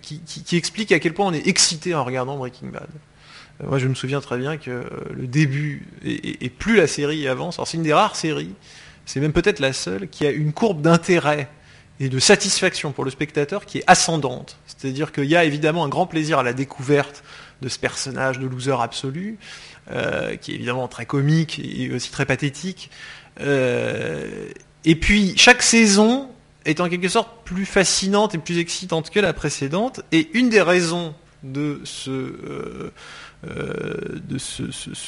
qui, 0.00 0.20
qui- 0.20 0.42
qui 0.44 0.56
explique 0.56 0.92
à 0.92 0.98
quel 1.00 1.14
point 1.14 1.26
on 1.26 1.32
est 1.32 1.46
excité 1.48 1.94
en 1.94 2.04
regardant 2.04 2.36
Breaking 2.36 2.68
Bad. 2.68 2.86
Euh, 3.62 3.66
moi, 3.68 3.78
je 3.78 3.88
me 3.88 3.94
souviens 3.94 4.20
très 4.20 4.38
bien 4.38 4.56
que 4.56 4.70
euh, 4.70 4.82
le 5.14 5.26
début 5.26 5.86
et, 6.04 6.12
et- 6.12 6.44
et 6.44 6.48
plus 6.48 6.76
la 6.76 6.86
série 6.86 7.26
avance. 7.26 7.58
Alors 7.58 7.66
c'est 7.66 7.76
une 7.76 7.82
des 7.82 7.92
rares 7.92 8.14
séries, 8.16 8.54
c'est 9.04 9.18
même 9.20 9.32
peut-être 9.32 9.58
la 9.60 9.72
seule 9.72 10.08
qui 10.08 10.24
a 10.26 10.30
une 10.30 10.52
courbe 10.52 10.80
d'intérêt 10.80 11.48
et 12.00 12.08
de 12.08 12.18
satisfaction 12.18 12.92
pour 12.92 13.04
le 13.04 13.10
spectateur 13.10 13.64
qui 13.64 13.78
est 13.78 13.84
ascendante. 13.86 14.58
C'est-à-dire 14.66 15.12
qu'il 15.12 15.24
y 15.24 15.36
a 15.36 15.44
évidemment 15.44 15.84
un 15.84 15.88
grand 15.88 16.06
plaisir 16.06 16.38
à 16.38 16.42
la 16.42 16.52
découverte 16.52 17.22
de 17.62 17.68
ce 17.68 17.78
personnage 17.78 18.38
de 18.38 18.46
loser 18.46 18.76
absolu, 18.80 19.38
euh, 19.90 20.36
qui 20.36 20.52
est 20.52 20.54
évidemment 20.56 20.88
très 20.88 21.06
comique 21.06 21.58
et 21.58 21.90
aussi 21.92 22.10
très 22.10 22.26
pathétique. 22.26 22.90
Euh, 23.40 24.48
et 24.84 24.96
puis 24.96 25.34
chaque 25.36 25.62
saison 25.62 26.28
est 26.64 26.80
en 26.80 26.88
quelque 26.88 27.08
sorte 27.08 27.44
plus 27.44 27.64
fascinante 27.64 28.34
et 28.34 28.38
plus 28.38 28.58
excitante 28.58 29.10
que 29.10 29.20
la 29.20 29.32
précédente. 29.32 30.02
Et 30.12 30.28
une 30.34 30.48
des 30.48 30.62
raisons 30.62 31.14
de 31.42 31.80
ce, 31.84 32.90
euh, 33.46 34.38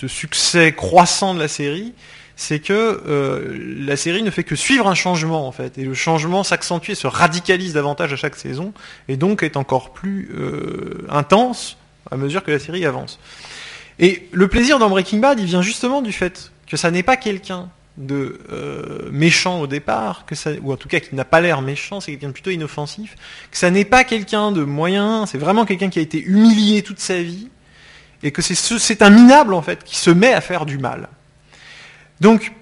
succès 0.07 0.73
croissant 0.73 1.35
de 1.35 1.41
la 1.41 1.49
série, 1.49 1.93
c'est 2.41 2.61
que 2.61 3.03
euh, 3.09 3.59
la 3.81 3.97
série 3.97 4.23
ne 4.23 4.31
fait 4.31 4.45
que 4.45 4.55
suivre 4.55 4.87
un 4.87 4.95
changement 4.95 5.49
en 5.49 5.51
fait, 5.51 5.77
et 5.77 5.85
le 5.85 5.93
changement 5.93 6.45
s'accentue 6.45 6.91
et 6.93 6.95
se 6.95 7.09
radicalise 7.09 7.73
davantage 7.73 8.13
à 8.13 8.17
chaque 8.17 8.37
saison, 8.37 8.73
et 9.09 9.17
donc 9.17 9.43
est 9.43 9.57
encore 9.57 9.93
plus 9.93 10.31
euh, 10.39 11.05
intense 11.11 11.77
à 12.13 12.17
mesure 12.17 12.45
que 12.45 12.53
la 12.53 12.61
série 12.61 12.87
avance. 12.87 13.19
Et 13.99 14.29
le 14.31 14.47
plaisir 14.47 14.79
dans 14.79 14.89
Breaking 14.89 15.19
Bad, 15.19 15.41
il 15.41 15.47
vient 15.47 15.63
justement 15.63 16.01
du 16.01 16.13
fait 16.13 16.53
que 16.69 16.77
ça 16.77 16.93
n'est 16.93 17.03
pas 17.03 17.17
quelqu'un 17.17 17.71
de 17.97 18.39
euh, 18.53 19.09
méchant 19.11 19.61
au 19.61 19.67
départ, 19.67 20.25
que 20.25 20.37
ou 20.61 20.73
en 20.73 20.77
tout 20.77 20.87
cas 20.89 21.01
qui 21.01 21.17
n'a 21.17 21.25
pas 21.25 21.41
l'air 21.41 21.61
méchant, 21.61 22.01
c'est 22.01 22.13
quelqu'un 22.13 22.29
de 22.29 22.33
plutôt 22.33 22.51
inoffensif, 22.51 23.17
que 23.51 23.59
ça 23.59 23.73
n'est 23.73 23.85
pas 23.85 24.05
quelqu'un 24.05 24.53
de 24.53 24.63
moyen, 24.63 25.27
c'est 25.27 25.39
vraiment 25.39 25.65
quelqu'un 25.65 25.89
qui 25.91 25.99
a 25.99 26.03
été 26.03 26.23
humilié 26.23 26.83
toute 26.83 27.01
sa 27.01 27.21
vie, 27.21 27.49
et 28.23 28.31
que 28.31 28.43
c'est 28.43 28.55
ce- 28.55 28.79
c'est 28.79 29.03
un 29.03 29.11
minable 29.11 29.55
en 29.55 29.63
fait 29.63 29.83
qui 29.83 29.97
se 29.97 30.11
met 30.11 30.33
à 30.33 30.41
faire 30.41 30.65
du 30.67 30.79
mal. 30.79 31.09
Donc, 32.21 32.53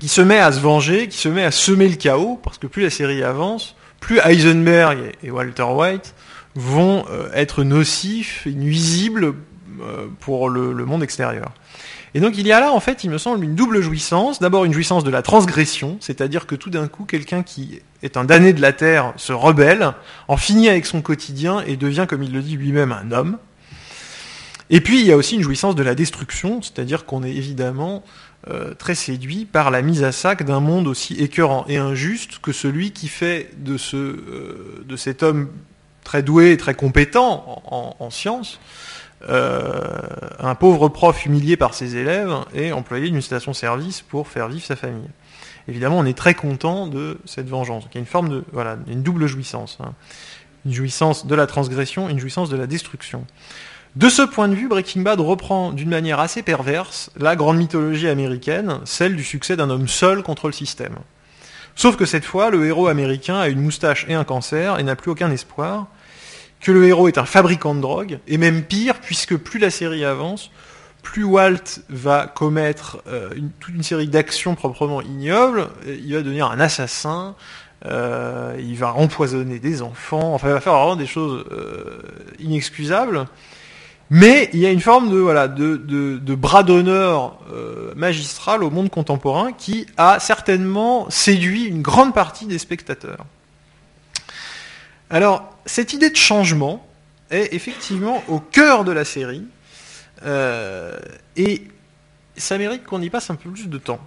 qui 0.00 0.08
se 0.08 0.20
met 0.20 0.38
à 0.38 0.52
se 0.52 0.60
venger, 0.60 1.08
qui 1.08 1.18
se 1.18 1.28
met 1.28 1.44
à 1.44 1.50
semer 1.50 1.88
le 1.88 1.96
chaos, 1.96 2.38
parce 2.42 2.58
que 2.58 2.66
plus 2.66 2.82
la 2.82 2.90
série 2.90 3.22
avance, 3.22 3.76
plus 4.00 4.18
Heisenberg 4.24 5.12
et 5.22 5.30
Walter 5.30 5.62
White 5.62 6.14
vont 6.54 7.04
euh, 7.10 7.28
être 7.34 7.64
nocifs 7.64 8.46
et 8.46 8.52
nuisibles 8.52 9.34
euh, 9.80 10.06
pour 10.20 10.50
le 10.50 10.84
monde 10.84 11.02
extérieur. 11.02 11.52
Et 12.14 12.20
donc 12.20 12.36
il 12.36 12.46
y 12.46 12.52
a 12.52 12.60
là, 12.60 12.72
en 12.72 12.80
fait, 12.80 13.04
il 13.04 13.10
me 13.10 13.18
semble, 13.18 13.44
une 13.44 13.54
double 13.54 13.80
jouissance. 13.80 14.38
D'abord 14.38 14.64
une 14.64 14.72
jouissance 14.72 15.04
de 15.04 15.10
la 15.10 15.22
transgression, 15.22 15.96
c'est-à-dire 16.00 16.46
que 16.46 16.54
tout 16.54 16.68
d'un 16.68 16.88
coup, 16.88 17.04
quelqu'un 17.04 17.42
qui 17.42 17.80
est 18.02 18.16
un 18.16 18.24
damné 18.24 18.52
de 18.52 18.60
la 18.60 18.72
Terre 18.72 19.14
se 19.16 19.32
rebelle, 19.32 19.92
en 20.28 20.36
finit 20.36 20.68
avec 20.68 20.84
son 20.84 21.00
quotidien 21.00 21.62
et 21.66 21.76
devient, 21.76 22.06
comme 22.08 22.22
il 22.22 22.32
le 22.32 22.42
dit 22.42 22.56
lui-même, 22.56 22.92
un 22.92 23.12
homme. 23.12 23.38
Et 24.68 24.80
puis 24.80 25.00
il 25.00 25.06
y 25.06 25.12
a 25.12 25.16
aussi 25.16 25.36
une 25.36 25.42
jouissance 25.42 25.74
de 25.74 25.82
la 25.82 25.94
destruction, 25.94 26.60
c'est-à-dire 26.60 27.06
qu'on 27.06 27.22
est 27.22 27.32
évidemment 27.32 28.02
euh, 28.48 28.74
très 28.74 28.94
séduit 28.94 29.44
par 29.44 29.70
la 29.70 29.82
mise 29.82 30.02
à 30.04 30.12
sac 30.12 30.44
d'un 30.44 30.60
monde 30.60 30.88
aussi 30.88 31.14
écœurant 31.14 31.64
et 31.68 31.76
injuste 31.76 32.38
que 32.40 32.52
celui 32.52 32.90
qui 32.92 33.08
fait 33.08 33.50
de, 33.58 33.76
ce, 33.76 33.96
euh, 33.96 34.84
de 34.84 34.96
cet 34.96 35.22
homme 35.22 35.48
très 36.04 36.22
doué 36.22 36.50
et 36.52 36.56
très 36.56 36.74
compétent 36.74 37.62
en, 37.66 37.76
en- 37.76 37.96
en 38.04 38.10
sciences 38.10 38.58
euh, 39.28 40.00
un 40.40 40.54
pauvre 40.56 40.88
prof 40.88 41.24
humilié 41.26 41.56
par 41.56 41.74
ses 41.74 41.94
élèves 41.96 42.34
et 42.54 42.72
employé 42.72 43.08
d'une 43.08 43.22
station-service 43.22 44.02
pour 44.02 44.26
faire 44.26 44.48
vivre 44.48 44.64
sa 44.64 44.74
famille. 44.74 45.08
Évidemment, 45.68 45.98
on 45.98 46.04
est 46.04 46.16
très 46.18 46.34
content 46.34 46.88
de 46.88 47.18
cette 47.24 47.48
vengeance. 47.48 47.84
Il 47.92 47.94
y 47.94 47.98
a 47.98 48.00
une 48.00 48.06
forme 48.06 48.28
de 48.28 48.44
voilà, 48.52 48.76
une 48.88 49.04
double 49.04 49.28
jouissance, 49.28 49.78
hein. 49.80 49.92
une 50.66 50.72
jouissance 50.72 51.24
de 51.26 51.34
la 51.36 51.46
transgression, 51.46 52.08
une 52.08 52.18
jouissance 52.18 52.50
de 52.50 52.56
la 52.56 52.66
destruction. 52.66 53.24
De 53.94 54.08
ce 54.08 54.22
point 54.22 54.48
de 54.48 54.54
vue, 54.54 54.68
Breaking 54.68 55.02
Bad 55.02 55.20
reprend 55.20 55.70
d'une 55.70 55.90
manière 55.90 56.18
assez 56.18 56.42
perverse 56.42 57.10
la 57.14 57.36
grande 57.36 57.58
mythologie 57.58 58.08
américaine, 58.08 58.80
celle 58.86 59.16
du 59.16 59.22
succès 59.22 59.54
d'un 59.54 59.68
homme 59.68 59.86
seul 59.86 60.22
contre 60.22 60.46
le 60.46 60.54
système. 60.54 60.96
Sauf 61.74 61.96
que 61.96 62.06
cette 62.06 62.24
fois, 62.24 62.48
le 62.48 62.66
héros 62.66 62.88
américain 62.88 63.36
a 63.38 63.48
une 63.48 63.60
moustache 63.60 64.06
et 64.08 64.14
un 64.14 64.24
cancer 64.24 64.78
et 64.78 64.82
n'a 64.82 64.96
plus 64.96 65.10
aucun 65.10 65.30
espoir, 65.30 65.88
que 66.60 66.72
le 66.72 66.86
héros 66.86 67.08
est 67.08 67.18
un 67.18 67.26
fabricant 67.26 67.74
de 67.74 67.82
drogue, 67.82 68.18
et 68.28 68.38
même 68.38 68.62
pire, 68.62 68.98
puisque 68.98 69.36
plus 69.36 69.58
la 69.58 69.68
série 69.68 70.06
avance, 70.06 70.50
plus 71.02 71.24
Walt 71.24 71.80
va 71.90 72.26
commettre 72.26 73.02
euh, 73.08 73.28
toute 73.60 73.74
une 73.74 73.82
série 73.82 74.08
d'actions 74.08 74.54
proprement 74.54 75.02
ignobles, 75.02 75.68
il 75.86 76.14
va 76.14 76.22
devenir 76.22 76.50
un 76.50 76.60
assassin, 76.60 77.34
euh, 77.84 78.56
il 78.58 78.76
va 78.78 78.94
empoisonner 78.94 79.58
des 79.58 79.82
enfants, 79.82 80.32
enfin 80.32 80.48
il 80.48 80.54
va 80.54 80.60
faire 80.60 80.74
vraiment 80.74 80.96
des 80.96 81.06
choses 81.06 81.44
euh, 81.50 82.00
inexcusables. 82.38 83.26
Mais 84.14 84.50
il 84.52 84.60
y 84.60 84.66
a 84.66 84.70
une 84.70 84.82
forme 84.82 85.08
de 85.08 86.34
bras 86.34 86.62
d'honneur 86.62 87.38
euh, 87.50 87.94
magistral 87.96 88.62
au 88.62 88.68
monde 88.68 88.90
contemporain 88.90 89.54
qui 89.54 89.86
a 89.96 90.20
certainement 90.20 91.08
séduit 91.08 91.64
une 91.64 91.80
grande 91.80 92.12
partie 92.12 92.44
des 92.44 92.58
spectateurs. 92.58 93.24
Alors 95.08 95.50
cette 95.64 95.94
idée 95.94 96.10
de 96.10 96.16
changement 96.16 96.86
est 97.30 97.54
effectivement 97.54 98.22
au 98.28 98.38
cœur 98.38 98.84
de 98.84 98.92
la 98.92 99.06
série 99.06 99.46
euh, 100.26 100.98
et 101.38 101.66
ça 102.36 102.58
mérite 102.58 102.84
qu'on 102.84 103.00
y 103.00 103.08
passe 103.08 103.30
un 103.30 103.34
peu 103.34 103.48
plus 103.48 103.70
de 103.70 103.78
temps. 103.78 104.00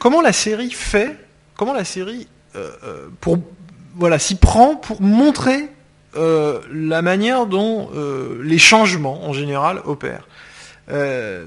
Comment 0.00 0.22
la 0.22 0.32
série 0.32 0.70
fait 0.70 1.14
Comment 1.58 1.74
la 1.74 1.84
série 1.84 2.26
euh, 2.56 3.08
pour 3.20 3.36
s'y 4.18 4.36
prend 4.36 4.76
pour 4.76 5.02
montrer 5.02 5.68
euh, 6.18 6.60
la 6.72 7.00
manière 7.00 7.46
dont 7.46 7.90
euh, 7.94 8.40
les 8.42 8.58
changements 8.58 9.24
en 9.24 9.32
général 9.32 9.80
opèrent. 9.84 10.26
Euh, 10.90 11.46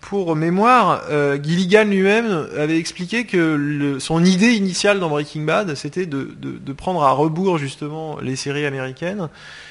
pour 0.00 0.36
mémoire, 0.36 1.02
Gilligan 1.42 1.84
lui-même 1.84 2.46
avait 2.58 2.76
expliqué 2.76 3.24
que 3.24 3.96
son 3.98 4.22
idée 4.22 4.52
initiale 4.52 5.00
dans 5.00 5.08
Breaking 5.08 5.44
Bad, 5.44 5.74
c'était 5.76 6.04
de, 6.04 6.72
prendre 6.76 7.02
à 7.02 7.10
rebours 7.12 7.56
justement 7.56 8.18
les 8.20 8.36
séries 8.36 8.66
américaines, 8.66 9.30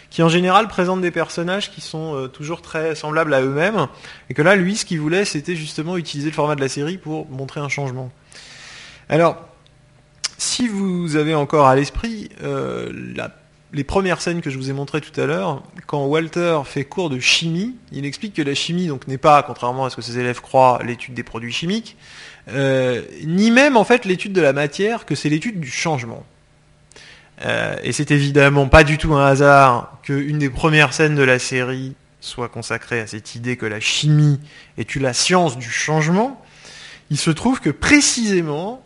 qui 0.10 0.24
en 0.24 0.30
général 0.30 0.68
présentent 0.68 1.02
des 1.02 1.12
personnages 1.12 1.70
qui 1.70 1.82
sont 1.82 2.30
toujours 2.34 2.64
très 2.64 2.96
semblables 2.96 3.32
à 3.36 3.44
eux-mêmes, 3.44 3.86
et 4.32 4.34
que 4.34 4.42
là, 4.42 4.56
lui, 4.56 4.76
ce 4.76 4.86
qu'il 4.86 5.00
voulait, 5.00 5.24
c'était 5.24 5.56
justement 5.56 5.98
utiliser 5.98 6.32
le 6.32 6.36
format 6.36 6.56
de 6.56 6.62
la 6.62 6.70
série 6.70 6.98
pour 6.98 7.30
montrer 7.30 7.60
un 7.60 7.70
changement. 7.70 8.12
Alors, 9.10 9.38
si 10.40 10.68
vous 10.68 11.16
avez 11.16 11.36
encore 11.36 11.68
à 11.68 11.76
l'esprit 11.76 12.30
la- 12.42 13.30
les 13.74 13.84
premières 13.84 14.22
scènes 14.22 14.42
que 14.42 14.52
je 14.52 14.58
vous 14.58 14.70
ai 14.70 14.74
montrées 14.74 15.02
tout 15.02 15.20
à 15.20 15.26
l'heure, 15.26 15.64
quand 15.88 16.06
Walter 16.06 16.60
fait 16.64 16.86
cours 16.86 17.10
de 17.10 17.20
chimie, 17.20 17.76
il 17.92 18.06
explique 18.06 18.36
que 18.36 18.42
la 18.44 18.54
chimie 18.54 18.90
n'est 19.08 19.18
pas, 19.18 19.42
contrairement 19.42 19.86
à 19.86 19.90
ce 19.90 19.96
que 19.96 20.04
ses 20.04 20.20
élèves 20.20 20.42
croient, 20.42 20.80
l'étude 20.86 21.16
des 21.16 21.24
produits 21.24 21.52
chimiques, 21.52 21.98
euh, 22.50 23.02
ni 23.26 23.50
même 23.50 23.76
en 23.76 23.84
fait 23.84 24.06
l'étude 24.06 24.32
de 24.32 24.42
la 24.42 24.54
matière, 24.54 25.06
que 25.06 25.16
c'est 25.16 25.30
l'étude 25.30 25.60
du 25.60 25.72
changement. 25.72 26.24
Euh, 27.44 27.76
et 27.84 27.92
c'est 27.92 28.12
évidemment 28.12 28.68
pas 28.68 28.84
du 28.84 29.00
tout 29.00 29.16
un 29.16 29.26
hasard 29.26 29.98
qu'une 30.04 30.38
des 30.38 30.52
premières 30.52 30.94
scènes 30.94 31.16
de 31.16 31.24
la 31.24 31.40
série 31.40 31.96
soit 32.22 32.50
consacrée 32.50 33.02
à 33.02 33.08
cette 33.08 33.36
idée 33.36 33.58
que 33.58 33.66
la 33.66 33.80
chimie 33.80 34.40
est 34.78 34.96
la 34.96 35.14
science 35.14 35.58
du 35.58 35.70
changement. 35.70 36.42
Il 37.10 37.18
se 37.18 37.32
trouve 37.32 37.60
que 37.60 37.72
précisément, 37.72 38.84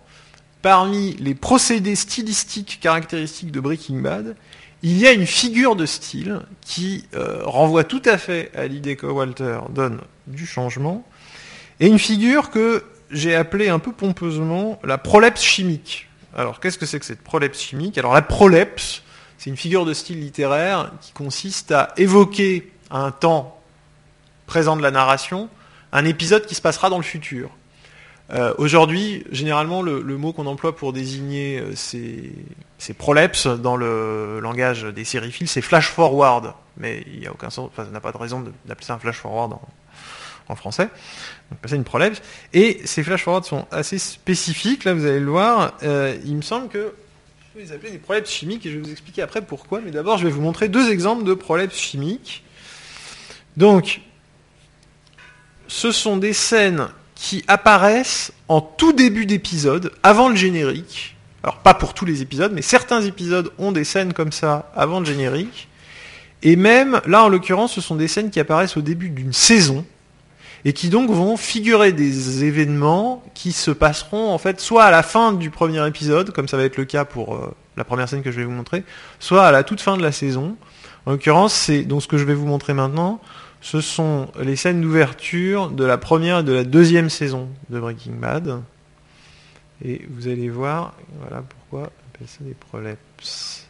parmi 0.62 1.16
les 1.18 1.36
procédés 1.36 1.96
stylistiques 1.96 2.80
caractéristiques 2.82 3.52
de 3.52 3.60
Breaking 3.60 4.00
Bad, 4.00 4.36
il 4.84 4.98
y 4.98 5.08
a 5.08 5.12
une 5.12 5.26
figure 5.26 5.76
de 5.76 5.86
style 5.86 6.42
qui 6.62 7.06
euh, 7.16 7.42
renvoie 7.44 7.84
tout 7.84 8.02
à 8.06 8.18
fait 8.18 8.52
à 8.56 8.68
l'idée 8.68 8.96
que 8.96 9.08
Walter 9.08 9.60
donne 9.70 10.00
du 10.28 10.46
changement, 10.46 11.06
et 11.80 11.88
une 11.88 12.00
figure 12.00 12.50
que 12.50 12.84
j'ai 13.12 13.36
appelée 13.36 13.70
un 13.70 13.80
peu 13.80 13.92
pompeusement 13.92 14.80
la 14.84 14.98
prolepse 14.98 15.42
chimique. 15.42 16.08
Alors 16.36 16.60
qu'est-ce 16.60 16.78
que 16.78 16.86
c'est 16.86 17.00
que 17.00 17.06
cette 17.06 17.24
prolepse 17.24 17.60
chimique? 17.60 17.98
Alors 17.98 18.14
la 18.14 18.22
prolepse, 18.22 19.04
c'est 19.38 19.50
une 19.50 19.58
figure 19.58 19.86
de 19.86 19.94
style 19.94 20.20
littéraire 20.20 20.92
qui 21.02 21.12
consiste 21.14 21.72
à 21.72 21.94
évoquer 21.98 22.72
à 22.90 23.00
un 23.00 23.12
temps 23.12 23.60
présent 24.46 24.76
de 24.76 24.82
la 24.82 24.92
narration 24.92 25.50
un 25.92 26.06
épisode 26.06 26.46
qui 26.46 26.56
se 26.56 26.62
passera 26.62 26.90
dans 26.90 26.98
le 26.98 27.04
futur. 27.04 27.50
Euh, 28.32 28.54
Aujourd'hui, 28.58 29.24
généralement, 29.32 29.82
le, 29.82 30.02
mot 30.18 30.34
qu'on 30.34 30.48
emploie 30.48 30.76
pour 30.76 30.92
désigner 30.94 31.60
euh, 31.60 31.76
ces, 31.76 32.34
ces 32.78 32.94
prolepses 32.94 33.48
dans 33.48 33.78
le 33.78 34.40
langage 34.42 34.84
des 34.84 35.06
sériphiles, 35.06 35.48
c'est 35.48 35.62
flash 35.62 35.90
forward. 35.90 36.54
Mais 36.78 37.04
il 37.08 37.20
n'y 37.20 37.28
a 37.28 37.32
aucun 37.32 37.50
sens, 37.50 37.72
n'a 37.92 38.00
pas 38.02 38.12
de 38.12 38.18
raison 38.18 38.44
d'appeler 38.66 38.86
ça 38.86 38.96
un 38.96 39.00
flash 39.00 39.18
forward 39.18 39.54
en, 39.54 39.62
en 40.50 40.56
français. 40.56 40.90
Donc 41.52 41.60
c'est 41.66 41.76
une 41.76 41.84
prolepse. 41.84 42.22
Et 42.54 42.82
ces 42.86 43.04
flash 43.04 43.24
forwards 43.24 43.46
sont 43.46 43.66
assez 43.72 43.98
spécifiques. 43.98 44.84
Là, 44.84 44.94
vous 44.94 45.06
allez 45.06 45.20
le 45.20 45.30
voir. 45.30 45.74
Euh, 45.84 46.18
il 46.26 46.36
me 46.36 46.42
semble 46.42 46.70
que 46.70 46.94
je 47.54 47.60
vais 47.60 47.66
les 47.66 47.72
appeler 47.72 47.92
des 47.92 47.98
prolepses 47.98 48.30
chimiques 48.30 48.66
et 48.66 48.72
je 48.72 48.78
vais 48.78 48.84
vous 48.84 48.92
expliquer 48.92 49.22
après 49.22 49.42
pourquoi. 49.42 49.82
Mais 49.82 49.92
d'abord, 49.92 50.18
je 50.18 50.26
vais 50.26 50.32
vous 50.32 50.42
montrer 50.42 50.70
deux 50.70 50.92
exemples 50.92 51.24
de 51.24 51.34
prolepses 51.34 51.78
chimiques. 51.78 52.44
Donc, 53.56 54.02
ce 55.68 55.92
sont 55.92 56.18
des 56.18 56.34
scènes 56.34 56.88
qui 57.18 57.44
apparaissent 57.48 58.32
en 58.48 58.62
tout 58.62 58.94
début 58.94 59.26
d'épisode, 59.26 59.92
avant 60.04 60.30
le 60.30 60.36
générique. 60.36 61.16
Alors 61.44 61.58
pas 61.58 61.74
pour 61.74 61.94
tous 61.94 62.06
les 62.06 62.22
épisodes, 62.22 62.52
mais 62.54 62.62
certains 62.62 63.02
épisodes 63.02 63.52
ont 63.58 63.72
des 63.72 63.84
scènes 63.84 64.14
comme 64.14 64.32
ça 64.32 64.72
avant 64.76 65.00
le 65.00 65.06
générique. 65.06 65.68
Et 66.44 66.56
même, 66.56 67.02
là 67.08 67.24
en 67.24 67.30
l'occurrence, 67.30 67.74
ce 67.74 67.82
sont 67.82 67.96
des 67.96 68.08
scènes 68.08 68.30
qui 68.30 68.40
apparaissent 68.40 68.78
au 68.78 68.82
début 68.82 69.10
d'une 69.10 69.34
saison, 69.34 69.84
et 70.64 70.74
qui 70.74 70.90
donc 70.90 71.10
vont 71.10 71.38
figurer 71.38 71.92
des 71.92 72.44
événements 72.44 73.24
qui 73.34 73.52
se 73.52 73.72
passeront 73.72 74.32
en 74.32 74.38
fait 74.38 74.60
soit 74.60 74.84
à 74.84 74.92
la 74.92 75.02
fin 75.02 75.34
du 75.34 75.50
premier 75.50 75.86
épisode, 75.88 76.32
comme 76.32 76.48
ça 76.48 76.58
va 76.58 76.64
être 76.64 76.78
le 76.78 76.86
cas 76.86 77.06
pour 77.06 77.36
euh, 77.36 77.56
la 77.78 77.84
première 77.84 78.08
scène 78.08 78.22
que 78.22 78.32
je 78.32 78.38
vais 78.38 78.46
vous 78.46 78.52
montrer, 78.52 78.84
soit 79.20 79.46
à 79.46 79.52
la 79.52 79.64
toute 79.64 79.82
fin 79.82 79.98
de 79.98 80.04
la 80.04 80.12
saison. 80.12 80.56
En 81.06 81.12
l'occurrence, 81.12 81.54
c'est 81.54 81.84
donc 81.84 82.04
ce 82.04 82.08
que 82.08 82.18
je 82.18 82.26
vais 82.26 82.34
vous 82.34 82.48
montrer 82.48 82.74
maintenant, 82.74 83.22
ce 83.62 83.82
sont 83.82 84.28
les 84.40 84.56
scènes 84.56 84.82
d'ouverture 84.82 85.70
de 85.70 85.84
la 85.84 85.98
première 85.98 86.40
et 86.40 86.44
de 86.44 86.54
la 86.54 86.64
deuxième 86.64 87.10
saison 87.10 87.50
de 87.70 87.80
Breaking 87.80 88.14
Bad. 88.14 88.62
Et 89.84 90.06
vous 90.10 90.28
allez 90.28 90.50
voir, 90.50 90.94
voilà 91.20 91.44
pourquoi 91.44 91.82
on 91.82 92.16
appelle 92.16 92.28
ça 92.28 92.44
des 92.44 92.54
prolepses. 92.54 93.68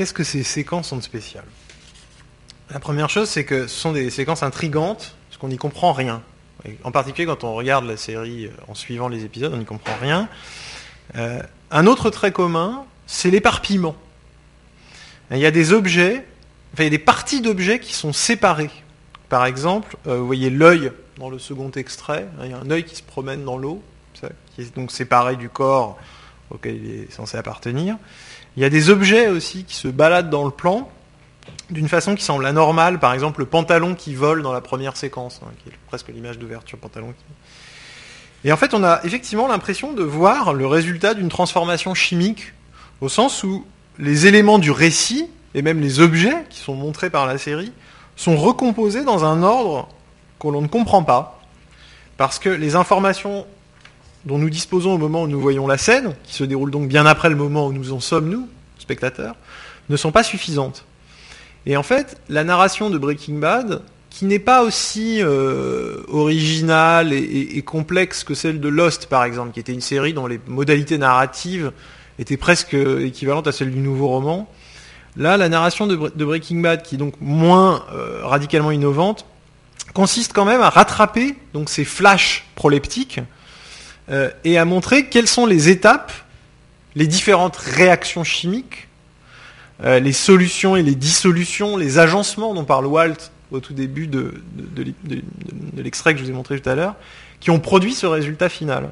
Qu'est-ce 0.00 0.14
que 0.14 0.24
ces 0.24 0.44
séquences 0.44 0.88
sont 0.88 0.96
de 0.96 1.02
spécial? 1.02 1.44
La 2.70 2.80
première 2.80 3.10
chose, 3.10 3.28
c'est 3.28 3.44
que 3.44 3.66
ce 3.66 3.78
sont 3.78 3.92
des 3.92 4.08
séquences 4.08 4.42
intrigantes, 4.42 5.14
parce 5.28 5.36
qu'on 5.38 5.48
n'y 5.48 5.58
comprend 5.58 5.92
rien. 5.92 6.22
En 6.84 6.90
particulier 6.90 7.26
quand 7.26 7.44
on 7.44 7.52
regarde 7.52 7.84
la 7.84 7.98
série 7.98 8.46
euh, 8.46 8.50
en 8.66 8.74
suivant 8.74 9.08
les 9.08 9.26
épisodes, 9.26 9.52
on 9.52 9.58
n'y 9.58 9.66
comprend 9.66 9.92
rien. 10.00 10.30
Euh, 11.16 11.42
un 11.70 11.86
autre 11.86 12.08
trait 12.08 12.32
commun, 12.32 12.86
c'est 13.06 13.30
l'éparpillement. 13.30 13.94
Il 15.32 15.36
y 15.36 15.44
a 15.44 15.50
des 15.50 15.74
objets, 15.74 16.24
enfin 16.72 16.84
il 16.84 16.84
y 16.84 16.86
a 16.86 16.90
des 16.90 16.98
parties 16.98 17.42
d'objets 17.42 17.78
qui 17.78 17.92
sont 17.92 18.14
séparées. 18.14 18.70
Par 19.28 19.44
exemple, 19.44 19.98
euh, 20.06 20.16
vous 20.16 20.26
voyez 20.26 20.48
l'œil 20.48 20.92
dans 21.18 21.28
le 21.28 21.38
second 21.38 21.70
extrait, 21.72 22.26
hein, 22.38 22.44
il 22.46 22.50
y 22.52 22.54
a 22.54 22.58
un 22.58 22.70
œil 22.70 22.84
qui 22.84 22.96
se 22.96 23.02
promène 23.02 23.44
dans 23.44 23.58
l'eau, 23.58 23.82
qui 24.14 24.62
est 24.62 24.74
donc 24.74 24.92
séparé 24.92 25.36
du 25.36 25.50
corps 25.50 25.98
auquel 26.48 26.76
il 26.76 26.90
est 26.90 27.12
censé 27.12 27.36
appartenir. 27.36 27.98
Il 28.60 28.62
y 28.62 28.66
a 28.66 28.68
des 28.68 28.90
objets 28.90 29.28
aussi 29.28 29.64
qui 29.64 29.74
se 29.74 29.88
baladent 29.88 30.28
dans 30.28 30.44
le 30.44 30.50
plan 30.50 30.90
d'une 31.70 31.88
façon 31.88 32.14
qui 32.14 32.22
semble 32.22 32.44
anormale, 32.44 33.00
par 33.00 33.14
exemple 33.14 33.40
le 33.40 33.46
pantalon 33.46 33.94
qui 33.94 34.14
vole 34.14 34.42
dans 34.42 34.52
la 34.52 34.60
première 34.60 34.98
séquence, 34.98 35.40
hein, 35.42 35.50
qui 35.62 35.70
est 35.70 35.78
presque 35.86 36.08
l'image 36.08 36.38
d'ouverture 36.38 36.76
pantalon. 36.76 37.14
Et 38.44 38.52
en 38.52 38.58
fait, 38.58 38.74
on 38.74 38.84
a 38.84 39.00
effectivement 39.04 39.48
l'impression 39.48 39.94
de 39.94 40.02
voir 40.02 40.52
le 40.52 40.66
résultat 40.66 41.14
d'une 41.14 41.30
transformation 41.30 41.94
chimique, 41.94 42.52
au 43.00 43.08
sens 43.08 43.44
où 43.44 43.64
les 43.98 44.26
éléments 44.26 44.58
du 44.58 44.72
récit, 44.72 45.30
et 45.54 45.62
même 45.62 45.80
les 45.80 46.00
objets 46.00 46.44
qui 46.50 46.58
sont 46.58 46.74
montrés 46.74 47.08
par 47.08 47.24
la 47.24 47.38
série, 47.38 47.72
sont 48.14 48.36
recomposés 48.36 49.04
dans 49.04 49.24
un 49.24 49.42
ordre 49.42 49.88
que 50.38 50.48
l'on 50.48 50.60
ne 50.60 50.68
comprend 50.68 51.02
pas, 51.02 51.40
parce 52.18 52.38
que 52.38 52.50
les 52.50 52.76
informations 52.76 53.46
dont 54.24 54.38
nous 54.38 54.50
disposons 54.50 54.94
au 54.94 54.98
moment 54.98 55.22
où 55.22 55.28
nous 55.28 55.40
voyons 55.40 55.66
la 55.66 55.78
scène, 55.78 56.14
qui 56.24 56.34
se 56.34 56.44
déroule 56.44 56.70
donc 56.70 56.88
bien 56.88 57.06
après 57.06 57.30
le 57.30 57.36
moment 57.36 57.66
où 57.66 57.72
nous 57.72 57.92
en 57.92 58.00
sommes, 58.00 58.28
nous, 58.28 58.48
spectateurs, 58.78 59.36
ne 59.88 59.96
sont 59.96 60.12
pas 60.12 60.22
suffisantes. 60.22 60.84
Et 61.66 61.76
en 61.76 61.82
fait, 61.82 62.20
la 62.28 62.44
narration 62.44 62.90
de 62.90 62.98
Breaking 62.98 63.38
Bad 63.38 63.82
qui 64.10 64.24
n'est 64.24 64.40
pas 64.40 64.62
aussi 64.64 65.22
euh, 65.22 66.02
originale 66.08 67.12
et, 67.12 67.62
complexe 67.62 68.24
que 68.24 68.34
celle 68.34 68.60
de 68.60 68.68
Lost, 68.68 69.06
par 69.06 69.22
exemple, 69.24 69.52
qui 69.52 69.60
était 69.60 69.72
une 69.72 69.80
série 69.80 70.12
dont 70.12 70.26
les 70.26 70.40
modalités 70.48 70.98
narratives 70.98 71.70
étaient 72.18 72.36
presque 72.36 72.74
équivalentes 72.74 73.46
à 73.46 73.52
celles 73.52 73.70
du 73.70 73.78
nouveau 73.78 74.08
roman. 74.08 74.50
Là, 75.16 75.36
la 75.36 75.48
narration 75.48 75.86
de, 75.86 75.96
Bre- 75.96 76.16
de 76.16 76.24
Breaking 76.24 76.60
Bad, 76.60 76.82
qui 76.82 76.96
est 76.96 76.98
donc 76.98 77.14
moins 77.20 77.84
euh, 77.92 78.20
radicalement 78.24 78.72
innovante, 78.72 79.26
consiste 79.94 80.32
quand 80.32 80.44
même 80.44 80.60
à 80.60 80.70
rattraper 80.70 81.36
ces 81.66 81.84
flashs 81.84 82.46
proleptiques 82.56 83.20
euh, 84.10 84.30
et 84.44 84.58
à 84.58 84.64
montrer 84.64 85.06
quelles 85.06 85.28
sont 85.28 85.46
les 85.46 85.68
étapes, 85.68 86.12
les 86.94 87.06
différentes 87.06 87.56
réactions 87.56 88.24
chimiques, 88.24 88.88
euh, 89.84 89.98
les 90.00 90.12
solutions 90.12 90.76
et 90.76 90.82
les 90.82 90.94
dissolutions, 90.94 91.76
les 91.76 91.98
agencements 91.98 92.54
dont 92.54 92.64
parle 92.64 92.86
Walt 92.86 93.30
au 93.50 93.60
tout 93.60 93.72
début 93.72 94.06
de, 94.06 94.34
l'extrait 95.76 96.12
que 96.14 96.20
je 96.20 96.24
vous 96.24 96.30
ai 96.30 96.34
montré 96.34 96.60
tout 96.60 96.68
à 96.68 96.74
l'heure, 96.74 96.94
qui 97.40 97.50
ont 97.50 97.58
produit 97.58 97.94
ce 97.94 98.06
résultat 98.06 98.48
final. 98.48 98.90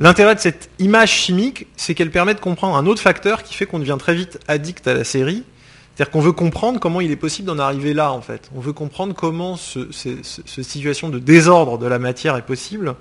L'intérêt 0.00 0.34
de 0.34 0.40
cette 0.40 0.70
image 0.80 1.12
chimique, 1.12 1.66
c'est 1.76 1.94
qu'elle 1.94 2.10
permet 2.10 2.34
de 2.34 2.40
comprendre 2.40 2.76
un 2.76 2.86
autre 2.86 3.00
facteur 3.00 3.44
qui 3.44 3.54
fait 3.54 3.66
qu'on 3.66 3.78
devient 3.78 3.96
très 3.98 4.14
vite 4.14 4.40
addict 4.48 4.88
à 4.88 4.94
la 4.94 5.04
série. 5.04 5.44
C'est-à-dire 5.94 6.10
qu'on 6.10 6.20
veut 6.20 6.32
comprendre 6.32 6.80
comment 6.80 7.00
il 7.00 7.12
est 7.12 7.16
possible 7.16 7.46
d'en 7.46 7.60
arriver 7.60 7.94
là, 7.94 8.10
en 8.10 8.20
fait. 8.20 8.50
On 8.56 8.60
veut 8.60 8.72
comprendre 8.72 9.14
comment 9.14 9.54
ce, 9.56 9.86
ce- 9.92 10.20
ce- 10.24 10.42
cette 10.44 10.64
situation 10.64 11.08
de 11.08 11.20
désordre 11.20 11.78
de 11.78 11.86
la 11.86 12.00
matière 12.00 12.34
est 12.36 12.42
possible. 12.42 12.96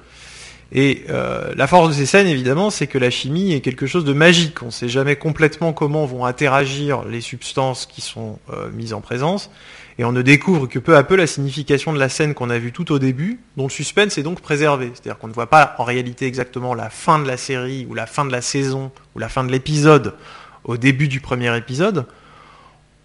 Et 0.76 1.06
euh, 1.10 1.54
la 1.56 1.68
force 1.68 1.90
de 1.90 1.94
ces 1.94 2.08
scènes, 2.08 2.26
évidemment, 2.26 2.72
c'est 2.72 2.88
que 2.88 2.98
la 2.98 3.12
chimie 3.12 3.54
est 3.54 3.62
quelque 3.62 3.86
chose 3.86 4.06
de 4.06 4.14
magique. 4.14 4.64
On 4.64 4.68
ne 4.68 4.72
sait 4.72 4.90
jamais 4.90 5.16
complètement 5.16 5.72
comment 5.72 6.06
vont 6.08 6.26
interagir 6.26 7.04
les 7.04 7.22
substances 7.22 7.86
qui 7.86 8.02
sont 8.02 8.40
euh, 8.52 8.72
mises 8.72 8.94
en 8.94 9.00
présence. 9.00 9.52
Et 10.00 10.04
on 10.04 10.12
ne 10.12 10.24
découvre 10.24 10.66
que 10.66 10.80
peu 10.80 10.98
à 10.98 11.04
peu 11.04 11.16
la 11.16 11.28
signification 11.28 11.94
de 11.94 12.00
la 12.00 12.10
scène 12.10 12.34
qu'on 12.34 12.50
a 12.50 12.58
vue 12.58 12.72
tout 12.72 12.92
au 12.92 12.98
début, 12.98 13.40
dont 13.56 13.66
le 13.66 13.70
suspense 13.70 14.18
est 14.18 14.24
donc 14.24 14.42
préservé. 14.42 14.92
C'est-à-dire 14.96 15.20
qu'on 15.20 15.28
ne 15.28 15.34
voit 15.34 15.50
pas 15.50 15.76
en 15.78 15.84
réalité 15.84 16.26
exactement 16.26 16.74
la 16.74 16.90
fin 16.90 17.20
de 17.20 17.28
la 17.28 17.38
série, 17.38 17.86
ou 17.88 17.94
la 17.94 18.08
fin 18.08 18.26
de 18.26 18.32
la 18.32 18.42
saison, 18.42 18.92
ou 19.16 19.20
la 19.20 19.30
fin 19.30 19.44
de 19.44 19.52
l'épisode 19.52 20.16
au 20.64 20.78
début 20.78 21.08
du 21.08 21.20
premier 21.20 21.56
épisode. 21.56 22.08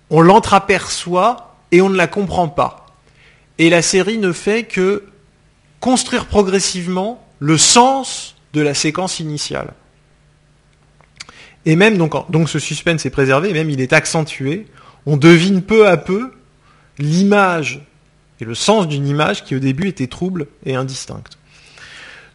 On 0.09 0.23
l'entreaperçoit 0.23 1.57
et 1.71 1.83
on 1.83 1.91
ne 1.91 1.97
la 1.97 2.07
comprend 2.07 2.49
pas. 2.49 2.87
Et 3.59 3.69
la 3.69 3.83
série 3.83 4.17
ne 4.17 4.33
fait 4.33 4.63
que 4.63 5.05
construire 5.81 6.25
progressivement 6.25 7.28
le 7.39 7.59
sens 7.59 8.37
de 8.53 8.61
la 8.61 8.75
séquence 8.75 9.21
initiale. 9.21 9.75
Et 11.67 11.77
même 11.77 11.99
donc, 11.99 12.49
ce 12.49 12.59
suspense 12.59 13.05
est 13.05 13.11
préservé, 13.11 13.53
même 13.53 13.71
il 13.71 13.81
est 13.81 13.93
accentué. 13.93 14.67
On 15.07 15.17
devine 15.17 15.63
peu 15.63 15.87
à 15.87 15.97
peu 15.97 16.33
l'image 16.99 17.81
et 18.41 18.45
le 18.45 18.55
sens 18.55 18.89
d'une 18.89 19.07
image 19.07 19.45
qui 19.45 19.55
au 19.57 19.59
début 19.59 19.89
était 19.89 20.07
trouble 20.07 20.47
et 20.65 20.75
indistincte. 20.75 21.39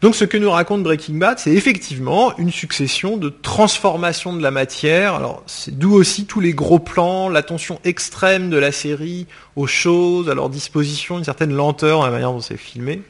Donc 0.01 0.15
ce 0.15 0.25
que 0.25 0.35
nous 0.35 0.51
raconte 0.51 0.83
Breaking 0.83 1.13
Bad, 1.13 1.39
c'est 1.39 1.53
effectivement 1.53 2.37
une 2.37 2.51
succession 2.51 3.15
de 3.15 3.29
transformations 3.29 4.33
de 4.33 4.43
la 4.43 4.51
matière. 4.51 5.15
Alors 5.15 5.43
c'est 5.45 5.79
d'où 5.79 5.93
aussi 5.93 6.25
tous 6.25 6.41
les 6.41 6.53
gros 6.53 6.79
plans, 6.79 7.29
l'attention 7.29 7.79
extrême 7.85 8.49
de 8.49 8.57
la 8.57 8.73
série 8.73 9.27
aux 9.55 9.65
choses, 9.65 10.29
à 10.29 10.33
leur 10.33 10.49
disposition, 10.49 11.19
une 11.19 11.23
certaine 11.23 11.53
lenteur 11.53 11.99
dans 11.99 12.05
la 12.05 12.11
manière 12.11 12.33
dont 12.33 12.41
c'est 12.41 12.57
filmé, 12.57 13.01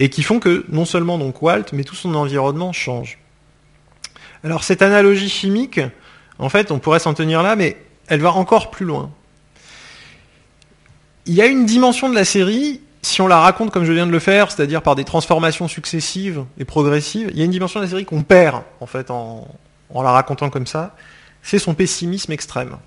et 0.00 0.08
qui 0.08 0.22
font 0.22 0.40
que 0.40 0.64
non 0.70 0.86
seulement 0.86 1.18
donc 1.18 1.40
Walt, 1.42 1.66
mais 1.72 1.84
tout 1.84 1.94
son 1.94 2.14
environnement 2.14 2.72
change. 2.72 3.18
Alors 4.42 4.64
cette 4.64 4.80
analogie 4.80 5.28
chimique, 5.28 5.78
en 6.38 6.48
fait, 6.48 6.72
on 6.72 6.78
pourrait 6.78 6.98
s'en 6.98 7.12
tenir 7.12 7.42
là, 7.42 7.54
mais 7.54 7.76
elle 8.08 8.20
va 8.20 8.32
encore 8.32 8.70
plus 8.70 8.86
loin. 8.86 9.10
Il 11.26 11.34
y 11.34 11.42
a 11.42 11.46
une 11.46 11.66
dimension 11.66 12.08
de 12.08 12.14
la 12.14 12.24
série, 12.24 12.80
si 13.02 13.20
on 13.20 13.28
la 13.28 13.38
raconte 13.38 13.70
comme 13.70 13.84
je 13.84 13.92
viens 13.92 14.06
de 14.06 14.10
le 14.10 14.18
faire, 14.18 14.50
c'est-à-dire 14.50 14.80
par 14.80 14.96
des 14.96 15.04
transformations 15.04 15.68
successives 15.68 16.44
et 16.58 16.64
progressives, 16.64 17.28
il 17.32 17.38
y 17.38 17.42
a 17.42 17.44
une 17.44 17.50
dimension 17.50 17.78
de 17.78 17.84
la 17.84 17.90
série 17.90 18.06
qu'on 18.06 18.22
perd, 18.22 18.62
en 18.80 18.86
fait, 18.86 19.10
en, 19.10 19.46
la 19.94 20.12
racontant 20.12 20.48
comme 20.48 20.66
ça, 20.66 20.96
c'est 21.42 21.58
son 21.58 21.74
pessimisme 21.74 22.32
extrême. 22.32 22.78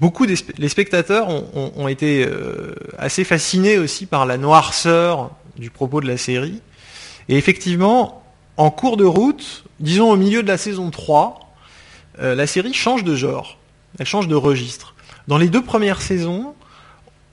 Beaucoup 0.00 0.26
des 0.26 0.36
spectateurs 0.36 1.28
ont 1.28 1.86
été 1.86 2.24
euh, 2.24 2.74
assez 2.98 3.22
fascinés 3.22 3.76
aussi 3.76 4.06
par 4.06 4.24
la 4.24 4.38
noirceur 4.38 5.30
du 5.60 5.70
propos 5.70 6.00
de 6.00 6.08
la 6.08 6.16
série. 6.16 6.60
Et 7.28 7.36
effectivement, 7.36 8.22
en 8.56 8.70
cours 8.70 8.96
de 8.96 9.04
route, 9.04 9.64
disons 9.78 10.10
au 10.10 10.16
milieu 10.16 10.42
de 10.42 10.48
la 10.48 10.58
saison 10.58 10.90
3, 10.90 11.38
euh, 12.20 12.34
la 12.34 12.46
série 12.46 12.74
change 12.74 13.04
de 13.04 13.14
genre, 13.14 13.58
elle 13.98 14.06
change 14.06 14.26
de 14.26 14.34
registre. 14.34 14.94
Dans 15.28 15.38
les 15.38 15.48
deux 15.48 15.62
premières 15.62 16.02
saisons, 16.02 16.54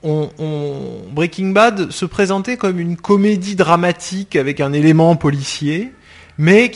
on- 0.04 0.30
on- 0.38 1.02
Breaking 1.12 1.48
Bad 1.50 1.90
se 1.92 2.06
présentait 2.06 2.58
comme 2.58 2.80
une 2.80 2.96
comédie 2.98 3.56
dramatique 3.56 4.36
avec 4.36 4.60
un 4.62 4.72
élément 4.74 5.16
policier, 5.16 5.92
mais 6.38 6.72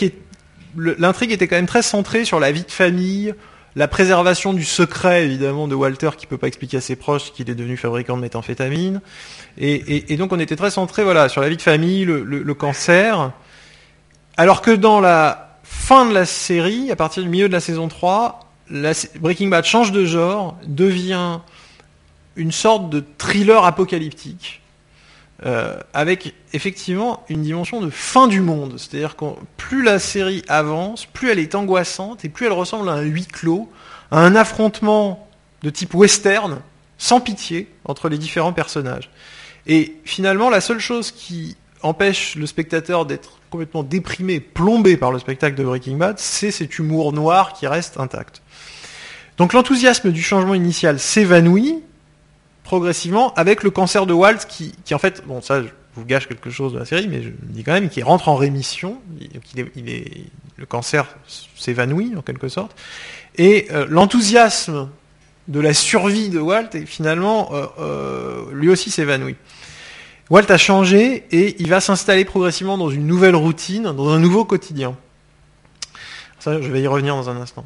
l'intrigue 0.76 1.32
était 1.32 1.48
quand 1.48 1.58
même 1.58 1.68
très 1.68 1.84
centrée 1.84 2.26
sur 2.26 2.40
la 2.40 2.52
vie 2.52 2.64
de 2.64 2.72
famille, 2.72 3.36
la 3.76 3.88
préservation 3.88 4.52
du 4.54 4.66
secret 4.66 5.24
évidemment 5.24 5.68
de 5.68 5.76
Walter 5.76 6.10
qui 6.18 6.28
peut 6.28 6.38
pas 6.38 6.48
expliquer 6.48 6.78
à 6.78 6.82
ses 6.82 6.96
proches 6.98 7.32
qu'il 7.32 7.50
est 7.50 7.56
devenu 7.56 7.78
fabricant 7.78 8.18
de 8.18 8.22
méthamphétamine, 8.22 9.00
et, 9.58 10.16
donc 10.18 10.32
on 10.32 10.40
était 10.40 10.56
très 10.56 10.72
centré 10.72 11.04
voilà 11.04 11.30
sur 11.30 11.42
la 11.42 11.50
vie 11.50 11.58
de 11.58 11.62
famille, 11.62 12.06
le, 12.06 12.54
cancer, 12.54 13.32
alors 14.38 14.62
que 14.62 14.72
dans 14.72 15.00
la 15.00 15.58
fin 15.64 16.06
de 16.06 16.14
la 16.14 16.26
série, 16.26 16.92
à 16.92 16.96
partir 16.96 17.24
du 17.24 17.30
milieu 17.30 17.48
de 17.48 17.54
la 17.54 17.60
saison 17.60 17.88
3, 17.88 18.40
la 18.70 18.94
sé- 18.94 19.10
Breaking 19.20 19.50
Bad 19.50 19.66
change 19.66 19.92
de 19.92 20.06
genre, 20.06 20.58
devient 20.66 21.40
une 22.36 22.52
sorte 22.52 22.90
de 22.90 23.04
thriller 23.18 23.66
apocalyptique, 23.66 24.62
euh, 25.46 25.78
avec 25.94 26.34
effectivement 26.54 27.24
une 27.30 27.42
dimension 27.42 27.82
de 27.82 27.90
fin 27.90 28.28
du 28.28 28.42
monde. 28.42 28.76
C'est-à-dire 28.78 29.16
que 29.16 29.26
plus 29.58 29.84
la 29.84 30.00
série 30.00 30.44
avance, 30.48 31.06
plus 31.06 31.30
elle 31.30 31.40
est 31.40 31.56
angoissante 31.56 32.24
et 32.24 32.30
plus 32.30 32.46
elle 32.46 32.54
ressemble 32.54 32.90
à 32.90 32.94
un 32.94 33.02
huis 33.02 33.26
clos, 33.26 33.70
à 34.12 34.20
un 34.20 34.36
affrontement 34.36 35.28
de 35.64 35.70
type 35.70 35.94
western, 35.94 36.60
sans 36.98 37.20
pitié, 37.20 37.68
entre 37.86 38.08
les 38.08 38.18
différents 38.18 38.54
personnages. 38.54 39.10
Et 39.68 39.96
finalement, 40.06 40.50
la 40.50 40.62
seule 40.62 40.80
chose 40.80 41.12
qui 41.12 41.56
empêche 41.84 42.36
le 42.36 42.46
spectateur 42.46 43.06
d'être 43.06 43.40
complètement 43.50 43.84
déprimé, 43.84 44.40
plombé 44.40 44.98
par 44.98 45.12
le 45.12 45.20
spectacle 45.20 45.56
de 45.56 45.64
Breaking 45.64 45.98
Bad, 45.98 46.20
c'est 46.20 46.52
cet 46.52 46.80
humour 46.80 47.14
noir 47.14 47.54
qui 47.54 47.68
reste 47.68 48.00
intact. 48.00 48.42
Donc 49.38 49.54
l'enthousiasme 49.54 50.12
du 50.12 50.22
changement 50.22 50.54
initial 50.54 51.00
s'évanouit 51.00 51.80
progressivement 52.64 53.34
avec 53.34 53.64
le 53.64 53.72
cancer 53.72 54.06
de 54.06 54.14
Walt 54.14 54.46
qui, 54.48 54.74
en 54.94 55.00
fait, 55.00 55.24
bon 55.26 55.42
ça 55.42 55.62
vous 55.96 56.06
gâche 56.06 56.28
quelque 56.28 56.50
chose 56.50 56.74
de 56.74 56.80
la 56.80 56.86
série, 56.86 57.08
mais 57.08 57.22
je 57.22 57.30
dis 57.42 57.64
quand 57.64 57.74
même, 57.74 57.90
qui 57.90 58.02
rentre 58.02 58.30
en 58.30 58.36
rémission, 58.36 59.02
le 60.58 60.66
cancer 60.66 61.06
s'évanouit 61.58 62.14
en 62.16 62.22
quelque 62.22 62.48
sorte, 62.48 62.80
et 63.36 63.68
euh, 63.72 63.86
l'enthousiasme 63.90 64.90
de 65.52 65.60
la 65.60 65.74
survie 65.74 66.30
de 66.30 66.40
Walt 66.40 66.70
est 66.74 66.86
finalement 66.86 67.50
euh, 67.52 67.66
euh, 67.80 68.46
lui 68.54 68.70
aussi 68.70 68.90
s'évanouit. 68.90 69.36
Walt 70.30 70.50
a 70.50 70.58
changé 70.58 71.26
et 71.32 71.62
il 71.62 71.68
va 71.70 71.82
s'installer 71.82 72.24
progressivement 72.24 72.78
dans 72.78 72.90
une 72.90 73.06
nouvelle 73.06 73.36
routine, 73.36 73.84
dans 73.84 74.10
un 74.10 74.20
nouveau 74.20 74.46
quotidien. 74.46 74.96
Je 76.46 76.50
vais 76.52 76.82
y 76.82 76.88
revenir 76.88 77.16
dans 77.16 77.30
un 77.30 77.36
instant. 77.36 77.66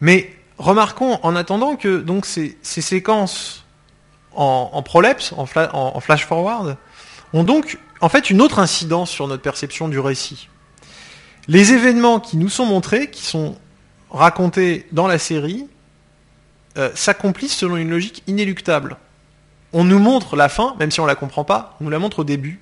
Mais 0.00 0.34
remarquons 0.58 1.20
en 1.22 1.36
attendant 1.36 1.76
que 1.76 1.98
ces, 2.26 2.58
ces 2.62 2.82
séquences 2.82 3.64
en, 4.34 4.70
en 4.72 4.82
en- 5.36 5.46
en 5.96 6.00
flash 6.00 6.26
forward, 6.26 6.76
ont 7.32 7.44
donc 7.44 7.78
en 8.00 8.08
fait 8.08 8.28
une 8.30 8.42
autre 8.42 8.58
incidence 8.58 9.10
sur 9.10 9.28
notre 9.28 9.42
perception 9.42 9.88
du 9.88 10.00
récit. 10.00 10.48
Les 11.48 11.72
événements 11.72 12.18
qui 12.20 12.36
nous 12.36 12.48
sont 12.48 12.66
montrés, 12.66 13.08
qui 13.10 13.24
sont 13.24 13.56
racontés 14.10 14.86
dans 14.92 15.06
la 15.06 15.18
série, 15.18 15.66
euh, 16.78 16.90
s'accomplissent 16.94 17.56
selon 17.56 17.76
une 17.76 17.90
logique 17.90 18.22
inéluctable. 18.26 18.96
On 19.72 19.84
nous 19.84 19.98
montre 19.98 20.36
la 20.36 20.48
fin, 20.48 20.76
même 20.78 20.90
si 20.90 21.00
on 21.00 21.06
la 21.06 21.14
comprend 21.14 21.44
pas, 21.44 21.76
on 21.80 21.84
nous 21.84 21.90
la 21.90 21.98
montre 21.98 22.20
au 22.20 22.24
début. 22.24 22.60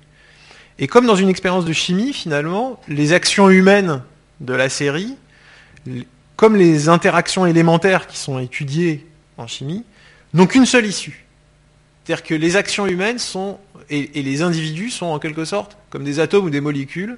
Et 0.79 0.87
comme 0.87 1.05
dans 1.05 1.15
une 1.15 1.29
expérience 1.29 1.65
de 1.65 1.73
chimie, 1.73 2.13
finalement, 2.13 2.79
les 2.87 3.13
actions 3.13 3.49
humaines 3.49 4.01
de 4.39 4.53
la 4.53 4.69
série, 4.69 5.15
comme 6.35 6.55
les 6.55 6.87
interactions 6.87 7.45
élémentaires 7.45 8.07
qui 8.07 8.17
sont 8.17 8.39
étudiées 8.39 9.05
en 9.37 9.45
chimie, 9.45 9.83
n'ont 10.33 10.47
qu'une 10.47 10.65
seule 10.65 10.85
issue. 10.85 11.25
C'est-à-dire 12.03 12.23
que 12.23 12.33
les 12.33 12.55
actions 12.55 12.87
humaines 12.87 13.19
sont, 13.19 13.59
et, 13.89 14.09
les 14.21 14.41
individus 14.41 14.89
sont 14.89 15.07
en 15.07 15.19
quelque 15.19 15.45
sorte 15.45 15.77
comme 15.89 16.03
des 16.03 16.19
atomes 16.19 16.45
ou 16.45 16.49
des 16.49 16.61
molécules, 16.61 17.17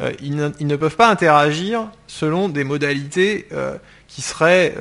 euh, 0.00 0.12
ils, 0.20 0.34
ne, 0.34 0.50
ne 0.58 0.76
peuvent 0.76 0.96
pas 0.96 1.08
interagir 1.08 1.88
selon 2.06 2.48
des 2.48 2.64
modalités 2.64 3.46
euh, 3.52 3.76
qui 4.08 4.22
seraient 4.22 4.74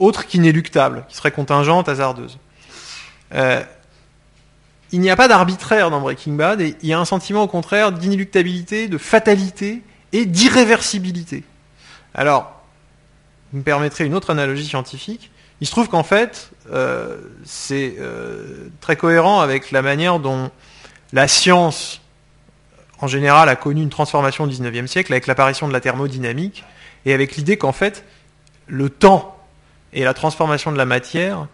autres 0.00 0.26
qu'inéluctables, 0.26 1.04
qui 1.08 1.16
seraient 1.16 1.30
contingentes, 1.30 1.88
hasardeuses. 1.88 2.38
Euh, 3.34 3.62
il 4.92 5.00
n'y 5.00 5.10
a 5.10 5.16
pas 5.16 5.28
d'arbitraire 5.28 5.90
dans 5.90 6.00
Breaking 6.00 6.32
Bad 6.32 6.60
et 6.60 6.74
il 6.82 6.88
y 6.88 6.92
a 6.92 6.98
un 6.98 7.04
sentiment 7.04 7.44
au 7.44 7.46
contraire 7.46 7.92
d'inéluctabilité, 7.92 8.88
de 8.88 8.98
fatalité 8.98 9.82
et 10.12 10.26
d'irréversibilité. 10.26 11.44
Alors, 12.12 12.60
vous 13.52 13.58
me 13.58 13.62
permettrez 13.62 14.04
une 14.04 14.14
autre 14.14 14.30
analogie 14.30 14.66
scientifique. 14.66 15.30
Il 15.60 15.66
se 15.66 15.72
trouve 15.72 15.88
qu'en 15.88 16.02
fait, 16.02 16.50
euh, 16.72 17.18
c'est 17.44 17.96
euh, 18.00 18.68
très 18.80 18.96
cohérent 18.96 19.40
avec 19.40 19.70
la 19.70 19.82
manière 19.82 20.18
dont 20.18 20.50
la 21.12 21.28
science, 21.28 22.00
en 22.98 23.06
général, 23.06 23.48
a 23.48 23.56
connu 23.56 23.82
une 23.82 23.90
transformation 23.90 24.44
au 24.44 24.46
XIXe 24.48 24.90
siècle 24.90 25.12
avec 25.12 25.26
l'apparition 25.26 25.68
de 25.68 25.72
la 25.72 25.80
thermodynamique 25.80 26.64
et 27.04 27.12
avec 27.12 27.36
l'idée 27.36 27.56
qu'en 27.56 27.72
fait, 27.72 28.04
le 28.66 28.88
temps 28.88 29.36
et 29.92 30.04
la 30.04 30.14
transformation 30.14 30.72
de 30.72 30.76
la 30.76 30.86
matière 30.86 31.48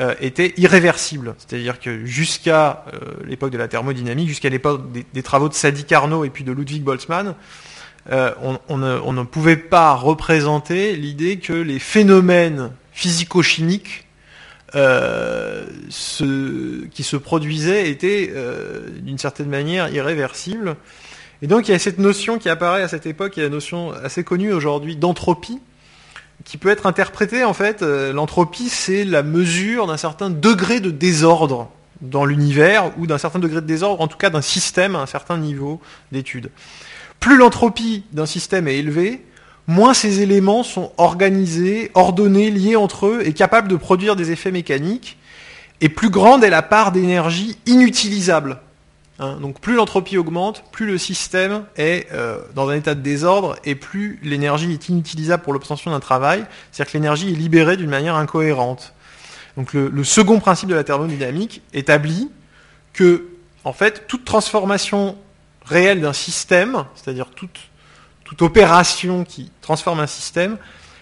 euh, 0.00 0.14
étaient 0.20 0.54
irréversibles. 0.56 1.34
C'est-à-dire 1.36 1.78
que 1.78 2.06
jusqu'à 2.06 2.86
euh, 2.94 2.98
l'époque 3.26 3.50
de 3.50 3.58
la 3.58 3.68
thermodynamique, 3.68 4.26
jusqu'à 4.26 4.48
l'époque 4.48 4.90
des, 4.90 5.22
travaux 5.22 5.50
de 5.50 5.54
Sadi 5.54 5.84
Carnot 5.84 6.24
et 6.24 6.30
puis 6.30 6.44
de 6.44 6.52
Ludwig 6.52 6.82
Boltzmann, 6.82 7.34
euh, 8.10 8.32
on, 8.40 8.78
ne, 8.78 9.22
pouvait 9.24 9.56
pas 9.56 9.92
représenter 9.92 10.96
l'idée 10.96 11.38
que 11.38 11.52
les 11.52 11.78
phénomènes 11.78 12.70
physico-chimiques 12.92 14.06
qui 14.72 14.78
se 17.02 17.16
produisaient 17.16 17.90
étaient 17.90 18.32
d'une 19.02 19.18
certaine 19.18 19.50
manière 19.50 19.92
irréversibles. 19.92 20.76
Et 21.42 21.46
donc 21.46 21.68
il 21.68 21.72
y 21.72 21.74
a 21.74 21.78
cette 21.78 21.98
notion 21.98 22.38
qui 22.38 22.48
apparaît 22.48 22.82
à 22.82 22.88
cette 22.88 23.04
époque, 23.04 23.36
y 23.36 23.40
a 23.40 23.42
la 23.42 23.50
notion 23.50 23.92
assez 23.92 24.24
connue 24.24 24.54
aujourd'hui 24.54 24.96
d'entropie, 24.96 25.60
qui 26.44 26.58
peut 26.58 26.70
être 26.70 26.86
interprétée 26.86 27.44
en 27.44 27.54
fait, 27.54 27.82
euh, 27.82 28.12
l'entropie 28.12 28.68
c'est 28.68 29.04
la 29.04 29.22
mesure 29.22 29.86
d'un 29.86 29.96
certain 29.96 30.30
degré 30.30 30.80
de 30.80 30.90
désordre 30.90 31.70
dans 32.02 32.24
l'univers, 32.24 32.90
ou 32.98 33.06
d'un 33.06 33.18
certain 33.18 33.38
degré 33.38 33.60
de 33.60 33.66
désordre, 33.66 34.02
en 34.02 34.08
tout 34.08 34.18
cas 34.18 34.28
d'un 34.28 34.42
système 34.42 34.96
à 34.96 35.00
un 35.00 35.06
certain 35.06 35.38
niveau 35.38 35.80
d'étude. 36.10 36.50
Plus 37.20 37.36
l'entropie 37.36 38.04
d'un 38.12 38.26
système 38.26 38.66
est 38.66 38.76
élevée, 38.78 39.24
moins 39.68 39.94
ces 39.94 40.20
éléments 40.20 40.64
sont 40.64 40.90
organisés, 40.98 41.92
ordonnés, 41.94 42.50
liés 42.50 42.76
entre 42.76 43.06
eux 43.06 43.22
et 43.24 43.32
capables 43.32 43.68
de 43.68 43.76
produire 43.76 44.16
des 44.16 44.32
effets 44.32 44.50
mécaniques, 44.50 45.16
et 45.80 45.88
plus 45.88 46.10
grande 46.10 46.44
est 46.44 46.50
la 46.50 46.62
part 46.62 46.92
d'énergie 46.92 47.56
inutilisable. 47.66 48.58
Hein, 49.22 49.38
donc 49.40 49.60
plus 49.60 49.76
l'entropie 49.76 50.18
augmente, 50.18 50.64
plus 50.72 50.84
le 50.84 50.98
système 50.98 51.64
est 51.76 52.08
euh, 52.12 52.40
dans 52.56 52.68
un 52.70 52.74
état 52.74 52.96
de 52.96 53.02
désordre 53.02 53.54
et 53.62 53.76
plus 53.76 54.18
l'énergie 54.24 54.72
est 54.72 54.88
inutilisable 54.88 55.44
pour 55.44 55.52
l'obtention 55.52 55.92
d'un 55.92 56.00
travail, 56.00 56.44
c'est-à-dire 56.72 56.90
que 56.90 56.98
l'énergie 56.98 57.28
est 57.32 57.36
libérée 57.36 57.76
d'une 57.76 57.88
manière 57.88 58.16
incohérente. 58.16 58.94
Donc 59.56 59.74
le, 59.74 60.02
second 60.02 60.40
principe 60.40 60.68
de 60.68 60.74
la 60.74 60.82
thermodynamique 60.82 61.62
établit 61.72 62.32
que 62.92 63.28
en 63.62 63.72
fait 63.72 64.08
toute 64.08 64.24
transformation 64.24 65.16
réelle 65.64 66.00
d'un 66.00 66.12
système, 66.12 66.84
c'est-à-dire 66.96 67.30
toute, 67.30 67.60
toute 68.24 68.42
opération 68.42 69.22
qui 69.22 69.52
transforme 69.60 70.00
un 70.00 70.08
système, 70.08 70.58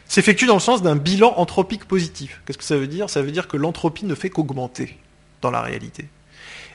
s'effectue 0.09 0.45
dans 0.45 0.55
le 0.55 0.61
sens 0.61 0.83
d'un 0.83 0.97
bilan 0.97 1.33
anthropique 1.39 1.87
positif. 1.87 2.43
Qu'est-ce 2.45 2.59
que 2.59 2.65
ça 2.65 2.77
veut 2.77 2.89
dire? 2.89 3.09
Ça 3.09 3.23
veut 3.23 3.31
dire 3.31 3.49
que 3.49 3.57
l'entropie 3.57 4.05
ne 4.05 4.15
fait 4.15 4.29
qu'augmenter 4.29 4.99
dans 5.41 5.51
la 5.51 5.63
réalité. 5.63 6.07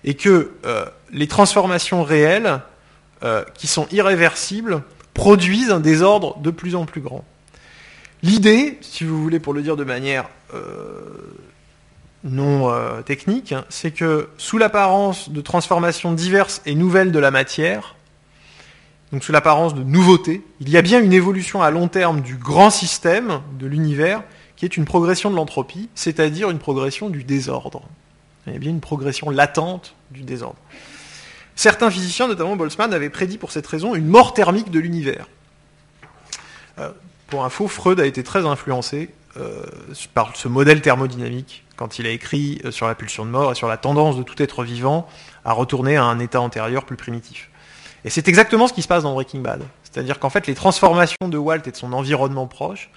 Et 0.06 0.14
que 0.14 0.51
euh, 0.66 0.86
les 1.12 1.28
transformations 1.28 2.03
réelles, 2.03 2.62
euh, 3.24 3.43
qui 3.53 3.68
sont 3.68 3.88
irréversibles, 3.91 4.84
produisent 5.14 5.72
un 5.72 5.82
désordre 5.82 6.38
de 6.39 6.51
plus 6.51 6.76
en 6.76 6.86
plus 6.86 7.01
grand. 7.01 7.26
L'idée, 8.24 8.78
si 8.82 9.03
vous 9.03 9.22
voulez 9.22 9.39
pour 9.39 9.53
le 9.53 9.62
dire 9.62 9.76
de 9.76 9.84
manière 9.84 10.30
euh, 10.53 11.36
non 12.24 12.72
technique, 13.03 13.51
hein, 13.51 13.66
c'est 13.70 13.91
que 13.91 14.30
sous 14.38 14.58
l'apparence 14.58 15.30
de 15.30 15.41
transformations 15.41 16.14
diverses 16.14 16.62
et 16.66 16.74
nouvelles 16.74 17.12
de 17.12 17.20
la 17.20 17.30
matière, 17.30 17.95
donc 19.12 19.24
sous 19.24 19.32
l'apparence 19.32 19.76
de 19.76 19.84
nouveautés, 19.84 20.43
il 20.60 20.70
y 20.70 20.78
a 20.78 20.82
bien 20.82 21.01
une 21.01 21.14
évolution 21.14 21.62
à 21.62 21.70
long 21.70 21.88
terme 21.88 22.22
du 22.22 22.36
grand 22.36 22.70
système 22.70 23.41
de 23.60 23.68
l'univers 23.68 24.24
qui 24.56 24.66
est 24.66 24.78
une 24.78 24.86
progression 24.86 25.30
de 25.30 25.36
l'entropie, 25.36 25.89
c'est-à-dire 25.95 26.49
une 26.49 26.60
progression 26.60 27.10
du 27.10 27.24
désordre. 27.24 27.84
Il 28.48 28.54
y 28.54 28.56
a 28.56 28.60
bien 28.60 28.72
une 28.72 28.82
progression 28.82 29.30
latente 29.30 29.96
du 30.12 30.22
désordre. 30.22 30.58
Certains 31.56 31.89
physiciens, 31.89 32.28
notamment 32.28 32.56
Boltzmann, 32.56 32.93
avaient 32.93 33.10
prédit 33.10 33.38
pour 33.38 33.52
cette 33.52 33.66
raison 33.66 33.96
une 33.96 34.08
mort 34.08 34.34
thermique 34.34 34.72
de 34.72 34.80
l'univers. 34.80 35.28
Euh, 36.80 36.91
pour 37.28 37.46
info, 37.46 37.68
Freud 37.68 38.00
a 38.00 38.06
été 38.06 38.24
très 38.24 38.46
influencé 38.46 39.10
euh, 39.38 39.64
par 40.14 40.36
ce 40.36 40.48
modèle 40.48 40.82
thermodynamique 40.82 41.64
quand 41.76 42.00
il 42.00 42.08
a 42.08 42.10
écrit 42.10 42.62
euh, 42.66 42.72
sur 42.72 42.88
la 42.88 42.96
pulsion 42.96 43.26
de 43.26 43.32
mort 43.32 43.52
et 43.52 43.56
sur 43.56 43.68
la 43.68 43.78
tendance 43.78 44.18
de 44.18 44.24
tout 44.24 44.41
être 44.41 44.64
vivant 44.64 45.08
à 45.43 45.54
retourner 45.54 45.98
à 45.98 46.04
un 46.04 46.20
état 46.20 46.41
antérieur 46.41 46.86
plus 46.86 46.98
primitif. 46.98 47.50
Et 48.04 48.10
c'est 48.10 48.28
exactement 48.28 48.68
ce 48.68 48.74
qui 48.74 48.82
se 48.82 48.88
passe 48.88 49.04
dans 49.04 49.14
Breaking 49.14 49.39
Bad. 49.39 49.64
C'est-à-dire 49.84 50.20
qu'en 50.20 50.30
fait, 50.30 50.46
les 50.48 50.56
transformations 50.56 51.28
de 51.28 51.38
Walt 51.38 51.62
et 51.66 51.72
de 51.72 51.76
son 51.76 51.93
environnement 51.93 52.48
proche, 52.48 52.89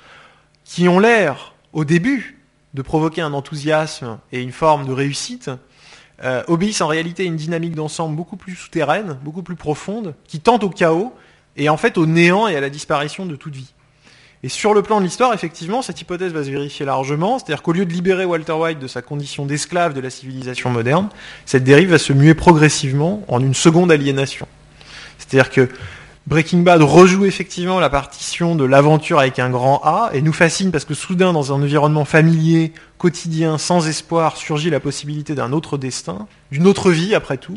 qui 0.64 0.88
ont 0.88 0.98
l'air, 0.98 1.54
au 1.72 1.84
début, 1.84 2.37
de 2.78 2.82
provoquer 2.82 3.22
un 3.22 3.32
enthousiasme 3.32 4.20
et 4.30 4.40
une 4.40 4.52
forme 4.52 4.86
de 4.86 4.92
réussite, 4.92 5.50
euh, 6.22 6.44
obéissent 6.46 6.80
en 6.80 6.86
réalité 6.86 7.24
à 7.24 7.26
une 7.26 7.34
dynamique 7.34 7.74
d'ensemble 7.74 8.14
beaucoup 8.14 8.36
plus 8.36 8.54
souterraine, 8.54 9.18
beaucoup 9.24 9.42
plus 9.42 9.56
profonde, 9.56 10.14
qui 10.28 10.38
tente 10.38 10.62
au 10.62 10.70
chaos 10.70 11.12
et 11.56 11.68
en 11.68 11.76
fait 11.76 11.98
au 11.98 12.06
néant 12.06 12.46
et 12.46 12.54
à 12.54 12.60
la 12.60 12.70
disparition 12.70 13.26
de 13.26 13.34
toute 13.34 13.56
vie. 13.56 13.74
Et 14.44 14.48
sur 14.48 14.74
le 14.74 14.82
plan 14.82 15.00
de 15.00 15.04
l'histoire, 15.04 15.34
effectivement, 15.34 15.82
cette 15.82 16.00
hypothèse 16.00 16.32
va 16.32 16.44
se 16.44 16.50
vérifier 16.50 16.86
largement, 16.86 17.40
c'est-à-dire 17.40 17.62
qu'au 17.62 17.72
lieu 17.72 17.84
de 17.84 17.92
libérer 17.92 18.24
Walter 18.24 18.52
White 18.52 18.78
de 18.78 18.86
sa 18.86 19.02
condition 19.02 19.44
d'esclave 19.44 19.92
de 19.92 20.00
la 20.00 20.10
civilisation 20.10 20.70
moderne, 20.70 21.08
cette 21.46 21.64
dérive 21.64 21.90
va 21.90 21.98
se 21.98 22.12
muer 22.12 22.34
progressivement 22.34 23.24
en 23.26 23.42
une 23.42 23.54
seconde 23.54 23.90
aliénation. 23.90 24.46
C'est-à-dire 25.18 25.50
que 25.50 25.68
Breaking 26.28 26.58
Bad 26.58 26.82
rejoue 26.82 27.24
effectivement 27.24 27.80
la 27.80 27.88
partition 27.88 28.54
de 28.54 28.66
l'aventure 28.66 29.18
avec 29.18 29.38
un 29.38 29.48
grand 29.48 29.80
A 29.82 30.10
et 30.12 30.20
nous 30.20 30.34
fascine 30.34 30.70
parce 30.70 30.84
que 30.84 30.92
soudain, 30.92 31.32
dans 31.32 31.54
un 31.54 31.62
environnement 31.62 32.04
familier, 32.04 32.74
quotidien, 32.98 33.56
sans 33.56 33.88
espoir, 33.88 34.36
surgit 34.36 34.68
la 34.68 34.78
possibilité 34.78 35.34
d'un 35.34 35.52
autre 35.52 35.78
destin, 35.78 36.28
d'une 36.52 36.66
autre 36.66 36.90
vie 36.90 37.14
après 37.14 37.38
tout. 37.38 37.56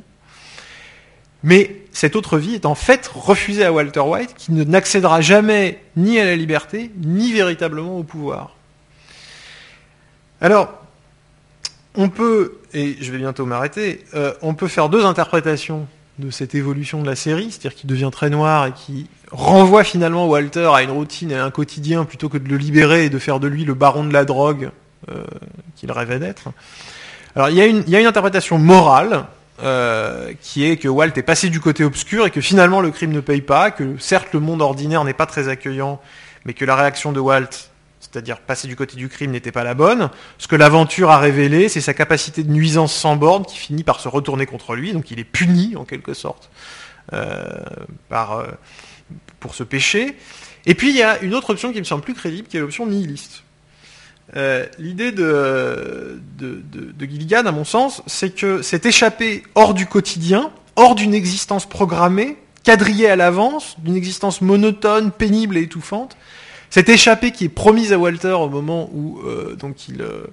Mais 1.44 1.82
cette 1.92 2.16
autre 2.16 2.38
vie 2.38 2.56
est 2.56 2.66
en 2.66 2.74
fait 2.74 3.12
refusée 3.14 3.66
à 3.66 3.74
Walter 3.74 4.00
White, 4.00 4.36
qui 4.38 4.54
n'accédera 4.54 5.20
jamais 5.20 5.84
ni 5.98 6.18
à 6.18 6.24
la 6.24 6.38
liberté, 6.38 6.92
ni 6.96 7.34
véritablement 7.34 7.98
au 7.98 8.04
pouvoir. 8.04 8.56
Alors, 10.40 10.70
on 11.96 12.08
peut, 12.08 12.60
et 12.74 12.96
je 13.02 13.12
vais 13.12 13.18
bientôt 13.18 13.46
m'arrêter, 13.46 14.06
euh, 14.14 14.34
on 14.42 14.54
peut 14.54 14.70
faire 14.70 14.88
deux 14.88 15.04
interprétations 15.04 15.88
de 16.22 16.30
cette 16.30 16.56
évolution 16.56 17.02
de 17.02 17.08
la 17.08 17.16
série, 17.16 17.52
c'est-à-dire 17.52 17.76
qui 17.76 17.88
devient 17.88 18.10
très 18.12 18.30
noir 18.30 18.68
et 18.68 18.72
qui 18.72 19.08
renvoie 19.32 19.84
finalement 19.84 20.28
Walter 20.28 20.70
à 20.74 20.84
une 20.84 20.92
routine 20.92 21.32
et 21.32 21.36
à 21.36 21.44
un 21.44 21.52
quotidien 21.52 22.06
plutôt 22.06 22.30
que 22.30 22.38
de 22.38 22.48
le 22.48 22.58
libérer 22.58 23.06
et 23.06 23.10
de 23.10 23.20
faire 23.20 23.40
de 23.40 23.48
lui 23.48 23.66
le 23.66 23.74
baron 23.74 24.06
de 24.06 24.14
la 24.14 24.24
drogue 24.24 24.70
euh, 25.10 25.24
qu'il 25.76 25.92
rêvait 25.92 26.20
d'être. 26.20 26.50
Alors 27.36 27.50
il 27.50 27.56
y, 27.56 27.62
a 27.62 27.66
une, 27.66 28.08
interprétation 28.08 28.58
morale 28.58 29.26
euh, 29.64 30.34
qui 30.42 30.66
est 30.66 30.78
que 30.78 30.88
Walt 30.88 31.14
est 31.16 31.24
passé 31.24 31.50
du 31.50 31.60
côté 31.60 31.84
obscur 31.84 32.26
et 32.26 32.32
que 32.32 32.42
finalement 32.42 32.82
le 32.82 32.92
crime 32.92 33.12
ne 33.12 33.22
paye 33.22 33.42
pas, 33.42 33.72
que 33.72 33.98
certes 33.98 34.30
le 34.34 34.40
monde 34.40 34.62
ordinaire 34.62 35.04
n'est 35.04 35.14
pas 35.14 35.26
très 35.26 35.48
accueillant, 35.48 36.00
mais 36.46 36.54
que 36.54 36.66
la 36.66 36.76
réaction 36.76 37.12
de 37.12 37.20
Walt, 37.20 37.71
c'est-à-dire 38.12 38.40
passer 38.40 38.68
du 38.68 38.76
côté 38.76 38.98
du 38.98 39.08
crime, 39.10 39.32
n'était 39.32 39.52
pas 39.52 39.64
la 39.64 39.74
bonne. 39.74 40.10
Ce 40.38 40.48
que 40.48 40.56
l'aventure 40.56 41.12
a 41.12 41.20
révélé, 41.20 41.70
c'est 41.70 41.82
sa 41.82 41.94
capacité 41.94 42.44
de 42.44 42.52
nuisance 42.52 42.94
sans 42.94 43.16
borne 43.16 43.46
qui 43.46 43.58
finit 43.58 43.84
par 43.84 44.00
se 44.00 44.08
retourner 44.08 44.46
contre 44.46 44.76
lui, 44.76 44.94
donc 44.94 45.12
il 45.12 45.20
est 45.20 45.26
puni 45.26 45.76
en 45.76 45.86
quelque 45.86 46.14
sorte 46.14 46.50
euh, 47.14 47.56
euh, 48.12 48.44
pour 49.40 49.56
ce 49.56 49.64
péché. 49.64 50.18
Et 50.66 50.76
puis 50.76 50.90
il 50.90 50.96
y 50.96 51.04
a 51.04 51.22
une 51.22 51.34
autre 51.34 51.52
option 51.52 51.72
qui 51.72 51.80
me 51.80 51.86
semble 51.86 52.04
plus 52.04 52.14
crédible, 52.14 52.48
qui 52.48 52.58
est 52.58 52.60
l'option 52.60 52.86
nihiliste. 52.86 53.44
Euh, 54.36 54.66
L'idée 54.78 55.12
de, 55.12 56.22
de, 56.38 57.06
Gilligan, 57.06 57.46
à 57.46 57.52
mon 57.52 57.66
sens, 57.66 58.02
c'est 58.08 58.34
que 58.34 58.62
c'est 58.62 58.86
échappé 58.86 59.44
hors 59.56 59.74
du 59.74 59.86
quotidien, 59.86 60.52
hors 60.76 60.96
d'une 60.96 61.14
existence 61.14 61.68
programmée, 61.68 62.38
quadrillée 62.64 63.10
à 63.10 63.16
l'avance, 63.16 63.76
d'une 63.80 63.96
existence 63.96 64.42
monotone, 64.42 65.12
pénible 65.12 65.58
et 65.58 65.64
étouffante. 65.64 66.16
Cette 66.72 66.88
échappée 66.88 67.32
qui 67.32 67.46
est 67.46 67.50
promise 67.50 67.92
à 67.92 68.00
Walter 68.00 68.32
au 68.32 68.48
moment 68.48 68.90
où 68.94 69.20
euh, 69.20 69.58
euh, 70.00 70.28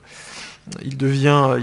il 0.82 0.96
devient, 0.96 1.56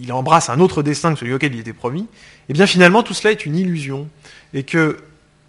il, 0.00 0.10
embrasse 0.10 0.48
un 0.48 0.58
autre 0.58 0.82
destin 0.82 1.12
que 1.12 1.20
celui 1.20 1.34
auquel 1.34 1.54
il 1.54 1.60
était 1.60 1.74
promis. 1.74 2.06
Et 2.48 2.54
bien 2.54 2.66
finalement 2.66 3.02
tout 3.02 3.12
cela 3.12 3.30
est 3.30 3.44
une 3.44 3.56
illusion 3.56 4.08
et 4.54 4.62
que 4.62 4.96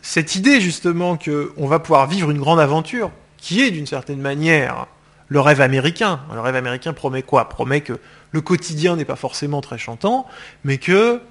cette 0.01 0.35
idée 0.35 0.59
justement 0.59 1.15
que 1.15 1.53
on 1.55 1.65
va 1.65 1.79
pouvoir 1.79 2.07
vivre 2.07 2.29
une 2.29 2.39
grande 2.39 2.59
aventure, 2.59 3.09
qui 3.37 3.61
est 3.61 3.71
d'une 3.71 3.87
certaine 3.87 4.19
manière 4.19 4.85
le 5.29 5.39
rêve 5.39 5.61
américain. 5.61 6.19
Le 6.33 6.41
rêve 6.41 6.57
américain 6.57 6.91
promet 6.91 7.23
quoi? 7.23 7.47
Promet 7.47 7.79
que 7.79 7.93
le 8.31 8.41
quotidien 8.41 8.97
n'est 8.97 9.05
pas 9.05 9.15
forcément 9.15 9.61
très 9.61 9.77
chantant, 9.77 10.27
mais 10.65 10.77
que 10.77 11.21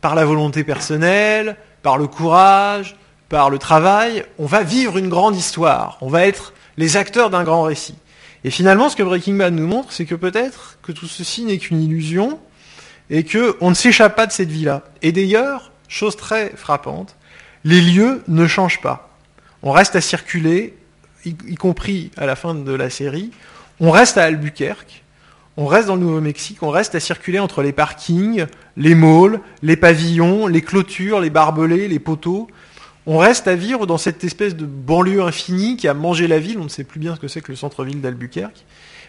par 0.00 0.14
la 0.14 0.24
volonté 0.24 0.62
personnelle, 0.62 1.56
par 1.82 1.98
le 1.98 2.06
courage, 2.06 2.94
par 3.28 3.50
le 3.50 3.58
travail, 3.58 4.24
on 4.38 4.46
va 4.46 4.62
vivre 4.62 4.98
une 4.98 5.08
grande 5.08 5.36
histoire. 5.36 5.98
On 6.00 6.08
va 6.08 6.26
être 6.26 6.52
les 6.76 6.96
acteurs 6.96 7.30
d'un 7.30 7.44
grand 7.44 7.62
récit. 7.62 7.96
Et 8.44 8.50
finalement, 8.50 8.88
ce 8.88 8.96
que 8.96 9.02
Breaking 9.02 9.34
Bad 9.34 9.54
nous 9.54 9.66
montre, 9.66 9.92
c'est 9.92 10.04
que 10.04 10.14
peut-être 10.14 10.78
que 10.82 10.92
tout 10.92 11.06
ceci 11.06 11.44
n'est 11.44 11.58
qu'une 11.58 11.82
illusion 11.82 12.38
et 13.10 13.24
que 13.24 13.56
on 13.60 13.70
ne 13.70 13.74
s'échappe 13.74 14.14
pas 14.14 14.26
de 14.26 14.32
cette 14.32 14.50
vie-là. 14.50 14.82
Et 15.02 15.12
d'ailleurs, 15.12 15.72
chose 15.88 16.16
très 16.16 16.50
frappante, 16.56 17.16
les 17.64 17.80
lieux 17.80 18.22
ne 18.28 18.46
changent 18.46 18.80
pas. 18.80 19.18
On 19.62 19.72
reste 19.72 19.96
à 19.96 20.00
circuler 20.00 20.76
y, 21.24 21.30
y, 21.48 21.54
compris 21.56 22.10
à 22.16 22.26
la 22.26 22.36
fin 22.36 22.54
de 22.54 22.72
la 22.72 22.90
série, 22.90 23.32
On 23.80 23.90
reste 23.90 24.16
à 24.16 24.22
Albuquerque, 24.24 25.02
on 25.56 25.66
reste 25.66 25.88
dans 25.88 25.96
le 25.96 26.02
Nouveau-Mexique, 26.02 26.62
on 26.62 26.70
reste 26.70 26.94
à 26.94 27.00
circuler 27.00 27.38
entre 27.38 27.62
les 27.62 27.72
parkings, 27.72 28.46
les 28.76 28.94
malls, 28.94 29.40
les 29.62 29.76
pavillons, 29.76 30.46
les 30.46 30.62
clôtures, 30.62 31.20
les 31.20 31.30
barbelés, 31.30 31.88
les 31.88 31.98
poteaux. 31.98 32.48
On 33.06 33.18
reste 33.18 33.46
à 33.46 33.54
vivre 33.54 33.86
dans 33.86 33.98
cette 33.98 34.24
espèce 34.24 34.56
de 34.56 34.66
banlieue 34.66 35.22
infinie 35.22 35.76
qui 35.76 35.86
a 35.86 35.94
mangé 35.94 36.26
la 36.26 36.40
ville, 36.40 36.58
on 36.58 36.64
ne 36.64 36.68
sait 36.68 36.84
plus 36.84 36.98
bien 36.98 37.14
ce 37.14 37.20
que 37.20 37.28
c'est 37.28 37.40
que 37.40 37.52
le 37.52 37.56
centre-ville 37.56 38.00
d'Albuquerque. 38.00 38.64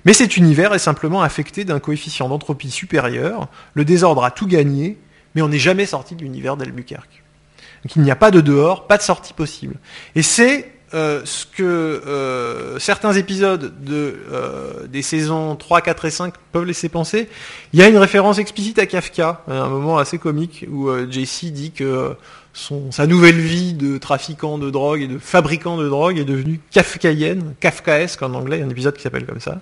Mais 0.06 0.14
cet 0.14 0.38
univers 0.38 0.74
est 0.74 0.80
simplement 0.80 1.24
affecté 1.24 1.66
d'un 1.66 1.80
coefficient 1.80 2.30
d'entropie 2.30 2.70
supérieur, 2.70 3.48
le 3.74 3.86
désordre 3.86 4.24
a 4.24 4.32
tout 4.32 4.48
gagné, 4.48 4.98
mais 5.34 5.42
on 5.42 5.50
n'est 5.50 5.58
jamais 5.58 5.88
sorti 5.88 6.16
de 6.16 6.22
l'univers 6.22 6.58
d'Albuquerque. 6.58 7.24
Donc 7.84 7.96
il 7.96 8.04
n'y 8.04 8.12
a 8.12 8.16
pas 8.16 8.32
de 8.32 8.42
dehors, 8.42 8.86
pas 8.86 8.98
de 8.98 9.02
sortie 9.02 9.34
possible. 9.34 9.76
Et 10.16 10.22
c'est 10.22 10.72
euh, 10.94 11.22
ce 11.26 11.46
que 11.46 11.64
euh, 11.64 12.80
certains 12.80 13.12
épisodes 13.14 13.74
de, 13.84 14.16
euh, 14.32 14.88
des 14.88 15.02
saisons 15.02 15.58
3, 15.58 15.82
4 15.82 16.06
et 16.06 16.10
5 16.10 16.34
peuvent 16.52 16.64
laisser 16.64 16.88
penser. 16.88 17.28
Il 17.74 17.80
y 17.80 17.84
a 17.84 17.90
une 17.90 17.98
référence 17.98 18.38
explicite 18.38 18.80
à 18.80 18.86
Kafka, 18.86 19.44
un 19.48 19.68
moment 19.68 19.98
assez 19.98 20.18
comique 20.18 20.66
où 20.72 20.90
JC 21.10 21.52
dit 21.52 21.72
que 21.72 22.16
sa 22.92 23.08
nouvelle 23.08 23.40
vie 23.40 23.74
de 23.74 23.98
trafiquant 23.98 24.58
de 24.58 24.70
drogue 24.70 25.02
et 25.02 25.08
de 25.08 25.20
fabricant 25.20 25.78
de 25.78 25.88
drogue 25.88 26.18
est 26.18 26.26
devenue 26.26 26.60
kafkaïenne, 26.72 27.54
kafkaesque 27.60 28.22
en 28.24 28.34
anglais, 28.34 28.58
il 28.58 28.60
y 28.62 28.64
a 28.64 28.66
un 28.66 28.70
épisode 28.70 28.96
qui 28.96 29.04
s'appelle 29.04 29.26
comme 29.26 29.40
ça. 29.40 29.60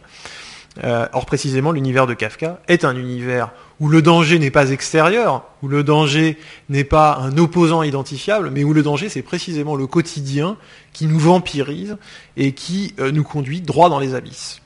or 0.81 1.25
précisément, 1.25 1.71
l'univers 1.71 2.07
de 2.07 2.13
Kafka 2.13 2.61
est 2.67 2.85
un 2.85 2.95
univers 2.95 3.51
où 3.79 3.89
le 3.89 4.01
danger 4.01 4.39
n'est 4.39 4.51
pas 4.51 4.69
extérieur, 4.69 5.43
où 5.61 5.67
le 5.67 5.83
danger 5.83 6.37
n'est 6.69 6.83
pas 6.83 7.17
un 7.17 7.37
opposant 7.37 7.83
identifiable, 7.83 8.49
mais 8.49 8.63
où 8.63 8.73
le 8.73 8.83
danger 8.83 9.09
c'est 9.09 9.21
précisément 9.21 9.75
le 9.75 9.87
quotidien 9.87 10.57
qui 10.93 11.07
nous 11.07 11.19
vampirise 11.19 11.97
et 12.37 12.53
qui 12.53 12.93
euh, 12.99 13.11
nous 13.11 13.23
conduit 13.23 13.61
droit 13.61 13.89
dans 13.89 13.99
les 13.99 14.15
abysses. 14.15 14.61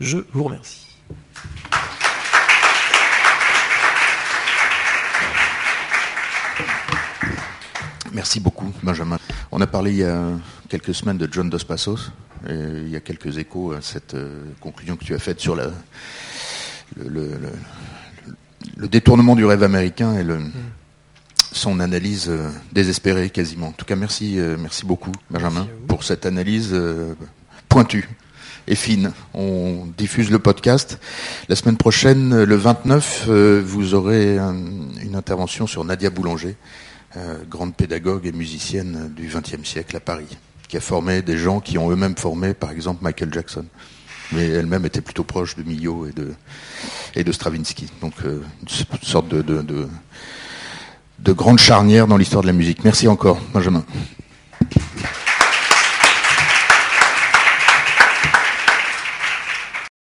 Je 0.00 0.18
vous 0.32 0.44
remercie. 0.44 0.86
Merci 8.14 8.38
beaucoup, 8.38 8.72
Benjamin. 8.84 9.18
On 9.50 9.60
a 9.60 9.66
parlé 9.66 9.90
il 9.90 9.96
y 9.96 10.04
a 10.04 10.30
quelques 10.68 10.94
semaines 10.94 11.18
de 11.18 11.28
John 11.30 11.50
Dos 11.50 11.64
Passos, 11.66 12.12
et 12.48 12.54
il 12.54 12.88
y 12.88 12.94
a 12.94 13.00
quelques 13.00 13.38
échos 13.38 13.72
à 13.72 13.80
cette 13.80 14.14
euh, 14.14 14.44
conclusion 14.60 14.94
que 14.94 15.04
tu 15.04 15.14
as 15.16 15.18
faite 15.18 15.40
sur 15.40 15.56
la, 15.56 15.70
le, 16.96 17.32
le 18.76 18.86
détournement 18.86 19.34
du 19.34 19.44
rêve 19.44 19.64
américain 19.64 20.16
et 20.16 20.24
son 21.50 21.80
analyse 21.80 22.26
euh, 22.28 22.48
désespérée 22.70 23.30
quasiment. 23.30 23.68
En 23.68 23.72
tout 23.72 23.84
cas, 23.84 23.96
merci, 23.96 24.38
euh, 24.38 24.56
merci 24.60 24.86
beaucoup, 24.86 25.12
Benjamin, 25.28 25.66
pour 25.88 26.04
cette 26.04 26.24
analyse 26.24 26.72
pointue 27.68 28.08
et 28.68 28.76
fine. 28.76 29.10
On 29.34 29.88
diffuse 29.98 30.30
le 30.30 30.38
podcast. 30.38 31.00
La 31.48 31.56
semaine 31.56 31.76
prochaine, 31.76 32.44
le 32.44 32.56
29, 32.56 33.28
vous 33.64 33.94
aurez 33.94 34.38
une 34.38 35.16
intervention 35.16 35.66
sur 35.66 35.82
Nadia 35.82 36.10
Boulanger, 36.10 36.56
grande 37.48 37.74
pédagogue 37.74 38.26
et 38.26 38.32
musicienne 38.32 39.12
du 39.14 39.28
XXe 39.28 39.68
siècle 39.68 39.96
à 39.96 40.00
Paris, 40.00 40.36
qui 40.68 40.76
a 40.76 40.80
formé 40.80 41.22
des 41.22 41.38
gens 41.38 41.60
qui 41.60 41.78
ont 41.78 41.90
eux-mêmes 41.90 42.16
formé, 42.16 42.54
par 42.54 42.70
exemple, 42.70 43.02
Michael 43.02 43.32
Jackson 43.32 43.64
mais 44.32 44.48
elle-même 44.48 44.84
était 44.84 45.00
plutôt 45.00 45.24
proche 45.24 45.56
de 45.56 45.62
Milhaud 45.62 46.06
et 46.06 46.12
de, 46.12 46.34
et 47.14 47.24
de 47.24 47.32
Stravinsky. 47.32 47.88
Donc 48.00 48.14
euh, 48.24 48.42
une 48.62 48.98
sorte 49.02 49.28
de 49.28 49.88
grande 51.32 51.58
charnière 51.58 52.06
dans 52.06 52.16
l'histoire 52.16 52.42
de 52.42 52.46
la 52.46 52.52
musique. 52.52 52.84
Merci 52.84 53.08
encore, 53.08 53.38
Benjamin. 53.52 53.84